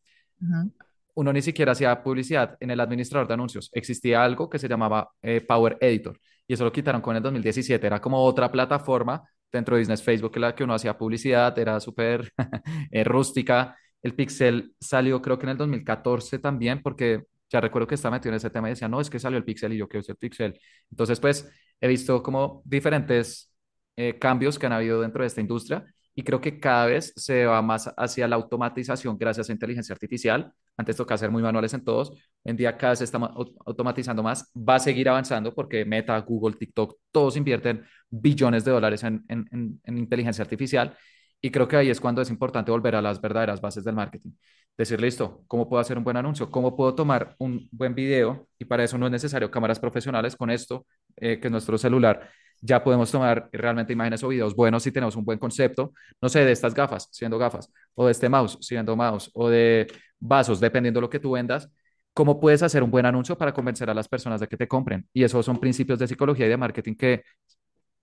uno 1.15 1.34
ni 1.34 1.41
siquiera 1.41 1.73
hacía 1.73 2.02
publicidad 2.02 2.56
en 2.60 2.71
el 2.71 2.80
administrador 2.80 3.28
de 3.28 3.34
anuncios. 3.34 3.69
Existía 3.73 4.23
algo 4.23 4.49
que 4.49 4.60
se 4.60 4.67
llamaba 4.67 5.10
Power 5.47 5.78
Editor 5.82 6.19
y 6.47 6.54
eso 6.54 6.63
lo 6.63 6.71
quitaron 6.71 7.02
con 7.02 7.15
el 7.15 7.23
2017. 7.23 7.86
Era 7.86 7.99
como 7.99 8.23
otra 8.23 8.52
plataforma 8.52 9.21
dentro 9.52 9.75
de 9.75 9.82
Business 9.82 10.04
Facebook 10.04 10.38
la 10.38 10.56
que 10.56 10.63
uno 10.63 10.73
hacía 10.73 10.97
publicidad, 10.97 11.58
era 11.58 11.80
súper 11.80 12.32
rústica. 13.06 13.75
El 14.02 14.15
Pixel 14.15 14.73
salió 14.80 15.21
creo 15.21 15.38
que 15.38 15.45
en 15.45 15.49
el 15.49 15.58
2014 15.58 16.39
también 16.39 16.82
porque 16.82 17.23
ya 17.49 17.62
recuerdo 17.62 17.88
que 17.88 17.95
estaba 17.95 18.15
metido 18.15 18.32
en 18.32 18.38
ese 18.38 18.49
tema 18.49 18.67
y 18.69 18.71
decía, 18.71 18.88
no, 18.88 19.02
es 19.02 19.10
que 19.10 19.19
salió 19.19 19.38
el 19.38 19.43
Pixel 19.43 19.73
y 19.73 19.78
yo 19.78 19.88
quiero 19.88 20.06
el 20.08 20.15
Pixel. 20.15 20.60
Entonces, 20.91 21.19
pues, 21.19 21.49
he 21.82 21.88
visto 21.88 22.21
como 22.21 22.62
diferentes 22.65 23.52
eh, 23.95 24.17
cambios 24.19 24.60
que 24.60 24.67
han 24.67 24.73
habido 24.73 25.02
dentro 25.02 25.23
de 25.23 25.28
esta 25.28 25.41
industria 25.41 25.86
y 26.19 26.21
creo 26.21 26.41
que 26.41 26.60
cada 26.60 26.86
vez 26.86 27.13
se 27.15 27.45
va 27.45 27.62
más 27.62 27.89
hacia 27.95 28.27
la 28.27 28.36
automatización 28.36 29.17
gracias 29.17 29.49
a 29.49 29.53
inteligencia 29.53 29.93
artificial. 29.93 30.51
Antes 30.75 30.97
tocaba 30.97 31.17
ser 31.17 31.32
muy 31.32 31.41
manuales 31.41 31.73
en 31.73 31.82
todos. 31.82 32.12
en 32.43 32.58
día 32.58 32.77
cada 32.77 32.91
vez 32.91 32.99
se 32.99 33.05
está 33.05 33.17
automatizando 33.65 34.21
más. 34.21 34.51
Va 34.53 34.75
a 34.75 34.79
seguir 34.79 35.08
avanzando 35.08 35.55
porque 35.55 35.86
Meta, 35.86 36.19
Google, 36.19 36.58
TikTok, 36.58 36.97
todos 37.12 37.38
invierten 37.38 37.86
billones 38.10 38.65
de 38.65 38.71
dólares 38.71 39.01
en, 39.03 39.23
en, 39.29 39.79
en 39.82 39.97
inteligencia 39.97 40.43
artificial. 40.43 40.93
Y 41.39 41.51
creo 41.51 41.69
que 41.69 41.77
ahí 41.77 41.89
es 41.89 42.01
cuando 42.01 42.21
es 42.21 42.29
importante 42.29 42.69
volver 42.69 42.95
a 42.95 43.01
las 43.01 43.21
verdaderas 43.21 43.62
bases 43.62 43.86
del 43.86 43.95
marketing 43.95 44.32
decir, 44.79 45.01
listo, 45.01 45.43
¿cómo 45.47 45.67
puedo 45.67 45.82
hacer 45.82 45.97
un 45.97 46.03
buen 46.05 46.17
anuncio? 46.17 46.49
¿Cómo 46.49 46.75
puedo 46.75 46.95
tomar 46.95 47.36
un 47.39 47.67
buen 47.71 47.93
video? 47.93 48.47
Y 48.58 48.65
para 48.65 48.84
eso 48.84 48.97
no 48.97 49.08
es 49.08 49.12
necesario 49.12 49.51
cámaras 49.51 49.79
profesionales. 49.79 50.36
Con 50.38 50.49
esto, 50.49 50.86
eh, 51.17 51.39
que 51.39 51.47
es 51.47 51.51
nuestro 51.51 51.77
celular, 51.77 52.29
ya 52.62 52.84
podemos 52.84 53.12
tomar 53.12 53.50
realmente 53.52 53.93
imágenes 53.93 54.24
o 54.24 54.28
videos 54.28 54.56
buenos 54.56 54.84
si 54.84 54.91
tenemos 54.91 55.15
un 55.15 55.26
buen 55.26 55.39
concepto, 55.39 55.93
no 56.22 56.30
sé, 56.30 56.43
de 56.45 56.52
estas 56.52 56.74
gafas, 56.74 57.08
siendo 57.12 57.38
gafas, 57.38 57.72
o 57.95 58.06
de 58.06 58.12
este 58.12 58.30
mouse, 58.30 58.58
siendo 58.62 58.95
mouse, 58.95 59.30
o 59.34 59.50
de 59.50 59.88
vasos, 60.19 60.60
dependiendo 60.60 61.00
de 61.00 61.02
lo 61.02 61.10
que 61.10 61.19
tú 61.19 61.32
vendas. 61.32 61.69
¿Cómo 62.13 62.39
puedes 62.39 62.63
hacer 62.63 62.84
un 62.84 62.91
buen 62.91 63.06
anuncio 63.06 63.38
para 63.38 63.54
convencer 63.54 63.89
a 63.89 63.93
las 63.93 64.08
personas 64.08 64.41
de 64.41 64.48
que 64.48 64.58
te 64.58 64.67
compren? 64.67 65.08
Y 65.13 65.24
esos 65.24 65.45
son 65.45 65.60
principios 65.60 66.00
de 66.00 66.08
psicología 66.08 66.48
y 66.48 66.50
de 66.50 66.58
marketing 66.58 66.95
que 66.95 67.24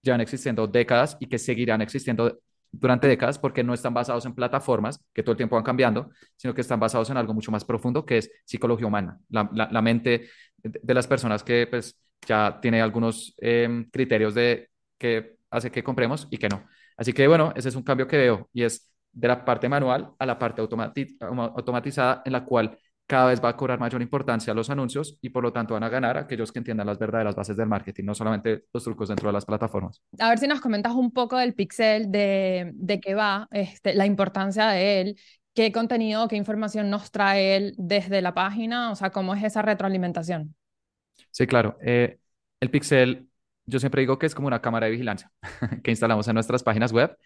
llevan 0.03 0.21
existiendo 0.21 0.67
décadas 0.67 1.17
y 1.21 1.27
que 1.27 1.39
seguirán 1.39 1.83
existiendo 1.83 2.39
durante 2.73 3.09
décadas 3.09 3.39
porque 3.39 3.63
no 3.63 3.75
están 3.75 3.95
basados 3.95 4.27
en 4.27 4.35
plataformas 4.35 5.05
que 5.13 5.23
todo 5.23 5.33
el 5.33 5.37
tiempo 5.37 5.57
van 5.57 5.65
cambiando, 5.65 6.11
sino 6.37 6.55
que 6.55 6.61
están 6.61 6.81
basados 6.81 7.11
en 7.11 7.17
algo 7.17 7.35
mucho 7.35 7.51
más 7.51 7.65
profundo 7.65 8.05
que 8.05 8.19
es 8.19 8.31
psicología 8.45 8.87
humana, 8.87 9.19
la, 9.29 9.49
la, 9.53 9.83
mente 9.83 10.29
de 10.63 10.95
las 10.95 11.07
personas 11.07 11.43
que 11.43 11.67
pues 11.67 11.97
ya 12.27 12.59
tiene 12.61 12.81
algunos 12.81 13.35
em, 13.39 13.89
criterios 13.91 14.35
de 14.35 14.69
que 14.99 15.37
hace 15.51 15.71
que 15.71 15.83
compremos 15.85 16.29
y 16.31 16.39
que 16.39 16.49
no. 16.49 16.65
Así 16.97 17.13
que 17.13 17.27
bueno, 17.29 17.53
ese 17.57 17.69
es 17.69 17.77
un 17.77 17.83
cambio 17.83 18.09
que 18.09 18.17
veo 18.17 18.49
y 18.53 18.63
es 18.63 18.93
de 19.13 19.29
la 19.29 19.45
parte 19.45 19.69
manual 19.69 20.11
a 20.19 20.27
la 20.27 20.39
parte 20.39 20.61
automatizada 20.61 22.23
en 22.25 22.33
la 22.33 22.45
cual 22.45 22.79
cada 23.07 23.27
vez 23.27 23.43
va 23.43 23.51
a 23.51 23.57
cobrar 23.57 23.79
mayor 23.79 24.03
importancia 24.03 24.53
a 24.53 24.57
los 24.57 24.69
anuncios 24.69 25.17
y 25.23 25.31
por 25.31 25.43
lo 25.43 25.53
tanto 25.53 25.75
van 25.75 25.85
a 25.85 25.89
ganar 25.89 26.19
aquellos 26.19 26.51
que 26.51 26.59
entiendan 26.59 26.87
las 26.87 26.99
verdaderas 26.99 27.37
bases 27.37 27.57
del 27.57 27.69
marketing, 27.69 28.05
no 28.05 28.15
solamente 28.15 28.65
los 28.73 28.83
trucos 28.83 29.09
dentro 29.09 29.29
de 29.29 29.33
las 29.33 29.45
plataformas. 29.45 30.03
A 30.19 30.29
ver 30.29 30.39
si 30.39 30.49
nos 30.49 30.61
comentas 30.61 30.93
un 30.93 31.13
poco 31.13 31.37
del 31.37 31.55
pixel, 31.55 32.11
de, 32.11 32.73
de 32.75 33.01
qué 33.01 33.15
va, 33.15 33.47
este, 33.53 33.95
la 33.95 34.07
importancia 34.07 34.69
de 34.69 35.01
él, 35.01 35.21
qué 35.55 35.71
contenido, 35.71 36.27
qué 36.29 36.37
información 36.37 36.91
nos 36.91 37.11
trae 37.11 37.57
él 37.57 37.75
desde 37.79 38.21
la 38.23 38.35
página, 38.35 38.91
o 38.91 38.97
sea, 38.97 39.11
cómo 39.11 39.35
es 39.35 39.45
esa 39.45 39.63
retroalimentación. 39.63 40.55
Sí, 41.31 41.47
claro. 41.47 41.77
Eh, 41.83 42.19
el 42.61 42.71
pixel, 42.71 43.29
yo 43.67 43.79
siempre 43.79 44.01
digo 44.03 44.19
que 44.19 44.27
es 44.27 44.35
como 44.35 44.47
una 44.49 44.61
cámara 44.61 44.87
de 44.87 44.93
vigilancia 44.93 45.31
que 45.83 45.91
instalamos 45.91 46.27
en 46.29 46.35
nuestras 46.35 46.63
páginas 46.63 46.93
web 46.93 47.17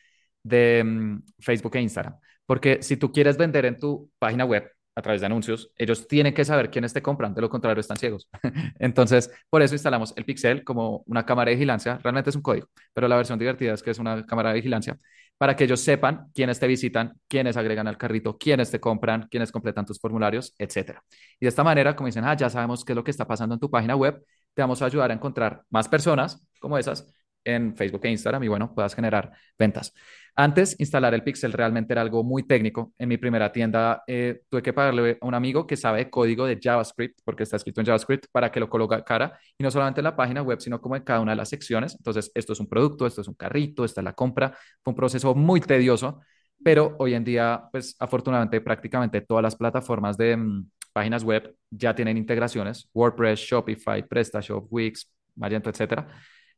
de 0.42 0.82
mm, 0.84 1.22
Facebook 1.40 1.76
e 1.76 1.80
Instagram. 1.80 2.16
Porque 2.46 2.82
si 2.82 2.96
tú 2.96 3.12
quieres 3.12 3.36
vender 3.36 3.66
en 3.66 3.78
tu 3.78 4.10
página 4.18 4.44
web, 4.44 4.70
a 4.96 5.02
través 5.02 5.20
de 5.20 5.26
anuncios, 5.26 5.70
ellos 5.76 6.08
tienen 6.08 6.34
que 6.34 6.44
saber 6.44 6.70
quiénes 6.70 6.92
te 6.92 7.00
compran, 7.00 7.32
de 7.32 7.40
lo 7.40 7.48
contrario 7.48 7.80
están 7.80 7.96
ciegos. 7.96 8.28
Entonces, 8.78 9.30
por 9.48 9.62
eso 9.62 9.74
instalamos 9.74 10.12
el 10.16 10.24
Pixel 10.24 10.64
como 10.64 11.04
una 11.06 11.24
cámara 11.24 11.50
de 11.50 11.56
vigilancia, 11.56 11.98
realmente 12.02 12.30
es 12.30 12.36
un 12.36 12.42
código, 12.42 12.66
pero 12.92 13.08
la 13.08 13.16
versión 13.16 13.38
divertida 13.38 13.72
es 13.72 13.82
que 13.82 13.90
es 13.92 13.98
una 13.98 14.26
cámara 14.26 14.50
de 14.50 14.56
vigilancia 14.56 14.98
para 15.40 15.56
que 15.56 15.64
ellos 15.64 15.80
sepan 15.80 16.30
quiénes 16.34 16.60
te 16.60 16.66
visitan, 16.66 17.18
quiénes 17.26 17.56
agregan 17.56 17.88
al 17.88 17.96
carrito, 17.96 18.36
quiénes 18.36 18.70
te 18.70 18.78
compran, 18.78 19.26
quiénes 19.30 19.50
completan 19.50 19.86
tus 19.86 19.98
formularios, 19.98 20.54
etcétera. 20.58 21.02
Y 21.40 21.46
de 21.46 21.48
esta 21.48 21.64
manera, 21.64 21.96
como 21.96 22.08
dicen, 22.08 22.24
ah, 22.26 22.36
ya 22.36 22.50
sabemos 22.50 22.84
qué 22.84 22.92
es 22.92 22.96
lo 22.96 23.02
que 23.02 23.10
está 23.10 23.26
pasando 23.26 23.54
en 23.54 23.58
tu 23.58 23.70
página 23.70 23.96
web, 23.96 24.22
te 24.52 24.60
vamos 24.60 24.82
a 24.82 24.84
ayudar 24.84 25.10
a 25.10 25.14
encontrar 25.14 25.62
más 25.70 25.88
personas 25.88 26.46
como 26.60 26.76
esas 26.76 27.10
en 27.42 27.74
Facebook 27.74 28.02
e 28.04 28.10
Instagram 28.10 28.42
y 28.44 28.48
bueno, 28.48 28.74
puedas 28.74 28.94
generar 28.94 29.32
ventas. 29.58 29.94
Antes, 30.40 30.74
instalar 30.80 31.12
el 31.12 31.22
Pixel 31.22 31.52
realmente 31.52 31.92
era 31.92 32.00
algo 32.00 32.24
muy 32.24 32.44
técnico. 32.44 32.94
En 32.96 33.10
mi 33.10 33.18
primera 33.18 33.52
tienda 33.52 34.02
eh, 34.06 34.40
tuve 34.48 34.62
que 34.62 34.72
pagarle 34.72 35.18
a 35.20 35.26
un 35.26 35.34
amigo 35.34 35.66
que 35.66 35.76
sabe 35.76 36.08
código 36.08 36.46
de 36.46 36.58
JavaScript, 36.58 37.20
porque 37.26 37.42
está 37.42 37.56
escrito 37.56 37.82
en 37.82 37.86
JavaScript, 37.86 38.24
para 38.32 38.50
que 38.50 38.58
lo 38.58 38.70
colocara, 38.70 39.38
y 39.58 39.62
no 39.62 39.70
solamente 39.70 40.00
en 40.00 40.04
la 40.04 40.16
página 40.16 40.40
web, 40.40 40.58
sino 40.58 40.80
como 40.80 40.96
en 40.96 41.02
cada 41.02 41.20
una 41.20 41.32
de 41.32 41.36
las 41.36 41.50
secciones. 41.50 41.94
Entonces, 41.94 42.32
esto 42.34 42.54
es 42.54 42.60
un 42.60 42.68
producto, 42.68 43.06
esto 43.06 43.20
es 43.20 43.28
un 43.28 43.34
carrito, 43.34 43.84
esta 43.84 44.00
es 44.00 44.04
la 44.06 44.14
compra. 44.14 44.56
Fue 44.82 44.92
un 44.92 44.94
proceso 44.94 45.34
muy 45.34 45.60
tedioso, 45.60 46.20
pero 46.64 46.96
hoy 46.98 47.12
en 47.12 47.24
día, 47.24 47.64
pues 47.70 47.94
afortunadamente, 47.98 48.62
prácticamente 48.62 49.20
todas 49.20 49.42
las 49.42 49.56
plataformas 49.56 50.16
de 50.16 50.38
mm, 50.38 50.70
páginas 50.94 51.22
web 51.22 51.54
ya 51.68 51.94
tienen 51.94 52.16
integraciones, 52.16 52.88
WordPress, 52.94 53.40
Shopify, 53.40 54.08
PrestaShop, 54.08 54.72
Wix, 54.72 55.06
Magento, 55.36 55.68
etcétera. 55.68 56.08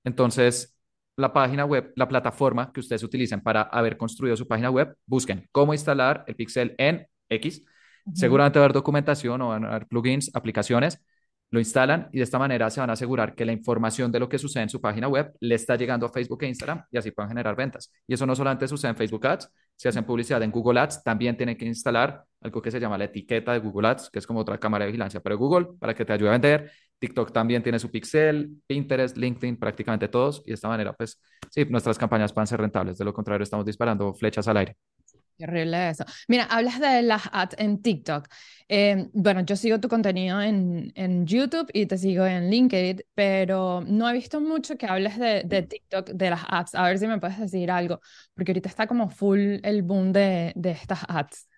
Entonces, 0.05 0.73
la 1.17 1.33
página 1.33 1.65
web, 1.65 1.93
la 1.97 2.09
plataforma 2.09 2.73
que 2.73 2.81
ustedes 2.81 3.03
utilicen 3.03 3.41
para 3.41 3.63
haber 3.63 3.97
construido 3.97 4.37
su 4.37 4.47
página 4.47 4.71
web, 4.71 4.97
busquen 5.07 5.49
cómo 5.53 5.75
instalar 5.75 6.25
el 6.27 6.37
pixel 6.37 6.75
en 6.79 7.07
X. 7.29 7.65
Seguramente 8.15 8.59
va 8.59 8.65
a 8.65 8.67
haber 8.67 8.75
documentación 8.75 9.41
o 9.43 9.49
van 9.49 9.65
a 9.65 9.69
haber 9.69 9.87
plugins, 9.87 10.31
aplicaciones, 10.35 11.01
lo 11.53 11.61
instalan 11.61 12.09
y 12.13 12.17
de 12.17 12.25
esta 12.25 12.39
manera 12.39 12.71
se 12.71 12.81
van 12.81 12.89
a 12.89 12.95
asegurar 12.95 13.35
que 13.35 13.45
la 13.45 13.53
información 13.53 14.11
de 14.11 14.19
lo 14.19 14.29
que 14.29 14.39
sucede 14.39 14.63
en 14.63 14.71
su 14.71 14.81
página 14.81 15.07
web 15.07 15.35
le 15.39 15.55
está 15.55 15.77
llegando 15.77 16.07
a 16.07 16.09
Facebook 16.09 16.43
e 16.43 16.49
Instagram 16.49 16.83
y 16.91 16.97
así 16.97 17.11
pueden 17.11 17.29
generar 17.29 17.55
ventas. 17.55 17.93
Y 18.07 18.15
eso 18.15 18.25
no 18.25 18.35
solamente 18.35 18.67
sucede 18.67 18.91
en 18.91 18.97
Facebook 18.97 19.27
Ads, 19.27 19.51
si 19.77 19.87
hacen 19.87 20.05
publicidad 20.05 20.43
en 20.43 20.51
Google 20.51 20.81
Ads, 20.81 21.03
también 21.05 21.37
tienen 21.37 21.59
que 21.59 21.67
instalar 21.67 22.25
algo 22.41 22.63
que 22.63 22.71
se 22.71 22.81
llama 22.81 22.97
la 22.97 23.05
etiqueta 23.05 23.53
de 23.53 23.59
Google 23.59 23.89
Ads, 23.89 24.09
que 24.11 24.19
es 24.19 24.27
como 24.27 24.41
otra 24.41 24.59
cámara 24.59 24.87
de 24.87 24.93
vigilancia 24.93 25.21
para 25.21 25.35
Google, 25.35 25.69
para 25.79 25.95
que 25.95 26.07
te 26.07 26.15
ayude 26.15 26.31
a 26.31 26.33
vender. 26.33 26.71
TikTok 27.03 27.33
también 27.33 27.65
tiene 27.65 27.81
su 27.81 27.91
pixel, 27.91 28.63
Pinterest, 28.65 29.17
LinkedIn, 29.17 29.57
prácticamente 29.57 30.07
todos. 30.07 30.41
Y 30.47 30.51
de 30.51 30.55
esta 30.55 30.69
manera, 30.69 30.93
pues 30.93 31.21
sí, 31.51 31.65
nuestras 31.65 31.99
campañas 31.99 32.33
van 32.33 32.45
a 32.45 32.47
ser 32.47 32.61
rentables. 32.61 32.97
De 32.97 33.05
lo 33.05 33.13
contrario, 33.13 33.43
estamos 33.43 33.67
disparando 33.67 34.15
flechas 34.15 34.47
al 34.47 34.59
aire. 34.59 34.77
Qué 35.37 35.43
horrible 35.43 35.89
eso. 35.89 36.05
Mira, 36.29 36.45
hablas 36.45 36.79
de 36.79 37.03
las 37.03 37.23
ads 37.33 37.57
en 37.59 37.83
TikTok. 37.83 38.29
Eh, 38.69 39.09
bueno, 39.15 39.41
yo 39.41 39.57
sigo 39.57 39.81
tu 39.81 39.89
contenido 39.89 40.41
en, 40.41 40.93
en, 40.95 41.27
YouTube 41.27 41.69
y 41.73 41.87
te 41.87 41.99
sigo 41.99 42.25
en 42.25 42.49
LinkedIn, 42.49 43.03
pero 43.17 43.83
no 43.85 44.09
he 44.09 44.13
visto 44.13 44.41
mucho 44.41 44.77
que 44.77 44.87
hables 44.87 45.19
de, 45.19 45.43
de, 45.45 45.63
TikTok, 45.63 46.11
de 46.11 46.31
las 46.31 46.43
ads. 46.47 46.77
A 46.77 46.85
ver 46.85 46.99
si 46.99 47.09
me 47.09 47.19
puedes 47.19 47.41
decir 47.41 47.69
algo, 47.73 48.01
porque 48.33 48.53
ahorita 48.53 48.69
está 48.69 48.87
como 48.87 49.11
full 49.11 49.57
el 49.65 49.83
boom 49.83 50.13
de, 50.13 50.53
de 50.55 50.71
estas 50.71 51.01
ads. 51.09 51.49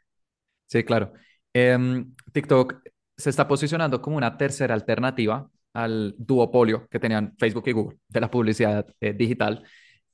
Sí, 0.68 0.82
claro. 0.84 1.12
Em, 1.52 2.14
TikTok 2.32 2.80
se 3.16 3.30
está 3.30 3.46
posicionando 3.48 4.00
como 4.02 4.16
una 4.16 4.36
tercera 4.36 4.74
alternativa 4.74 5.48
al 5.72 6.14
duopolio 6.18 6.86
que 6.90 7.00
tenían 7.00 7.34
Facebook 7.38 7.64
y 7.66 7.72
Google 7.72 7.98
de 8.08 8.20
la 8.20 8.30
publicidad 8.30 8.86
eh, 9.00 9.12
digital. 9.12 9.64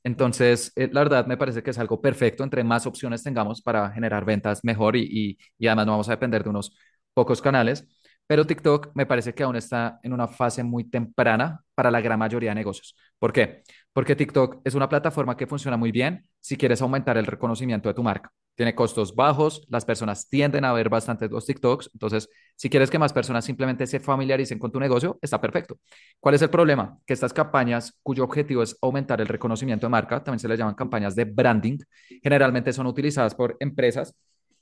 Entonces, 0.03 0.71
eh, 0.75 0.89
la 0.91 1.01
verdad 1.01 1.27
me 1.27 1.37
parece 1.37 1.61
que 1.63 1.71
es 1.71 1.77
algo 1.79 2.01
perfecto. 2.01 2.43
Entre 2.43 2.63
más 2.63 2.85
opciones 2.87 3.23
tengamos 3.23 3.61
para 3.61 3.91
generar 3.91 4.25
ventas 4.25 4.63
mejor 4.63 4.95
y, 4.95 5.03
y, 5.03 5.37
y 5.59 5.67
además 5.67 5.85
no 5.85 5.91
vamos 5.93 6.09
a 6.09 6.13
depender 6.13 6.43
de 6.43 6.49
unos 6.49 6.75
pocos 7.13 7.41
canales. 7.41 7.87
Pero 8.27 8.45
TikTok 8.47 8.91
me 8.95 9.05
parece 9.05 9.33
que 9.33 9.43
aún 9.43 9.55
está 9.55 9.99
en 10.03 10.13
una 10.13 10.27
fase 10.27 10.63
muy 10.63 10.85
temprana 10.85 11.61
para 11.75 11.91
la 11.91 12.01
gran 12.01 12.17
mayoría 12.17 12.51
de 12.51 12.55
negocios. 12.55 12.95
¿Por 13.19 13.33
qué? 13.33 13.63
Porque 13.93 14.15
TikTok 14.15 14.61
es 14.63 14.73
una 14.73 14.87
plataforma 14.89 15.35
que 15.35 15.47
funciona 15.47 15.77
muy 15.77 15.91
bien 15.91 16.25
si 16.39 16.55
quieres 16.57 16.81
aumentar 16.81 17.17
el 17.17 17.25
reconocimiento 17.25 17.89
de 17.89 17.95
tu 17.95 18.03
marca. 18.03 18.31
Tiene 18.55 18.75
costos 18.75 19.15
bajos, 19.15 19.65
las 19.69 19.85
personas 19.85 20.27
tienden 20.27 20.65
a 20.65 20.73
ver 20.73 20.89
bastante 20.89 21.27
los 21.29 21.45
TikToks, 21.45 21.89
entonces 21.93 22.29
si 22.55 22.69
quieres 22.69 22.89
que 22.91 22.99
más 22.99 23.13
personas 23.13 23.45
simplemente 23.45 23.87
se 23.87 23.99
familiaricen 23.99 24.59
con 24.59 24.71
tu 24.71 24.79
negocio, 24.79 25.17
está 25.21 25.39
perfecto. 25.41 25.79
¿Cuál 26.19 26.35
es 26.35 26.41
el 26.41 26.49
problema? 26.49 26.99
Que 27.05 27.13
estas 27.13 27.33
campañas 27.33 27.97
cuyo 28.03 28.23
objetivo 28.23 28.61
es 28.61 28.77
aumentar 28.81 29.21
el 29.21 29.27
reconocimiento 29.27 29.87
de 29.87 29.91
marca, 29.91 30.23
también 30.23 30.39
se 30.39 30.47
les 30.47 30.59
llaman 30.59 30.75
campañas 30.75 31.15
de 31.15 31.25
branding, 31.25 31.79
generalmente 32.21 32.73
son 32.73 32.87
utilizadas 32.87 33.33
por 33.33 33.57
empresas 33.59 34.13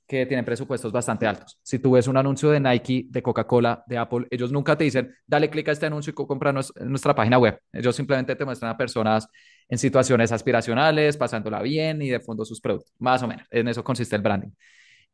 que 0.08 0.26
tienen 0.26 0.44
presupuestos 0.44 0.92
bastante 0.92 1.28
altos. 1.28 1.60
Si 1.62 1.78
tú 1.78 1.92
ves 1.92 2.08
un 2.08 2.18
anuncio 2.18 2.50
de 2.50 2.60
Nike, 2.60 3.06
de 3.10 3.22
Coca-Cola, 3.22 3.84
de 3.86 4.00
Apple, 4.00 4.26
ellos 4.32 4.52
nunca 4.52 4.76
te 4.76 4.84
dicen, 4.84 5.14
dale 5.28 5.52
clic 5.52 5.68
a 5.70 5.72
este 5.72 5.86
anuncio 5.86 6.12
y 6.12 6.14
compra 6.16 6.52
nuestra 6.52 7.14
página 7.14 7.38
web. 7.38 7.60
Ellos 7.72 7.96
simplemente 7.96 8.36
te 8.36 8.44
muestran 8.44 8.72
a 8.72 8.78
personas 8.78 9.28
en 9.70 9.78
situaciones 9.78 10.32
aspiracionales, 10.32 11.16
pasándola 11.18 11.62
bien 11.62 12.02
y 12.02 12.10
de 12.10 12.20
fondo 12.20 12.44
sus 12.44 12.60
productos. 12.60 12.94
Más 13.00 13.24
o 13.24 13.28
menos, 13.28 13.48
en 13.52 13.68
eso 13.68 13.84
consiste 13.84 14.16
el 14.16 14.22
branding. 14.22 14.50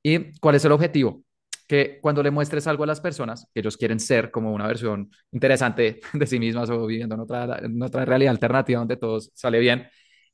¿Y 0.02 0.38
cuál 0.40 0.56
es 0.56 0.66
el 0.66 0.72
objetivo? 0.72 1.24
Que 1.68 2.00
cuando 2.02 2.24
le 2.24 2.32
muestres 2.32 2.68
algo 2.68 2.84
a 2.84 2.88
las 2.88 3.02
personas, 3.02 3.48
que 3.54 3.60
ellos 3.60 3.76
quieren 3.78 4.00
ser 4.00 4.32
como 4.32 4.54
una 4.54 4.68
versión 4.68 5.12
interesante 5.32 6.00
de 6.14 6.28
sí 6.28 6.40
mismas 6.40 6.70
o 6.70 6.86
viviendo 6.86 7.16
en 7.16 7.22
otra, 7.22 7.60
en 7.64 7.82
otra 7.82 8.06
realidad 8.06 8.32
alternativa 8.32 8.80
donde 8.80 8.98
todo 8.98 9.20
sale 9.20 9.60
bien, 9.60 9.88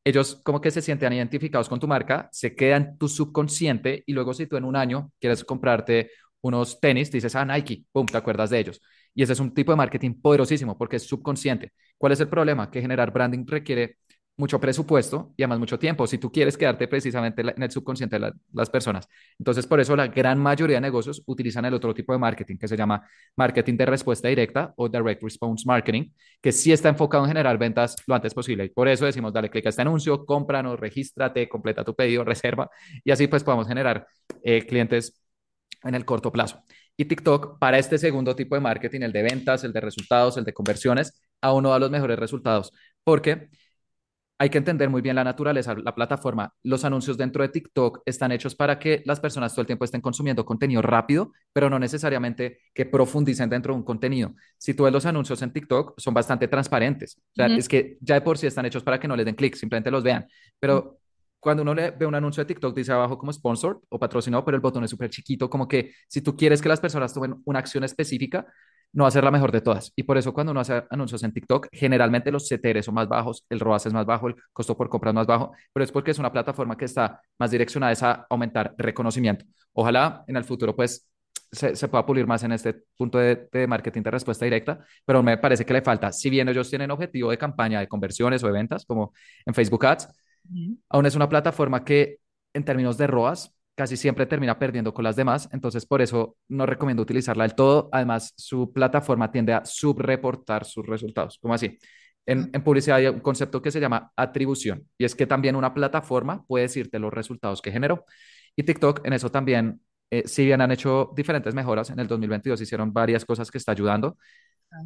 ellos 0.03 0.41
como 0.43 0.61
que 0.61 0.71
se 0.71 0.81
sienten 0.81 1.13
identificados 1.13 1.69
con 1.69 1.79
tu 1.79 1.87
marca, 1.87 2.27
se 2.31 2.55
quedan 2.55 2.83
en 2.83 2.97
tu 2.97 3.07
subconsciente 3.07 4.03
y 4.05 4.13
luego 4.13 4.33
si 4.33 4.47
tú 4.47 4.57
en 4.57 4.65
un 4.65 4.75
año 4.75 5.11
quieres 5.19 5.43
comprarte 5.43 6.11
unos 6.41 6.79
tenis, 6.79 7.11
dices, 7.11 7.35
ah, 7.35 7.45
Nike, 7.45 7.85
pum, 7.91 8.05
te 8.05 8.17
acuerdas 8.17 8.49
de 8.49 8.59
ellos. 8.59 8.81
Y 9.13 9.23
ese 9.23 9.33
es 9.33 9.39
un 9.39 9.53
tipo 9.53 9.71
de 9.71 9.75
marketing 9.75 10.19
poderosísimo 10.21 10.77
porque 10.77 10.95
es 10.95 11.03
subconsciente. 11.03 11.73
¿Cuál 11.97 12.13
es 12.13 12.19
el 12.19 12.29
problema? 12.29 12.71
Que 12.71 12.81
generar 12.81 13.11
branding 13.11 13.45
requiere 13.45 13.97
mucho 14.41 14.59
presupuesto 14.59 15.33
y 15.37 15.43
además 15.43 15.59
mucho 15.59 15.77
tiempo 15.77 16.07
si 16.07 16.17
tú 16.17 16.31
quieres 16.31 16.57
quedarte 16.57 16.87
precisamente 16.87 17.41
en 17.41 17.61
el 17.61 17.71
subconsciente 17.71 18.17
de 18.17 18.33
las 18.53 18.69
personas. 18.71 19.07
Entonces, 19.37 19.67
por 19.67 19.79
eso 19.79 19.95
la 19.95 20.07
gran 20.07 20.39
mayoría 20.39 20.77
de 20.77 20.81
negocios 20.81 21.21
utilizan 21.27 21.63
el 21.65 21.75
otro 21.75 21.93
tipo 21.93 22.11
de 22.11 22.17
marketing 22.17 22.57
que 22.57 22.67
se 22.67 22.75
llama 22.75 23.07
marketing 23.37 23.77
de 23.77 23.85
respuesta 23.85 24.27
directa 24.27 24.73
o 24.77 24.89
direct 24.89 25.21
response 25.21 25.63
marketing, 25.67 26.09
que 26.41 26.51
sí 26.51 26.71
está 26.71 26.89
enfocado 26.89 27.23
en 27.23 27.29
generar 27.29 27.57
ventas 27.59 27.95
lo 28.07 28.15
antes 28.15 28.33
posible. 28.33 28.65
Y 28.65 28.69
por 28.69 28.87
eso 28.87 29.05
decimos, 29.05 29.31
dale 29.31 29.49
clic 29.51 29.67
a 29.67 29.69
este 29.69 29.83
anuncio, 29.83 30.25
cómpranos, 30.25 30.79
regístrate, 30.79 31.47
completa 31.47 31.83
tu 31.83 31.93
pedido, 31.95 32.23
reserva 32.31 32.69
y 33.03 33.11
así 33.11 33.27
pues 33.27 33.43
podemos 33.43 33.67
generar 33.67 34.07
eh, 34.43 34.65
clientes 34.65 35.21
en 35.83 35.93
el 35.93 36.03
corto 36.03 36.31
plazo. 36.31 36.63
Y 36.97 37.05
TikTok 37.05 37.59
para 37.59 37.77
este 37.77 37.97
segundo 37.99 38.35
tipo 38.35 38.55
de 38.55 38.61
marketing, 38.61 39.01
el 39.01 39.11
de 39.11 39.21
ventas, 39.21 39.63
el 39.63 39.71
de 39.71 39.81
resultados, 39.81 40.37
el 40.37 40.45
de 40.45 40.53
conversiones, 40.53 41.21
aún 41.41 41.63
no 41.63 41.69
da 41.69 41.79
los 41.79 41.89
mejores 41.91 42.17
resultados 42.19 42.71
porque 43.03 43.49
hay 44.41 44.49
que 44.49 44.57
entender 44.57 44.89
muy 44.89 45.03
bien 45.03 45.15
la 45.15 45.23
naturaleza, 45.23 45.75
la 45.75 45.93
plataforma. 45.93 46.51
Los 46.63 46.83
anuncios 46.83 47.15
dentro 47.15 47.43
de 47.43 47.49
TikTok 47.49 48.01
están 48.07 48.31
hechos 48.31 48.55
para 48.55 48.79
que 48.79 49.03
las 49.05 49.19
personas 49.19 49.53
todo 49.53 49.61
el 49.61 49.67
tiempo 49.67 49.85
estén 49.85 50.01
consumiendo 50.01 50.43
contenido 50.43 50.81
rápido, 50.81 51.31
pero 51.53 51.69
no 51.69 51.77
necesariamente 51.77 52.57
que 52.73 52.87
profundicen 52.87 53.51
dentro 53.51 53.71
de 53.71 53.77
un 53.77 53.85
contenido. 53.85 54.33
Si 54.57 54.73
tú 54.73 54.85
ves 54.85 54.93
los 54.93 55.05
anuncios 55.05 55.43
en 55.43 55.53
TikTok, 55.53 55.93
son 55.99 56.15
bastante 56.15 56.47
transparentes. 56.47 57.17
O 57.17 57.35
sea, 57.35 57.45
es 57.55 57.69
que 57.69 57.99
ya 58.01 58.15
de 58.15 58.21
por 58.21 58.35
sí 58.35 58.47
están 58.47 58.65
hechos 58.65 58.81
para 58.81 58.99
que 58.99 59.07
no 59.07 59.15
les 59.15 59.27
den 59.27 59.35
clic, 59.35 59.53
simplemente 59.53 59.91
los 59.91 60.01
vean. 60.01 60.25
Pero 60.59 60.97
cuando 61.39 61.61
uno 61.61 61.75
le 61.75 61.91
ve 61.91 62.07
un 62.07 62.15
anuncio 62.15 62.41
de 62.43 62.47
TikTok, 62.47 62.75
dice 62.75 62.93
abajo 62.93 63.19
como 63.19 63.31
sponsor 63.31 63.79
o 63.89 63.99
patrocinado, 63.99 64.43
pero 64.43 64.55
el 64.55 64.61
botón 64.61 64.83
es 64.83 64.89
súper 64.89 65.11
chiquito, 65.11 65.51
como 65.51 65.67
que 65.67 65.93
si 66.07 66.21
tú 66.21 66.35
quieres 66.35 66.63
que 66.63 66.69
las 66.69 66.79
personas 66.79 67.13
tomen 67.13 67.35
una 67.45 67.59
acción 67.59 67.83
específica, 67.83 68.47
no 68.93 69.03
va 69.03 69.07
a 69.07 69.11
ser 69.11 69.23
la 69.23 69.31
mejor 69.31 69.51
de 69.51 69.61
todas. 69.61 69.91
Y 69.95 70.03
por 70.03 70.17
eso 70.17 70.33
cuando 70.33 70.51
uno 70.51 70.59
hace 70.59 70.83
anuncios 70.89 71.23
en 71.23 71.31
TikTok, 71.31 71.67
generalmente 71.71 72.31
los 72.31 72.47
CTR 72.47 72.83
son 72.83 72.95
más 72.95 73.07
bajos, 73.07 73.45
el 73.49 73.59
ROAS 73.59 73.85
es 73.85 73.93
más 73.93 74.05
bajo, 74.05 74.27
el 74.27 74.35
costo 74.53 74.75
por 74.75 74.89
compra 74.89 75.11
es 75.11 75.15
más 75.15 75.27
bajo, 75.27 75.53
pero 75.73 75.83
es 75.83 75.91
porque 75.91 76.11
es 76.11 76.19
una 76.19 76.31
plataforma 76.31 76.77
que 76.77 76.85
está 76.85 77.21
más 77.39 77.51
direccionada 77.51 77.93
a 78.01 78.25
aumentar 78.29 78.73
reconocimiento. 78.77 79.45
Ojalá 79.73 80.23
en 80.27 80.35
el 80.35 80.43
futuro 80.43 80.75
pues 80.75 81.07
se, 81.51 81.75
se 81.75 81.87
pueda 81.87 82.05
pulir 82.05 82.27
más 82.27 82.43
en 82.43 82.53
este 82.53 82.73
punto 82.95 83.17
de, 83.17 83.47
de, 83.51 83.67
marketing 83.67 84.01
de 84.01 84.11
respuesta 84.11 84.45
directa, 84.45 84.79
pero 85.05 85.21
me 85.21 85.37
parece 85.37 85.65
que 85.65 85.73
le 85.73 85.81
falta. 85.81 86.11
Si 86.11 86.29
bien 86.29 86.47
ellos 86.49 86.69
tienen 86.69 86.91
objetivo 86.91 87.29
de 87.31 87.37
campaña 87.37 87.79
de 87.79 87.87
conversiones 87.87 88.43
o 88.43 88.47
de 88.47 88.53
ventas, 88.53 88.85
como 88.85 89.13
en 89.45 89.53
Facebook 89.53 89.85
Ads, 89.85 90.07
aún 90.89 91.05
es 91.05 91.15
una 91.15 91.29
plataforma 91.29 91.83
que 91.83 92.17
en 92.53 92.63
términos 92.65 92.97
de 92.97 93.07
ROAS 93.07 93.53
casi 93.75 93.97
siempre 93.97 94.25
termina 94.25 94.59
perdiendo 94.59 94.93
con 94.93 95.03
las 95.03 95.15
demás, 95.15 95.49
entonces 95.51 95.85
por 95.85 96.01
eso 96.01 96.37
no 96.49 96.65
recomiendo 96.65 97.01
utilizarla 97.03 97.43
del 97.43 97.55
todo. 97.55 97.89
Además, 97.91 98.33
su 98.37 98.71
plataforma 98.71 99.31
tiende 99.31 99.53
a 99.53 99.65
subreportar 99.65 100.65
sus 100.65 100.85
resultados. 100.85 101.39
¿Cómo 101.41 101.53
así? 101.53 101.77
En, 102.25 102.49
en, 102.53 102.63
publicidad 102.63 102.97
hay 102.97 103.07
un 103.07 103.19
concepto 103.19 103.61
que 103.61 103.71
se 103.71 103.79
llama 103.79 104.11
atribución 104.15 104.87
y 104.97 105.05
es 105.05 105.15
que 105.15 105.25
también 105.25 105.55
una 105.55 105.73
plataforma 105.73 106.45
puede 106.45 106.63
decirte 106.63 106.99
los 106.99 107.11
resultados 107.11 107.61
que 107.61 107.71
generó. 107.71 108.05
Y 108.55 108.63
TikTok 108.63 109.05
en 109.05 109.13
eso 109.13 109.31
también, 109.31 109.81
eh, 110.09 110.23
si 110.27 110.45
bien 110.45 110.61
han 110.61 110.71
hecho 110.71 111.11
diferentes 111.15 111.53
mejoras, 111.55 111.89
en 111.89 111.99
el 111.99 112.07
2022 112.07 112.61
hicieron 112.61 112.93
varias 112.93 113.25
cosas 113.25 113.49
que 113.49 113.57
está 113.57 113.71
ayudando. 113.71 114.17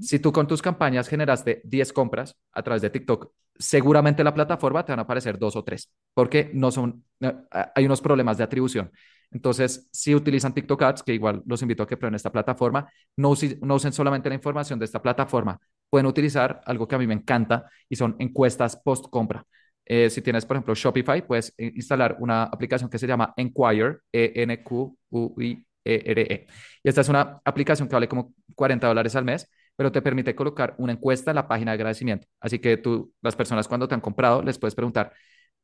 Si 0.01 0.19
tú 0.19 0.31
con 0.31 0.47
tus 0.47 0.61
campañas 0.61 1.07
generaste 1.07 1.61
10 1.63 1.93
compras 1.93 2.35
a 2.51 2.63
través 2.63 2.81
de 2.81 2.89
TikTok, 2.89 3.31
seguramente 3.57 4.23
la 4.23 4.33
plataforma 4.33 4.83
te 4.83 4.91
van 4.91 4.99
a 4.99 5.03
aparecer 5.03 5.37
dos 5.37 5.55
o 5.55 5.63
tres, 5.63 5.91
porque 6.13 6.49
no 6.53 6.71
son, 6.71 7.03
hay 7.51 7.85
unos 7.85 8.01
problemas 8.01 8.37
de 8.37 8.43
atribución. 8.43 8.91
Entonces, 9.31 9.87
si 9.91 10.15
utilizan 10.15 10.53
TikTok 10.53 10.81
Ads, 10.81 11.03
que 11.03 11.13
igual 11.13 11.43
los 11.45 11.61
invito 11.61 11.83
a 11.83 11.87
que 11.87 11.97
prueben 11.97 12.15
esta 12.15 12.31
plataforma, 12.31 12.89
no, 13.17 13.33
no 13.61 13.75
usen 13.75 13.93
solamente 13.93 14.29
la 14.29 14.35
información 14.35 14.79
de 14.79 14.85
esta 14.85 15.01
plataforma, 15.01 15.59
pueden 15.89 16.05
utilizar 16.05 16.61
algo 16.65 16.87
que 16.87 16.95
a 16.95 16.99
mí 16.99 17.07
me 17.07 17.13
encanta 17.13 17.69
y 17.89 17.95
son 17.95 18.15
encuestas 18.19 18.77
post 18.77 19.05
compra. 19.09 19.45
Eh, 19.85 20.09
si 20.09 20.21
tienes, 20.21 20.45
por 20.45 20.55
ejemplo, 20.57 20.73
Shopify, 20.73 21.25
puedes 21.27 21.53
eh, 21.57 21.71
instalar 21.75 22.17
una 22.19 22.43
aplicación 22.43 22.89
que 22.89 22.97
se 22.97 23.07
llama 23.07 23.33
Enquire, 23.37 23.97
E-N-Q-U-I-E-R-E. 24.11 25.65
-E. 25.85 26.47
Y 26.83 26.89
esta 26.89 27.01
es 27.01 27.09
una 27.09 27.39
aplicación 27.45 27.87
que 27.87 27.95
vale 27.95 28.07
como 28.07 28.33
40 28.55 28.87
dólares 28.87 29.15
al 29.15 29.25
mes 29.25 29.47
pero 29.75 29.91
te 29.91 30.01
permite 30.01 30.35
colocar 30.35 30.75
una 30.77 30.93
encuesta 30.93 31.31
en 31.31 31.35
la 31.35 31.47
página 31.47 31.71
de 31.71 31.75
agradecimiento. 31.75 32.27
Así 32.39 32.59
que 32.59 32.77
tú, 32.77 33.13
las 33.21 33.35
personas 33.35 33.67
cuando 33.67 33.87
te 33.87 33.95
han 33.95 34.01
comprado, 34.01 34.41
les 34.41 34.57
puedes 34.57 34.75
preguntar, 34.75 35.13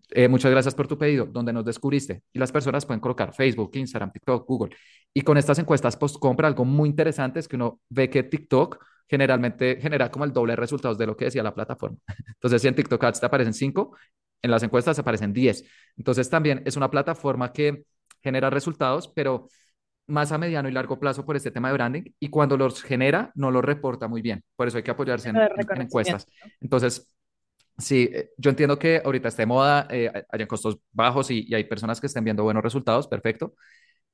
eh, 0.09 0.27
muchas 0.27 0.51
gracias 0.51 0.75
por 0.75 0.87
tu 0.87 0.97
pedido, 0.97 1.25
¿dónde 1.25 1.53
nos 1.53 1.63
descubriste? 1.63 2.23
Y 2.33 2.39
las 2.39 2.51
personas 2.51 2.85
pueden 2.85 2.99
colocar 2.99 3.33
Facebook, 3.33 3.71
Instagram, 3.73 4.11
TikTok, 4.11 4.47
Google. 4.47 4.75
Y 5.13 5.21
con 5.21 5.37
estas 5.37 5.59
encuestas 5.59 5.95
post-compra, 5.95 6.47
algo 6.47 6.65
muy 6.65 6.89
interesante 6.89 7.39
es 7.39 7.47
que 7.47 7.55
uno 7.55 7.79
ve 7.89 8.09
que 8.09 8.23
TikTok 8.23 8.83
generalmente 9.07 9.77
genera 9.81 10.09
como 10.09 10.25
el 10.25 10.33
doble 10.33 10.53
de 10.53 10.57
resultados 10.57 10.97
de 10.97 11.05
lo 11.05 11.15
que 11.17 11.25
decía 11.25 11.43
la 11.43 11.53
plataforma. 11.53 11.97
Entonces, 12.27 12.61
si 12.61 12.67
en 12.67 12.75
TikTok 12.75 13.03
Ads 13.03 13.19
te 13.19 13.25
aparecen 13.25 13.53
5, 13.53 13.95
en 14.41 14.51
las 14.51 14.63
encuestas 14.63 14.99
aparecen 14.99 15.33
10. 15.33 15.65
Entonces, 15.97 16.29
también 16.29 16.61
es 16.65 16.75
una 16.75 16.89
plataforma 16.89 17.51
que 17.53 17.85
genera 18.23 18.49
resultados, 18.49 19.07
pero 19.07 19.47
más 20.07 20.31
a 20.31 20.37
mediano 20.37 20.67
y 20.69 20.71
largo 20.71 20.99
plazo 20.99 21.25
por 21.25 21.35
este 21.35 21.51
tema 21.51 21.69
de 21.69 21.73
branding 21.75 22.03
y 22.19 22.29
cuando 22.29 22.57
los 22.57 22.83
genera 22.83 23.31
no 23.35 23.51
los 23.51 23.63
reporta 23.63 24.07
muy 24.07 24.21
bien. 24.21 24.43
Por 24.55 24.67
eso 24.67 24.77
hay 24.77 24.83
que 24.83 24.91
apoyarse 24.91 25.29
en, 25.29 25.37
encuestas. 25.79 26.27
Entonces, 26.59 27.07
sí, 27.77 28.09
eh, 28.13 28.31
yo 28.37 28.49
entiendo 28.49 28.77
que 28.77 29.01
ahorita 29.03 29.29
esté 29.29 29.45
moda, 29.45 29.87
eh, 29.89 30.11
hayan 30.29 30.47
costos 30.47 30.79
bajos 30.91 31.31
y, 31.31 31.45
y, 31.47 31.53
hay 31.55 31.63
personas 31.63 32.01
que 32.01 32.07
estén 32.07 32.23
viendo 32.23 32.43
buenos 32.43 32.63
resultados, 32.63 33.07
perfecto. 33.07 33.53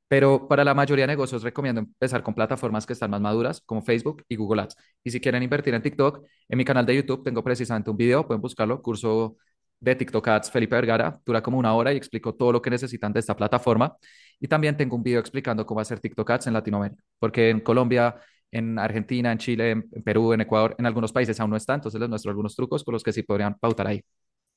Pero 0.08 0.48
para 0.48 0.64
la 0.64 0.74
mayoría 0.74 1.04
de 1.04 1.08
negocios 1.08 1.44
recomiendo 1.44 1.82
empezar 1.82 2.24
con 2.24 2.34
plataformas 2.34 2.86
que 2.86 2.94
están 2.94 3.12
más 3.12 3.20
maduras, 3.20 3.62
como 3.66 3.82
Facebook 3.82 4.24
y 4.30 4.38
Google 4.38 4.62
Ads. 4.62 4.76
Y 5.04 5.12
si 5.12 5.20
quieren 5.20 5.44
invertir 5.44 5.74
en 5.74 5.82
TikTok, 5.82 6.26
en 6.48 6.58
mi 6.58 6.64
canal 6.64 6.86
de 6.86 6.96
YouTube 6.96 7.24
tengo 7.24 7.44
precisamente 7.44 7.90
un 7.90 7.98
video, 7.98 8.26
pueden 8.26 8.42
buscarlo, 8.42 8.82
curso 8.82 9.38
de 9.80 9.96
TikTok 9.96 10.28
Ads 10.28 10.52
Felipe 10.52 10.76
Vergara, 10.76 11.20
dura 11.26 11.42
como 11.42 11.58
una 11.58 11.74
hora 11.74 11.94
y 11.94 11.98
explico 11.98 12.34
todo 12.34 12.52
lo 12.52 12.62
que 12.62 12.70
necesitan 12.70 13.14
de 13.14 13.20
esta 13.20 13.36
plataforma. 13.36 13.96
Y 14.40 14.48
también 14.48 14.78
tengo 14.78 14.96
un 14.96 15.04
video 15.04 15.20
explicando 15.20 15.66
cómo 15.66 15.80
hacer 15.80 16.00
TikTok 16.00 16.30
Ads 16.30 16.48
en 16.48 16.54
Latinoamérica, 16.54 17.04
porque 17.20 17.50
en 17.50 17.60
Colombia, 17.62 18.16
en 18.52 18.80
Argentina, 18.80 19.32
en 19.32 19.38
Chile, 19.38 19.72
en 19.72 20.04
Perú, 20.04 20.34
en 20.34 20.42
Ecuador, 20.42 20.76
en 20.78 20.86
algunos 20.86 21.12
países 21.12 21.40
aún 21.40 21.52
no 21.52 21.58
está, 21.58 21.74
entonces 21.76 22.00
les 22.00 22.10
muestro 22.10 22.32
algunos 22.32 22.56
trucos 22.56 22.84
con 22.84 22.94
los 22.94 23.04
que 23.04 23.12
sí 23.12 23.24
podrían 23.24 23.56
pautar 23.56 23.88
ahí. 23.88 24.04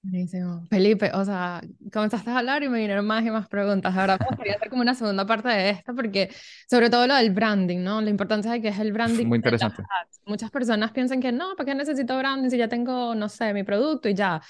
Buenísimo. 0.03 0.67
Felipe, 0.71 1.11
o 1.13 1.23
sea, 1.27 1.61
comenzaste 1.93 2.31
a 2.31 2.39
hablar 2.39 2.63
y 2.63 2.71
me 2.71 2.79
vinieron 2.79 3.07
más 3.07 3.23
y 3.23 3.31
más 3.31 3.47
preguntas. 3.49 3.95
Ahora 3.95 4.17
quería 4.39 4.55
hacer 4.55 4.71
como 4.71 4.81
una 4.81 4.95
segunda 4.95 5.27
parte 5.27 5.49
de 5.49 5.71
esta, 5.71 5.93
porque 5.93 6.31
sobre 6.71 6.89
todo 6.89 7.07
lo 7.07 7.15
del 7.17 7.31
branding, 7.33 7.83
¿no? 7.83 8.01
La 8.01 8.09
importancia 8.09 8.51
de 8.51 8.63
que 8.63 8.69
es 8.69 8.79
el 8.79 8.95
branding. 8.95 9.27
Muy 9.27 9.37
interesante. 9.37 9.83
Muchas 10.25 10.51
personas 10.51 10.93
piensan 10.93 11.21
que 11.21 11.33
no, 11.33 11.55
¿para 11.55 11.67
qué 11.67 11.75
necesito 11.75 12.17
branding 12.17 12.49
si 12.49 12.57
ya 12.57 12.69
tengo, 12.69 13.15
no 13.15 13.29
sé, 13.29 13.53
mi 13.53 13.63
producto 13.63 14.09
y 14.09 14.15
ya? 14.15 14.41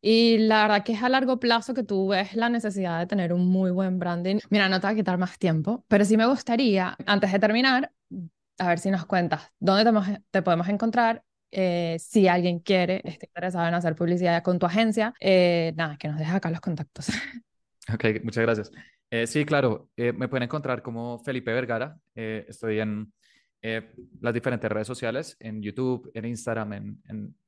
Y 0.00 0.38
la 0.38 0.62
verdad 0.62 0.84
que 0.84 0.92
es 0.92 1.02
a 1.02 1.08
largo 1.08 1.40
plazo 1.40 1.74
que 1.74 1.82
tú 1.82 2.08
ves 2.08 2.34
la 2.34 2.48
necesidad 2.48 3.00
de 3.00 3.06
tener 3.06 3.32
un 3.32 3.46
muy 3.46 3.70
buen 3.70 3.98
branding. 3.98 4.38
Mira, 4.50 4.68
no 4.68 4.80
te 4.80 4.86
va 4.86 4.92
a 4.92 4.94
quitar 4.94 5.18
más 5.18 5.38
tiempo, 5.38 5.84
pero 5.88 6.04
sí 6.04 6.16
me 6.16 6.26
gustaría, 6.26 6.96
antes 7.06 7.32
de 7.32 7.38
terminar, 7.38 7.90
a 8.58 8.68
ver 8.68 8.78
si 8.78 8.90
nos 8.90 9.06
cuentas 9.06 9.50
dónde 9.58 9.90
te, 9.90 10.22
te 10.30 10.42
podemos 10.42 10.68
encontrar. 10.68 11.22
Eh, 11.50 11.96
si 11.98 12.28
alguien 12.28 12.58
quiere, 12.58 13.00
está 13.04 13.26
interesado 13.26 13.66
en 13.66 13.74
hacer 13.74 13.94
publicidad 13.94 14.42
con 14.42 14.58
tu 14.58 14.66
agencia, 14.66 15.14
eh, 15.20 15.72
nada, 15.76 15.96
que 15.96 16.08
nos 16.08 16.18
dejes 16.18 16.34
acá 16.34 16.50
los 16.50 16.60
contactos. 16.60 17.08
Ok, 17.94 18.04
muchas 18.24 18.42
gracias. 18.42 18.72
Eh, 19.12 19.28
sí, 19.28 19.44
claro, 19.44 19.90
me 19.96 20.26
pueden 20.26 20.42
encontrar 20.42 20.82
como 20.82 21.20
Felipe 21.20 21.52
Vergara. 21.52 21.96
estoy 22.16 22.80
en 22.80 23.12
las 24.20 24.34
diferentes 24.34 24.68
redes 24.68 24.88
sociales, 24.88 25.36
en 25.38 25.62
YouTube, 25.62 26.10
en 26.12 26.24
Instagram, 26.24 26.72
en, 26.72 27.00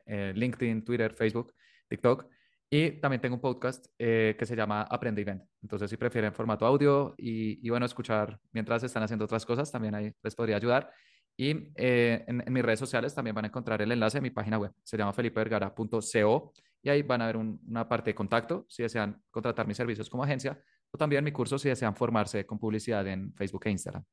en 0.06 0.38
LinkedIn, 0.38 0.84
Twitter, 0.84 1.12
Facebook, 1.12 1.52
TikTok. 1.88 2.28
Y 2.70 3.00
también 3.00 3.20
tengo 3.20 3.36
un 3.36 3.40
podcast 3.40 3.86
que 3.96 4.44
se 4.44 4.54
llama 4.54 4.82
Aprende 4.82 5.22
y 5.22 5.24
Vende. 5.24 5.46
Entonces, 5.62 5.88
si 5.88 5.96
prefieren 5.96 6.34
formato 6.34 6.66
audio 6.66 7.14
y, 7.16 7.66
y, 7.66 7.70
bueno, 7.70 7.86
escuchar 7.86 8.38
mientras 8.52 8.82
están 8.82 9.02
haciendo 9.02 9.24
otras 9.24 9.46
cosas, 9.46 9.72
también 9.72 9.94
ahí 9.94 10.12
les 10.22 10.34
podría 10.34 10.56
ayudar. 10.56 10.92
Y 11.40 11.72
eh, 11.76 12.24
en, 12.26 12.52
mis 12.52 12.64
redes 12.64 12.80
sociales 12.80 13.14
también 13.14 13.34
van 13.34 13.44
a 13.44 13.48
encontrar 13.48 13.80
el 13.80 13.92
enlace 13.92 14.18
a 14.18 14.20
mi 14.20 14.30
página 14.30 14.58
web. 14.58 14.72
Se 14.82 14.96
llama 14.98 15.12
felipevergara.co 15.12 16.52
y 16.82 16.88
ahí 16.88 17.02
van 17.02 17.22
a 17.22 17.26
ver 17.26 17.36
una 17.36 17.88
parte 17.88 18.10
de 18.10 18.14
contacto 18.16 18.66
si 18.68 18.82
desean 18.82 19.22
contratar 19.30 19.66
mis 19.66 19.76
servicios 19.76 20.10
como 20.10 20.24
agencia 20.24 20.60
o 20.90 20.98
también 20.98 21.22
mi 21.22 21.30
curso 21.30 21.56
si 21.56 21.68
desean 21.68 21.94
formarse 21.94 22.44
con 22.44 22.58
publicidad 22.58 23.06
en 23.06 23.32
Facebook 23.34 23.62
e 23.66 23.70
Instagram. 23.70 24.04